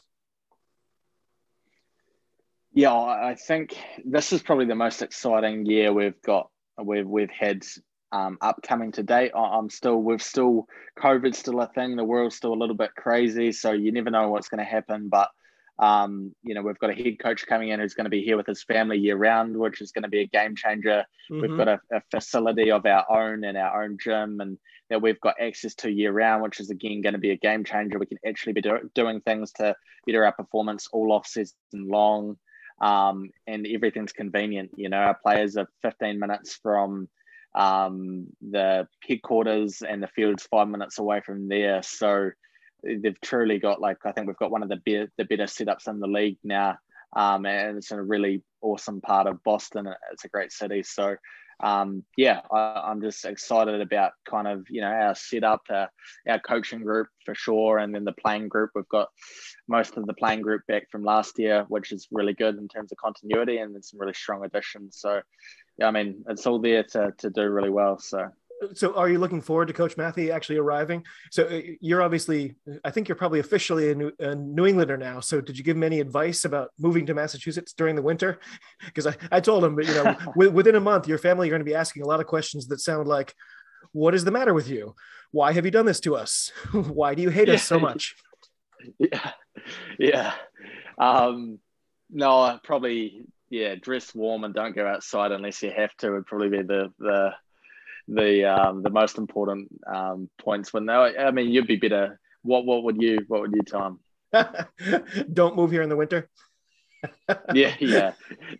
Yeah, 2.72 2.92
I 2.92 3.36
think 3.36 3.74
this 4.04 4.34
is 4.34 4.42
probably 4.42 4.66
the 4.66 4.74
most 4.74 5.00
exciting 5.00 5.64
year 5.64 5.94
we've 5.94 6.20
got. 6.20 6.50
We've 6.78 7.08
we've 7.08 7.30
had 7.30 7.64
um, 8.12 8.38
upcoming 8.40 8.92
to 8.92 9.02
date. 9.02 9.32
I'm 9.34 9.70
still 9.70 10.02
we've 10.02 10.22
still 10.22 10.66
COVID's 10.98 11.38
still 11.38 11.60
a 11.60 11.66
thing. 11.68 11.96
The 11.96 12.04
world's 12.04 12.36
still 12.36 12.52
a 12.52 12.54
little 12.54 12.76
bit 12.76 12.94
crazy, 12.96 13.52
so 13.52 13.72
you 13.72 13.92
never 13.92 14.10
know 14.10 14.28
what's 14.28 14.48
going 14.48 14.64
to 14.64 14.70
happen. 14.70 15.08
But 15.08 15.30
um, 15.78 16.34
you 16.42 16.54
know, 16.54 16.62
we've 16.62 16.78
got 16.78 16.90
a 16.90 16.94
head 16.94 17.18
coach 17.18 17.46
coming 17.46 17.68
in 17.68 17.80
who's 17.80 17.94
going 17.94 18.04
to 18.06 18.10
be 18.10 18.22
here 18.22 18.36
with 18.36 18.46
his 18.46 18.62
family 18.64 18.98
year 18.98 19.16
round, 19.16 19.56
which 19.56 19.80
is 19.82 19.92
going 19.92 20.04
to 20.04 20.08
be 20.08 20.22
a 20.22 20.26
game 20.26 20.56
changer. 20.56 21.04
Mm-hmm. 21.30 21.40
We've 21.42 21.56
got 21.56 21.68
a, 21.68 21.80
a, 21.92 22.00
facility 22.10 22.70
of 22.70 22.86
our 22.86 23.04
own 23.10 23.44
and 23.44 23.58
our 23.58 23.82
own 23.82 23.98
gym, 24.02 24.40
and 24.40 24.56
that 24.88 25.02
we've 25.02 25.20
got 25.20 25.40
access 25.40 25.74
to 25.76 25.90
year 25.90 26.12
round, 26.12 26.42
which 26.42 26.60
is 26.60 26.70
again 26.70 27.02
going 27.02 27.12
to 27.12 27.18
be 27.18 27.32
a 27.32 27.36
game 27.36 27.64
changer. 27.64 27.98
We 27.98 28.06
can 28.06 28.18
actually 28.26 28.54
be 28.54 28.62
do- 28.62 28.90
doing 28.94 29.20
things 29.20 29.52
to 29.52 29.74
better 30.06 30.24
our 30.24 30.32
performance 30.32 30.88
all 30.92 31.12
off 31.12 31.26
season 31.26 31.56
long, 31.74 32.38
um, 32.80 33.30
and 33.46 33.66
everything's 33.66 34.12
convenient. 34.12 34.70
You 34.76 34.88
know, 34.88 34.98
our 34.98 35.18
players 35.22 35.58
are 35.58 35.68
15 35.82 36.18
minutes 36.18 36.58
from 36.62 37.08
um, 37.56 38.26
the 38.40 38.86
headquarters, 39.06 39.82
and 39.82 40.02
the 40.02 40.08
field's 40.08 40.46
five 40.46 40.68
minutes 40.68 40.98
away 40.98 41.20
from 41.20 41.48
there. 41.48 41.82
So 41.82 42.30
they've 42.84 43.20
truly 43.20 43.58
got 43.58 43.80
like 43.80 43.98
I 44.04 44.12
think 44.12 44.26
we've 44.26 44.36
got 44.36 44.50
one 44.50 44.62
of 44.62 44.68
the 44.68 44.76
better 44.76 45.10
the 45.16 45.24
better 45.24 45.44
setups 45.44 45.88
in 45.88 45.98
the 45.98 46.06
league 46.06 46.38
now, 46.44 46.76
um, 47.14 47.46
and 47.46 47.78
it's 47.78 47.90
in 47.90 47.98
a 47.98 48.04
really 48.04 48.42
awesome 48.60 49.00
part 49.00 49.26
of 49.26 49.42
Boston. 49.42 49.88
It's 50.12 50.24
a 50.24 50.28
great 50.28 50.52
city, 50.52 50.82
so 50.82 51.16
um, 51.60 52.04
yeah, 52.16 52.40
I, 52.52 52.90
am 52.90 53.00
just 53.00 53.24
excited 53.24 53.80
about 53.80 54.12
kind 54.28 54.46
of 54.46 54.66
you 54.68 54.82
know 54.82 54.88
our 54.88 55.14
setup, 55.14 55.62
uh, 55.70 55.86
our 56.28 56.38
coaching 56.38 56.82
group 56.82 57.08
for 57.24 57.34
sure, 57.34 57.78
and 57.78 57.94
then 57.94 58.04
the 58.04 58.12
playing 58.12 58.48
group. 58.48 58.70
We've 58.74 58.88
got 58.88 59.08
most 59.66 59.96
of 59.96 60.06
the 60.06 60.14
playing 60.14 60.42
group 60.42 60.62
back 60.68 60.90
from 60.90 61.02
last 61.02 61.38
year, 61.38 61.64
which 61.68 61.92
is 61.92 62.08
really 62.10 62.34
good 62.34 62.58
in 62.58 62.68
terms 62.68 62.92
of 62.92 62.98
continuity, 62.98 63.58
and 63.58 63.74
then 63.74 63.82
some 63.82 63.98
really 63.98 64.12
strong 64.12 64.44
additions. 64.44 64.98
So, 64.98 65.22
yeah, 65.78 65.88
I 65.88 65.90
mean, 65.90 66.24
it's 66.28 66.46
all 66.46 66.58
there 66.58 66.82
to 66.82 67.12
to 67.18 67.30
do 67.30 67.48
really 67.48 67.70
well. 67.70 67.98
So. 67.98 68.28
So 68.72 68.94
are 68.94 69.10
you 69.10 69.18
looking 69.18 69.42
forward 69.42 69.68
to 69.68 69.74
coach 69.74 69.96
Mathie 69.98 70.30
actually 70.30 70.56
arriving? 70.56 71.04
So 71.30 71.44
uh, 71.44 71.60
you're 71.78 72.00
obviously 72.02 72.54
i 72.86 72.90
think 72.90 73.06
you're 73.06 73.14
probably 73.14 73.38
officially 73.40 73.90
a 73.90 73.94
new, 73.94 74.12
a 74.18 74.34
new 74.34 74.64
englander 74.64 74.96
now. 74.96 75.20
So 75.20 75.42
did 75.42 75.58
you 75.58 75.64
give 75.64 75.76
him 75.76 75.82
any 75.82 76.00
advice 76.00 76.46
about 76.46 76.70
moving 76.78 77.04
to 77.04 77.14
massachusetts 77.14 77.74
during 77.74 77.96
the 77.96 78.02
winter? 78.02 78.38
Because 78.86 79.06
I, 79.08 79.14
I 79.30 79.40
told 79.40 79.62
him 79.62 79.78
you 79.78 79.94
know 79.94 80.16
within 80.36 80.74
a 80.74 80.80
month 80.80 81.06
your 81.06 81.18
family 81.18 81.48
are 81.48 81.50
going 81.50 81.60
to 81.60 81.70
be 81.70 81.74
asking 81.74 82.02
a 82.02 82.06
lot 82.06 82.20
of 82.20 82.26
questions 82.26 82.68
that 82.68 82.80
sound 82.80 83.06
like 83.06 83.34
what 83.92 84.14
is 84.14 84.24
the 84.24 84.30
matter 84.30 84.54
with 84.54 84.70
you? 84.70 84.94
Why 85.32 85.52
have 85.52 85.66
you 85.66 85.70
done 85.70 85.84
this 85.84 86.00
to 86.00 86.16
us? 86.16 86.50
Why 86.72 87.14
do 87.14 87.20
you 87.20 87.28
hate 87.28 87.50
us 87.50 87.62
so 87.62 87.78
much? 87.78 88.16
Yeah. 88.98 89.32
Yeah. 89.98 90.32
Um 90.98 91.58
no 92.08 92.58
probably 92.64 93.26
yeah 93.56 93.74
dress 93.74 94.14
warm 94.14 94.44
and 94.44 94.54
don't 94.54 94.74
go 94.76 94.86
outside 94.86 95.32
unless 95.32 95.62
you 95.62 95.70
have 95.70 95.94
to 95.96 96.10
would 96.10 96.26
probably 96.26 96.48
be 96.48 96.62
the 96.62 96.92
the 96.98 97.32
the 98.08 98.44
um, 98.44 98.82
the 98.82 98.90
most 98.90 99.18
important 99.18 99.68
um, 99.86 100.30
points 100.38 100.72
when 100.72 100.86
they. 100.86 100.92
I 100.92 101.30
mean, 101.30 101.50
you'd 101.50 101.66
be 101.66 101.76
better. 101.76 102.20
What 102.42 102.64
what 102.64 102.84
would 102.84 103.00
you 103.02 103.24
what 103.28 103.40
would 103.40 103.54
you 103.54 103.62
tell 103.62 103.98
them? 104.32 104.66
Don't 105.32 105.56
move 105.56 105.70
here 105.70 105.82
in 105.82 105.88
the 105.88 105.96
winter. 105.96 106.28
yeah, 107.54 107.74
yeah. 107.80 108.12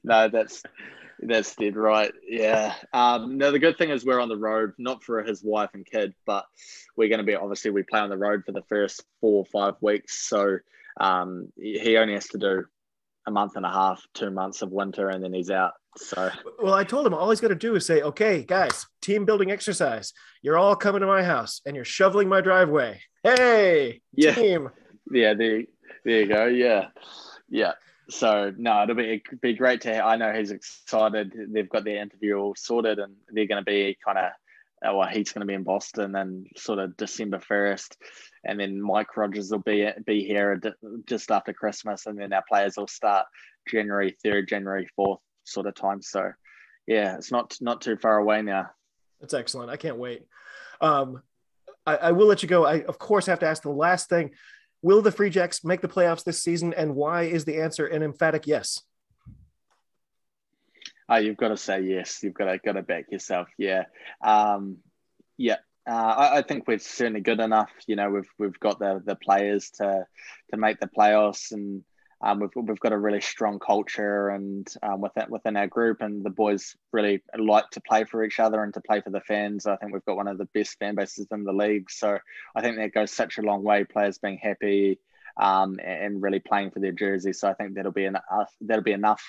No, 0.03 0.29
that's 0.29 0.63
that's 1.21 1.55
dead 1.55 1.77
right. 1.77 2.13
Yeah. 2.29 2.75
Um, 2.93 3.39
no, 3.39 3.51
the 3.51 3.59
good 3.59 3.79
thing 3.79 3.91
is 3.91 4.05
we're 4.05 4.21
on 4.21 4.29
the 4.29 4.37
road, 4.37 4.73
not 4.79 5.03
for 5.05 5.23
his 5.23 5.43
wife 5.43 5.71
and 5.75 5.87
kid, 5.87 6.15
but 6.27 6.45
we're 6.97 7.09
going 7.09 7.19
to 7.19 7.25
be 7.25 7.37
obviously 7.37 7.71
we 7.71 7.83
play 7.85 8.01
on 8.01 8.11
the 8.11 8.19
road 8.19 8.43
for 8.45 8.53
the 8.53 8.65
first 8.69 9.05
four 9.21 9.39
or 9.39 9.47
five 9.47 9.75
weeks. 9.81 10.29
So 10.29 10.59
um, 11.01 11.53
he 11.57 11.97
only 11.97 12.15
has 12.15 12.27
to 12.29 12.39
do 12.39 12.65
a 13.27 13.31
month 13.31 13.57
and 13.57 13.67
a 13.67 13.71
half, 13.71 14.05
two 14.15 14.31
months 14.31 14.63
of 14.63 14.71
winter, 14.71 15.11
and 15.11 15.23
then 15.23 15.33
he's 15.33 15.51
out. 15.51 15.73
So, 15.97 16.31
well, 16.63 16.75
I 16.75 16.85
told 16.85 17.07
him 17.07 17.15
all 17.15 17.31
he's 17.31 17.41
got 17.41 17.49
to 17.49 17.55
do 17.55 17.75
is 17.75 17.87
say, 17.87 18.03
"Okay, 18.03 18.45
guys, 18.45 18.87
team 19.01 19.25
building 19.25 19.51
exercise. 19.51 20.13
You're 20.43 20.59
all 20.59 20.77
coming 20.77 21.01
to 21.01 21.07
my 21.07 21.23
house, 21.23 21.61
and 21.67 21.75
you're 21.75 21.85
shoveling 21.85 22.29
my 22.29 22.41
driveway. 22.41 23.01
Hey, 23.23 24.01
yeah. 24.13 24.35
team. 24.35 24.69
Yeah, 25.11 25.35
there, 25.35 25.63
there 26.05 26.21
you 26.21 26.27
go. 26.27 26.47
Yeah, 26.47 26.89
yeah. 27.49 27.73
So 28.09 28.53
no, 28.57 28.83
it'll 28.83 28.95
be 28.95 29.23
it'd 29.27 29.41
be 29.41 29.55
great 29.55 29.81
to. 29.83 30.05
I 30.05 30.17
know 30.17 30.33
he's 30.33 30.51
excited. 30.51 31.33
They've 31.49 31.69
got 31.69 31.85
their 31.85 32.03
interview 32.03 32.37
all 32.37 32.55
sorted, 32.57 32.99
and 32.99 33.15
they're 33.31 33.47
going 33.47 33.65
to 33.65 33.65
be 33.65 33.97
kind 34.05 34.19
of. 34.19 34.31
Uh, 34.85 34.95
well, 34.95 35.09
he's 35.09 35.33
going 35.33 35.41
to 35.41 35.47
be 35.47 35.55
in 35.55 35.63
Boston, 35.63 36.15
and 36.17 36.47
sort 36.57 36.79
of 36.79 36.97
December 36.97 37.41
first, 37.41 37.97
and 38.45 38.61
then 38.61 38.81
Mike 38.81 39.17
Rogers 39.17 39.51
will 39.51 39.61
be 39.61 39.89
be 40.05 40.25
here 40.25 40.61
just 41.07 41.31
after 41.31 41.53
Christmas, 41.53 42.07
and 42.07 42.19
then 42.19 42.33
our 42.33 42.45
players 42.47 42.77
will 42.77 42.87
start 42.87 43.27
January 43.69 44.17
third, 44.23 44.49
January 44.49 44.87
fourth 44.95 45.21
sort 45.45 45.67
of 45.67 45.75
time. 45.75 46.03
So 46.03 46.31
yeah, 46.87 47.17
it's 47.17 47.33
not 47.33 47.57
not 47.61 47.81
too 47.81 47.97
far 47.97 48.19
away 48.19 48.43
now. 48.43 48.71
That's 49.21 49.35
excellent. 49.35 49.71
I 49.71 49.77
can't 49.77 49.97
wait. 49.97 50.27
Um, 50.81 51.23
I, 51.87 51.97
I 51.97 52.13
will 52.13 52.27
let 52.27 52.43
you 52.43 52.49
go. 52.49 52.67
I 52.67 52.83
of 52.83 52.99
course 52.99 53.27
have 53.27 53.41
to 53.41 53.47
ask 53.47 53.63
the 53.63 53.71
last 53.71 54.09
thing. 54.09 54.33
Will 54.83 55.01
the 55.01 55.11
Free 55.11 55.31
Jacks 55.31 55.65
make 55.65 55.81
the 55.81 55.89
playoffs 55.89 56.23
this 56.23 56.43
season? 56.43 56.75
And 56.75 56.95
why 56.95 57.23
is 57.23 57.45
the 57.45 57.61
answer 57.61 57.87
an 57.87 58.03
emphatic 58.03 58.47
yes? 58.47 58.83
Oh, 61.09 61.17
you've 61.17 61.37
got 61.37 61.49
to 61.49 61.57
say 61.57 61.83
yes. 61.83 62.23
You've 62.23 62.35
got 62.35 62.47
to 62.47 62.59
got 62.59 62.73
to 62.73 62.83
back 62.83 63.07
yourself. 63.11 63.49
Yeah, 63.59 63.85
um, 64.23 64.79
yeah. 65.37 65.59
Uh, 65.89 65.93
I, 65.93 66.39
I, 66.39 66.43
think 66.43 66.67
we're 66.67 66.81
certainly 66.81 67.21
good 67.21 67.39
enough. 67.39 67.71
You 67.87 67.95
know, 67.95 68.11
we've 68.11 68.29
we've 68.39 68.59
got 68.59 68.81
the 68.81 69.01
the 69.05 69.15
players 69.15 69.71
to 69.77 70.05
to 70.51 70.57
make 70.57 70.81
the 70.81 70.89
playoffs, 70.89 71.53
and 71.53 71.85
um, 72.23 72.41
we've, 72.41 72.51
we've 72.57 72.81
got 72.81 72.93
a 72.93 72.99
really 72.99 73.21
strong 73.21 73.59
culture 73.59 74.31
and 74.31 74.67
um, 74.83 75.01
within, 75.01 75.27
within 75.29 75.57
our 75.57 75.67
group 75.67 76.01
and 76.01 76.25
the 76.25 76.31
boys 76.31 76.75
really 76.93 77.23
like 77.39 77.69
to 77.71 77.81
play 77.81 78.05
for 78.05 78.25
each 78.25 78.41
other 78.41 78.63
and 78.63 78.73
to 78.75 78.81
play 78.81 79.01
for 79.01 79.11
the 79.11 79.21
fans. 79.21 79.67
I 79.67 79.77
think 79.77 79.93
we've 79.93 80.05
got 80.05 80.17
one 80.17 80.29
of 80.29 80.39
the 80.39 80.49
best 80.55 80.79
fan 80.79 80.95
bases 80.95 81.27
in 81.31 81.45
the 81.45 81.53
league. 81.53 81.91
So 81.91 82.19
I 82.55 82.63
think 82.63 82.77
that 82.79 82.95
goes 82.95 83.13
such 83.13 83.39
a 83.39 83.43
long 83.43 83.63
way, 83.63 83.85
players 83.85 84.19
being 84.19 84.39
happy 84.39 84.99
um, 85.37 85.79
and 85.85 86.23
really 86.23 86.41
playing 86.41 86.71
for 86.71 86.81
their 86.81 86.93
jersey. 86.93 87.35
So 87.35 87.49
I 87.49 87.55
think 87.55 87.75
that'll 87.75 87.93
be 87.93 88.07
enough, 88.07 88.23
that'll 88.63 88.83
be 88.83 88.93
enough 88.93 89.23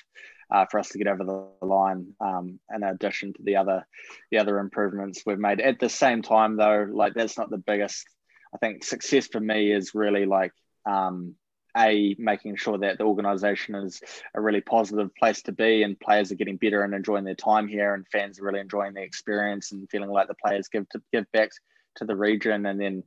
uh, 0.52 0.66
for 0.70 0.80
us 0.80 0.90
to 0.90 0.98
get 0.98 1.08
over 1.08 1.24
the 1.24 1.66
line 1.66 2.14
um, 2.20 2.60
in 2.74 2.84
addition 2.84 3.34
to 3.34 3.44
the 3.44 3.58
other, 3.58 3.86
the 4.32 4.38
other 4.38 4.60
improvements 4.60 5.24
we've 5.26 5.40
made. 5.40 5.60
At 5.60 5.80
the 5.80 5.90
same 5.90 6.22
time 6.22 6.58
though, 6.58 6.88
like 6.92 7.14
that's 7.14 7.38
not 7.38 7.50
the 7.50 7.58
biggest, 7.58 8.06
I 8.54 8.58
think 8.58 8.84
success 8.84 9.28
for 9.28 9.40
me 9.40 9.72
is 9.72 9.94
really 9.94 10.26
like, 10.26 10.54
um, 10.86 11.36
a 11.78 12.16
making 12.18 12.56
sure 12.56 12.78
that 12.80 12.98
the 12.98 13.04
organization 13.04 13.76
is 13.76 14.02
a 14.34 14.42
really 14.42 14.62
positive 14.62 15.14
place 15.16 15.42
to 15.44 15.52
be 15.52 15.84
and 15.84 16.00
players 16.00 16.32
are 16.32 16.36
getting 16.36 16.58
better 16.58 16.82
and 16.82 16.94
enjoying 16.94 17.24
their 17.24 17.36
time 17.36 17.68
here 17.68 17.94
and 17.94 18.08
fans 18.08 18.40
are 18.40 18.44
really 18.44 18.60
enjoying 18.60 18.94
the 18.94 19.02
experience 19.02 19.72
and 19.72 19.90
feeling 19.90 20.10
like 20.10 20.28
the 20.28 20.36
players 20.44 20.68
give 20.70 20.90
to 20.90 21.02
give 21.14 21.32
back 21.32 21.50
to 21.96 22.06
the 22.06 22.16
region 22.16 22.66
and 22.66 22.82
then 22.82 23.04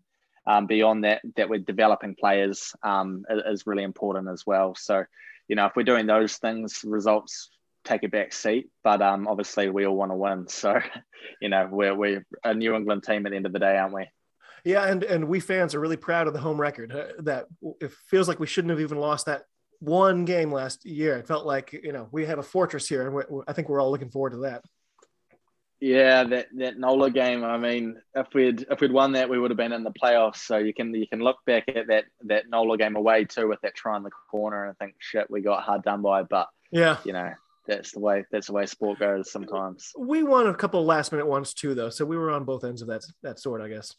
um, 0.47 0.67
beyond 0.67 1.05
that 1.05 1.21
that 1.37 1.49
we're 1.49 1.59
developing 1.59 2.15
players 2.15 2.73
um, 2.83 3.25
is 3.29 3.67
really 3.67 3.83
important 3.83 4.29
as 4.29 4.45
well 4.47 4.75
so 4.77 5.05
you 5.51 5.57
know 5.57 5.67
if 5.67 5.73
we're 5.77 5.83
doing 5.83 6.07
those 6.07 6.37
things 6.37 6.81
results 6.85 7.51
take 7.85 8.05
a 8.05 8.09
back 8.09 8.33
seat 8.33 8.71
but 8.85 9.03
um, 9.03 9.27
obviously 9.27 9.69
we 9.69 9.85
all 9.85 9.97
want 9.97 10.13
to 10.13 10.17
win 10.17 10.47
so 10.49 10.81
you 11.43 11.49
know 11.51 11.69
we're, 11.71 11.95
we're 11.95 12.25
a 12.45 12.55
new 12.55 12.75
england 12.75 13.03
team 13.03 13.27
at 13.27 13.31
the 13.31 13.37
end 13.37 13.47
of 13.47 13.53
the 13.53 13.59
day 13.59 13.77
aren't 13.77 13.95
we 13.95 14.07
yeah, 14.65 14.87
and 14.87 15.03
and 15.05 15.29
we 15.29 15.41
fans 15.41 15.75
are 15.75 15.81
really 15.81 15.97
proud 15.97 16.27
of 16.27 16.33
the 16.33 16.41
home 16.41 16.61
record. 16.61 16.93
Uh, 16.93 17.23
that 17.23 17.47
it 17.81 17.93
feels 18.09 18.29
like 18.29 18.41
we 18.41 18.47
shouldn't 18.47 18.71
have 18.71 18.81
even 18.81 18.99
lost 18.99 19.27
that 19.27 19.45
one 19.79 20.25
game 20.25 20.53
last 20.53 20.85
year. 20.85 21.17
It 21.17 21.27
felt 21.27 21.47
like 21.47 21.73
you 21.73 21.93
know 21.93 22.09
we 22.13 22.27
have 22.27 22.39
a 22.39 22.43
fortress 22.43 22.89
here, 22.89 23.09
and 23.09 23.43
I 23.49 23.53
think 23.53 23.69
we're 23.69 23.81
all 23.81 23.91
looking 23.91 24.11
forward 24.11 24.33
to 24.33 24.39
that. 24.39 24.63
Yeah, 25.81 26.25
that 26.25 26.49
that 26.57 26.79
Nola 26.79 27.11
game. 27.11 27.43
I 27.43 27.57
mean, 27.57 27.97
if 28.15 28.27
we'd 28.35 28.67
if 28.71 28.81
we'd 28.81 28.93
won 28.93 29.13
that, 29.13 29.31
we 29.31 29.39
would 29.39 29.51
have 29.51 29.57
been 29.57 29.73
in 29.73 29.83
the 29.83 29.93
playoffs. 29.93 30.37
So 30.37 30.59
you 30.59 30.75
can 30.75 30.95
you 30.95 31.07
can 31.07 31.21
look 31.21 31.39
back 31.47 31.65
at 31.69 31.87
that 31.87 32.05
that 32.25 32.51
Nola 32.51 32.77
game 32.77 32.97
away 32.97 33.25
too 33.25 33.49
with 33.49 33.63
that 33.63 33.75
try 33.75 33.97
in 33.97 34.03
the 34.03 34.11
corner 34.31 34.67
and 34.67 34.77
think, 34.77 34.97
shit, 34.99 35.31
we 35.31 35.41
got 35.41 35.63
hard 35.63 35.83
done 35.83 36.03
by. 36.03 36.23
But 36.23 36.49
yeah, 36.71 36.99
you 37.05 37.15
know, 37.15 37.33
that's 37.67 37.93
the 37.93 38.01
way 38.01 38.27
that's 38.31 38.49
the 38.49 38.53
way 38.53 38.67
sport 38.67 38.99
goes 38.99 39.33
sometimes. 39.33 39.93
We 39.99 40.23
won 40.23 40.49
a 40.49 40.55
couple 40.55 40.85
last 40.85 41.13
minute 41.13 41.27
ones 41.27 41.55
too, 41.55 41.75
though. 41.75 41.91
So 41.91 42.05
we 42.05 42.19
were 42.19 42.31
on 42.31 42.45
both 42.45 42.63
ends 42.63 42.83
of 42.83 42.89
that 42.89 43.03
that 43.23 43.39
sword, 43.39 43.63
I 43.63 43.69
guess. 43.69 43.95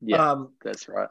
Yeah, 0.00 0.30
um, 0.30 0.52
that's 0.64 0.88
right. 0.88 1.08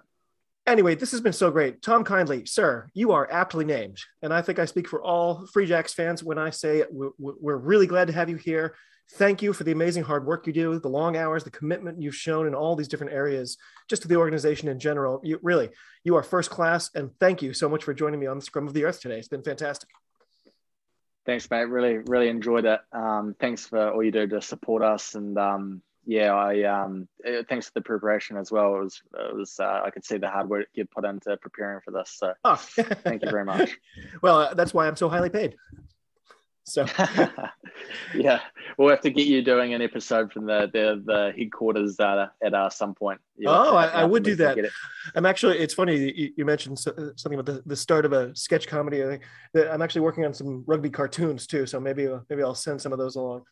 Anyway, 0.67 0.95
this 0.95 1.11
has 1.11 1.21
been 1.21 1.31
so 1.31 1.49
great. 1.49 1.81
Tom 1.81 2.03
Kindley, 2.03 2.45
sir, 2.45 2.89
you 2.93 3.13
are 3.13 3.31
aptly 3.31 3.63
named. 3.63 3.99
And 4.21 4.33
I 4.33 4.41
think 4.41 4.59
I 4.59 4.65
speak 4.65 4.89
for 4.89 5.01
all 5.01 5.47
Free 5.53 5.65
Jacks 5.65 5.93
fans 5.93 6.25
when 6.25 6.37
I 6.37 6.49
say 6.49 6.83
we're, 6.91 7.11
we're 7.17 7.55
really 7.55 7.87
glad 7.87 8.07
to 8.07 8.13
have 8.13 8.29
you 8.29 8.35
here. 8.35 8.75
Thank 9.13 9.41
you 9.41 9.53
for 9.53 9.63
the 9.63 9.71
amazing 9.71 10.03
hard 10.03 10.25
work 10.25 10.45
you 10.45 10.51
do, 10.51 10.77
the 10.77 10.89
long 10.89 11.15
hours, 11.15 11.45
the 11.45 11.51
commitment 11.51 12.01
you've 12.01 12.15
shown 12.15 12.47
in 12.47 12.53
all 12.53 12.75
these 12.75 12.89
different 12.89 13.13
areas, 13.13 13.57
just 13.87 14.01
to 14.01 14.09
the 14.09 14.17
organization 14.17 14.67
in 14.67 14.77
general. 14.77 15.21
You 15.23 15.39
really, 15.41 15.69
you 16.03 16.17
are 16.17 16.23
first 16.23 16.49
class. 16.49 16.89
And 16.93 17.11
thank 17.17 17.41
you 17.41 17.53
so 17.53 17.69
much 17.69 17.85
for 17.85 17.93
joining 17.93 18.19
me 18.19 18.27
on 18.27 18.37
the 18.37 18.43
Scrum 18.43 18.67
of 18.67 18.73
the 18.73 18.83
Earth 18.83 18.99
today. 18.99 19.17
It's 19.17 19.29
been 19.29 19.43
fantastic. 19.43 19.87
Thanks, 21.25 21.49
mate. 21.49 21.69
Really, 21.69 21.99
really 21.99 22.27
enjoyed 22.27 22.65
it. 22.65 22.81
Um, 22.91 23.37
thanks 23.39 23.65
for 23.65 23.91
all 23.91 24.03
you 24.03 24.11
do 24.11 24.27
to 24.27 24.41
support 24.41 24.83
us 24.83 25.15
and 25.15 25.37
um, 25.37 25.81
yeah, 26.07 26.33
I 26.33 26.63
um, 26.63 27.07
eh, 27.25 27.43
thanks 27.49 27.67
for 27.67 27.73
the 27.75 27.81
preparation 27.81 28.37
as 28.37 28.49
well. 28.49 28.77
It 28.77 28.83
was, 28.83 29.01
it 29.13 29.35
was 29.35 29.59
uh, 29.59 29.81
I 29.83 29.89
could 29.89 30.05
see 30.05 30.17
the 30.17 30.29
hard 30.29 30.49
work 30.49 30.67
you 30.73 30.85
put 30.85 31.03
into 31.03 31.35
preparing 31.35 31.81
for 31.83 31.91
this. 31.91 32.15
So, 32.17 32.33
oh. 32.45 32.55
thank 32.55 33.23
you 33.23 33.29
very 33.29 33.43
much. 33.53 33.77
well, 34.21 34.39
uh, 34.39 34.53
that's 34.53 34.73
why 34.73 34.87
I'm 34.87 34.95
so 34.95 35.09
highly 35.09 35.29
paid. 35.29 35.55
So, 36.63 36.85
yeah, 38.15 38.39
we'll 38.77 38.89
have 38.89 39.01
to 39.01 39.09
get 39.09 39.27
you 39.27 39.41
doing 39.41 39.73
an 39.73 39.81
episode 39.81 40.31
from 40.31 40.45
the 40.45 40.69
the, 40.71 41.03
the 41.05 41.33
headquarters 41.37 41.99
uh, 41.99 42.27
at 42.41 42.53
uh, 42.53 42.69
some 42.69 42.95
point. 42.95 43.19
You'll 43.37 43.51
oh, 43.51 43.75
I, 43.75 43.87
I 43.87 44.03
would 44.05 44.23
do 44.23 44.35
that. 44.35 44.57
I'm 45.13 45.25
actually. 45.25 45.59
It's 45.59 45.73
funny 45.73 46.13
you, 46.13 46.31
you 46.37 46.45
mentioned 46.45 46.79
something 46.79 47.33
about 47.33 47.45
the, 47.45 47.63
the 47.65 47.75
start 47.75 48.05
of 48.05 48.13
a 48.13 48.33
sketch 48.33 48.65
comedy. 48.65 49.03
I 49.03 49.07
think 49.07 49.23
That 49.53 49.73
I'm 49.73 49.81
actually 49.81 50.01
working 50.01 50.23
on 50.23 50.33
some 50.33 50.63
rugby 50.67 50.89
cartoons 50.89 51.47
too. 51.47 51.65
So 51.65 51.81
maybe 51.81 52.07
maybe 52.29 52.43
I'll 52.43 52.55
send 52.55 52.81
some 52.81 52.93
of 52.93 52.99
those 52.99 53.17
along 53.17 53.43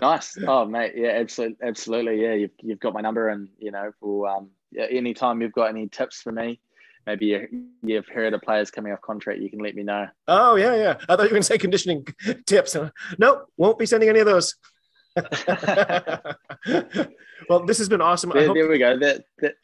nice. 0.00 0.36
Oh, 0.46 0.64
mate. 0.64 0.92
Yeah, 0.96 1.10
absolutely. 1.10 1.56
Absolutely. 1.66 2.22
Yeah. 2.22 2.34
You've, 2.34 2.50
you've 2.60 2.80
got 2.80 2.94
my 2.94 3.00
number 3.00 3.28
and, 3.28 3.48
you 3.58 3.70
know, 3.70 3.92
for, 4.00 4.28
um, 4.28 4.50
yeah, 4.70 4.86
anytime 4.90 5.40
you've 5.40 5.52
got 5.52 5.70
any 5.70 5.88
tips 5.88 6.22
for 6.22 6.32
me, 6.32 6.60
maybe 7.06 7.26
you, 7.26 7.66
you've 7.82 8.08
heard 8.08 8.34
of 8.34 8.42
players 8.42 8.70
coming 8.70 8.92
off 8.92 9.00
contract, 9.00 9.40
you 9.40 9.50
can 9.50 9.60
let 9.60 9.74
me 9.74 9.82
know. 9.82 10.06
Oh 10.28 10.56
yeah. 10.56 10.74
Yeah. 10.74 10.94
I 11.08 11.16
thought 11.16 11.22
you 11.22 11.24
were 11.24 11.30
going 11.30 11.42
to 11.42 11.46
say 11.46 11.58
conditioning 11.58 12.06
tips. 12.46 12.76
Nope. 13.18 13.46
Won't 13.56 13.78
be 13.78 13.86
sending 13.86 14.08
any 14.08 14.20
of 14.20 14.26
those. 14.26 14.54
well, 17.48 17.64
this 17.66 17.78
has 17.78 17.88
been 17.88 18.00
awesome. 18.00 18.30
There, 18.30 18.46
hope... 18.46 18.56
there 18.56 18.68
we 18.68 18.78
go. 18.78 18.98
That, 18.98 19.24
that, 19.38 19.54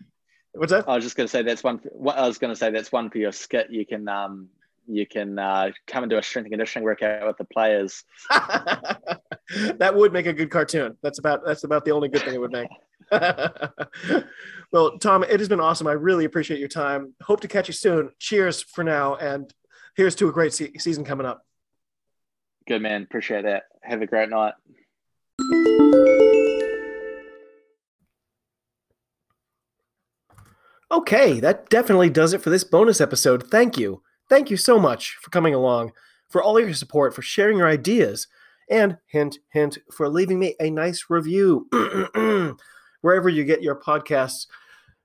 What's 0.53 0.73
that? 0.73 0.89
I 0.89 0.97
was 0.97 1.05
just 1.05 1.17
going 1.17 1.27
to 1.27 1.31
say 1.31 1.43
that's 1.43 1.63
one. 1.63 1.79
For, 1.79 1.91
I 2.15 2.27
was 2.27 2.39
going 2.39 2.53
to 2.53 2.57
say 2.57 2.71
that's 2.71 2.91
one 2.91 3.11
for 3.11 3.19
your 3.19 3.33
skit. 3.33 3.71
You 3.71 3.87
can 3.87 4.09
um, 4.09 4.49
you 4.87 5.07
can 5.07 5.39
uh, 5.39 5.71
come 5.87 6.03
and 6.03 6.11
do 6.11 6.19
a 6.19 6.23
strength 6.23 6.47
and 6.47 6.53
conditioning 6.53 6.85
workout 6.85 7.27
with 7.27 7.39
the 7.39 7.45
players. 7.45 8.05
that 9.79 9.95
would 9.95 10.13
make 10.13 10.27
a 10.27 10.33
good 10.33 10.51
cartoon. 10.51 10.97
That's 11.03 11.19
about 11.19 11.45
that's 11.45 11.65
about 11.65 11.85
the 11.85 11.91
only 11.91 12.09
good 12.09 12.23
thing 12.23 12.35
it 12.35 12.41
would 12.41 12.53
make. 12.53 12.69
well, 14.73 14.99
Tom, 14.99 15.25
it 15.25 15.41
has 15.41 15.49
been 15.49 15.61
awesome. 15.61 15.87
I 15.87 15.93
really 15.93 16.25
appreciate 16.25 16.61
your 16.61 16.69
time. 16.69 17.15
Hope 17.23 17.41
to 17.41 17.49
catch 17.49 17.69
you 17.69 17.75
soon. 17.75 18.11
Cheers 18.19 18.63
for 18.63 18.85
now, 18.85 19.17
and 19.17 19.53
here's 19.97 20.15
to 20.17 20.29
a 20.29 20.33
great 20.33 20.53
se- 20.53 20.79
season 20.79 21.05
coming 21.05 21.27
up. 21.27 21.45
Good 22.69 22.83
man. 22.83 23.03
Appreciate 23.03 23.43
that. 23.43 23.65
Have 23.83 24.03
a 24.03 24.07
great 24.07 24.29
night. 24.29 24.55
Okay, 30.93 31.39
that 31.39 31.71
definitely 31.71 32.11
does 32.11 32.33
it 32.33 32.43
for 32.43 32.51
this 32.51 32.65
bonus 32.65 33.01
episode. 33.01 33.49
Thank 33.49 33.79
you. 33.79 34.03
Thank 34.29 34.51
you 34.51 34.57
so 34.57 34.79
much 34.79 35.17
for 35.21 35.31
coming 35.31 35.55
along, 35.55 35.93
for 36.29 36.43
all 36.43 36.59
your 36.61 36.75
support, 36.75 37.15
for 37.15 37.23
sharing 37.23 37.59
your 37.59 37.69
ideas, 37.69 38.29
and 38.71 38.99
hint, 39.07 39.39
hint, 39.51 39.79
for 39.93 40.09
leaving 40.09 40.39
me 40.39 40.55
a 40.61 40.71
nice 40.71 41.07
review 41.09 41.67
wherever 43.01 43.29
you 43.29 43.45
get 43.45 43.63
your 43.63 43.79
podcasts. 43.79 44.47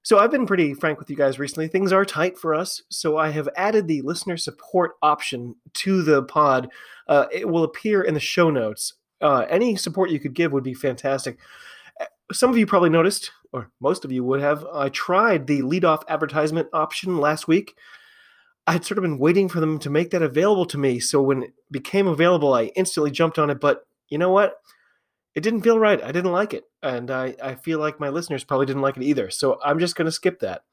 So 0.03 0.19
I've 0.19 0.29
been 0.29 0.45
pretty 0.45 0.75
frank 0.75 0.99
with 0.99 1.09
you 1.09 1.15
guys 1.15 1.39
recently. 1.39 1.67
Things 1.67 1.91
are 1.91 2.05
tight 2.05 2.37
for 2.37 2.53
us, 2.53 2.83
so 2.89 3.17
I 3.17 3.31
have 3.31 3.49
added 3.57 3.87
the 3.87 4.03
listener 4.03 4.37
support 4.37 4.91
option 5.01 5.55
to 5.73 6.03
the 6.03 6.21
pod. 6.21 6.69
Uh, 7.07 7.25
it 7.31 7.49
will 7.49 7.63
appear 7.63 8.03
in 8.03 8.13
the 8.13 8.19
show 8.19 8.51
notes. 8.51 8.93
Uh, 9.19 9.47
any 9.49 9.75
support 9.75 10.11
you 10.11 10.19
could 10.19 10.35
give 10.35 10.51
would 10.51 10.63
be 10.63 10.75
fantastic. 10.75 11.39
Some 12.31 12.51
of 12.51 12.57
you 12.57 12.67
probably 12.67 12.91
noticed, 12.91 13.31
or 13.51 13.71
most 13.79 14.05
of 14.05 14.11
you 14.11 14.23
would 14.23 14.41
have. 14.41 14.63
I 14.71 14.89
tried 14.89 15.47
the 15.47 15.63
lead 15.63 15.85
off 15.85 16.03
advertisement 16.07 16.67
option 16.71 17.17
last 17.17 17.47
week. 17.47 17.75
I'd 18.67 18.85
sort 18.85 18.97
of 18.97 19.03
been 19.03 19.19
waiting 19.19 19.47
for 19.47 19.59
them 19.59 19.77
to 19.79 19.89
make 19.89 20.11
that 20.11 20.21
available 20.21 20.65
to 20.67 20.77
me. 20.77 20.99
So 20.99 21.21
when 21.21 21.43
it 21.43 21.53
became 21.69 22.07
available, 22.07 22.53
I 22.53 22.65
instantly 22.75 23.11
jumped 23.11 23.37
on 23.37 23.49
it. 23.49 23.59
But 23.59 23.85
you 24.09 24.17
know 24.17 24.31
what? 24.31 24.55
It 25.35 25.41
didn't 25.41 25.61
feel 25.61 25.77
right. 25.77 26.01
I 26.01 26.11
didn't 26.11 26.31
like 26.31 26.53
it. 26.53 26.63
And 26.81 27.11
I, 27.11 27.35
I 27.43 27.55
feel 27.55 27.79
like 27.79 27.99
my 27.99 28.09
listeners 28.09 28.43
probably 28.43 28.65
didn't 28.65 28.81
like 28.81 28.97
it 28.97 29.03
either. 29.03 29.29
So 29.29 29.59
I'm 29.63 29.79
just 29.79 29.95
going 29.95 30.05
to 30.05 30.11
skip 30.11 30.39
that. 30.39 30.63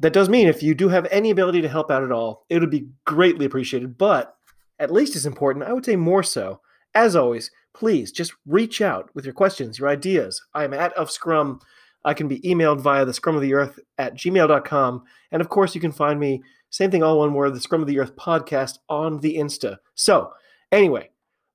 That 0.00 0.12
does 0.12 0.28
mean 0.28 0.48
if 0.48 0.62
you 0.62 0.74
do 0.74 0.88
have 0.88 1.06
any 1.10 1.30
ability 1.30 1.60
to 1.62 1.68
help 1.68 1.90
out 1.90 2.04
at 2.04 2.12
all, 2.12 2.46
it 2.48 2.60
would 2.60 2.70
be 2.70 2.88
greatly 3.04 3.46
appreciated. 3.46 3.98
But 3.98 4.34
at 4.78 4.92
least 4.92 5.16
as 5.16 5.26
important, 5.26 5.66
I 5.66 5.72
would 5.72 5.84
say 5.84 5.96
more 5.96 6.22
so. 6.22 6.60
As 6.94 7.14
always, 7.14 7.50
please 7.74 8.10
just 8.10 8.32
reach 8.46 8.80
out 8.80 9.10
with 9.14 9.24
your 9.24 9.34
questions, 9.34 9.78
your 9.78 9.88
ideas. 9.88 10.40
I'm 10.54 10.72
at 10.72 10.92
of 10.94 11.10
Scrum. 11.10 11.60
I 12.04 12.14
can 12.14 12.28
be 12.28 12.40
emailed 12.40 12.80
via 12.80 13.04
the 13.04 13.12
scrum 13.12 13.36
of 13.36 13.42
the 13.42 13.54
earth 13.54 13.78
at 13.98 14.14
gmail.com. 14.14 15.04
And 15.32 15.42
of 15.42 15.48
course, 15.48 15.74
you 15.74 15.80
can 15.80 15.92
find 15.92 16.18
me, 16.18 16.42
same 16.70 16.90
thing, 16.90 17.02
all 17.02 17.18
one 17.18 17.34
word, 17.34 17.54
the 17.54 17.60
Scrum 17.60 17.80
of 17.80 17.88
the 17.88 17.98
Earth 17.98 18.14
podcast 18.16 18.78
on 18.88 19.20
the 19.20 19.36
Insta. 19.36 19.78
So, 19.94 20.32
anyway, 20.70 21.10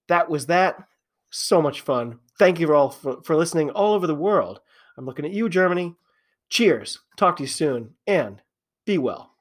that 0.07 0.29
was 0.29 0.47
that. 0.47 0.77
So 1.29 1.61
much 1.61 1.81
fun. 1.81 2.19
Thank 2.39 2.59
you 2.59 2.73
all 2.73 2.89
for, 2.89 3.21
for 3.23 3.35
listening 3.35 3.69
all 3.71 3.93
over 3.93 4.07
the 4.07 4.15
world. 4.15 4.59
I'm 4.97 5.05
looking 5.05 5.25
at 5.25 5.31
you, 5.31 5.49
Germany. 5.49 5.95
Cheers. 6.49 6.99
Talk 7.17 7.37
to 7.37 7.43
you 7.43 7.47
soon 7.47 7.95
and 8.05 8.41
be 8.85 8.97
well. 8.97 9.31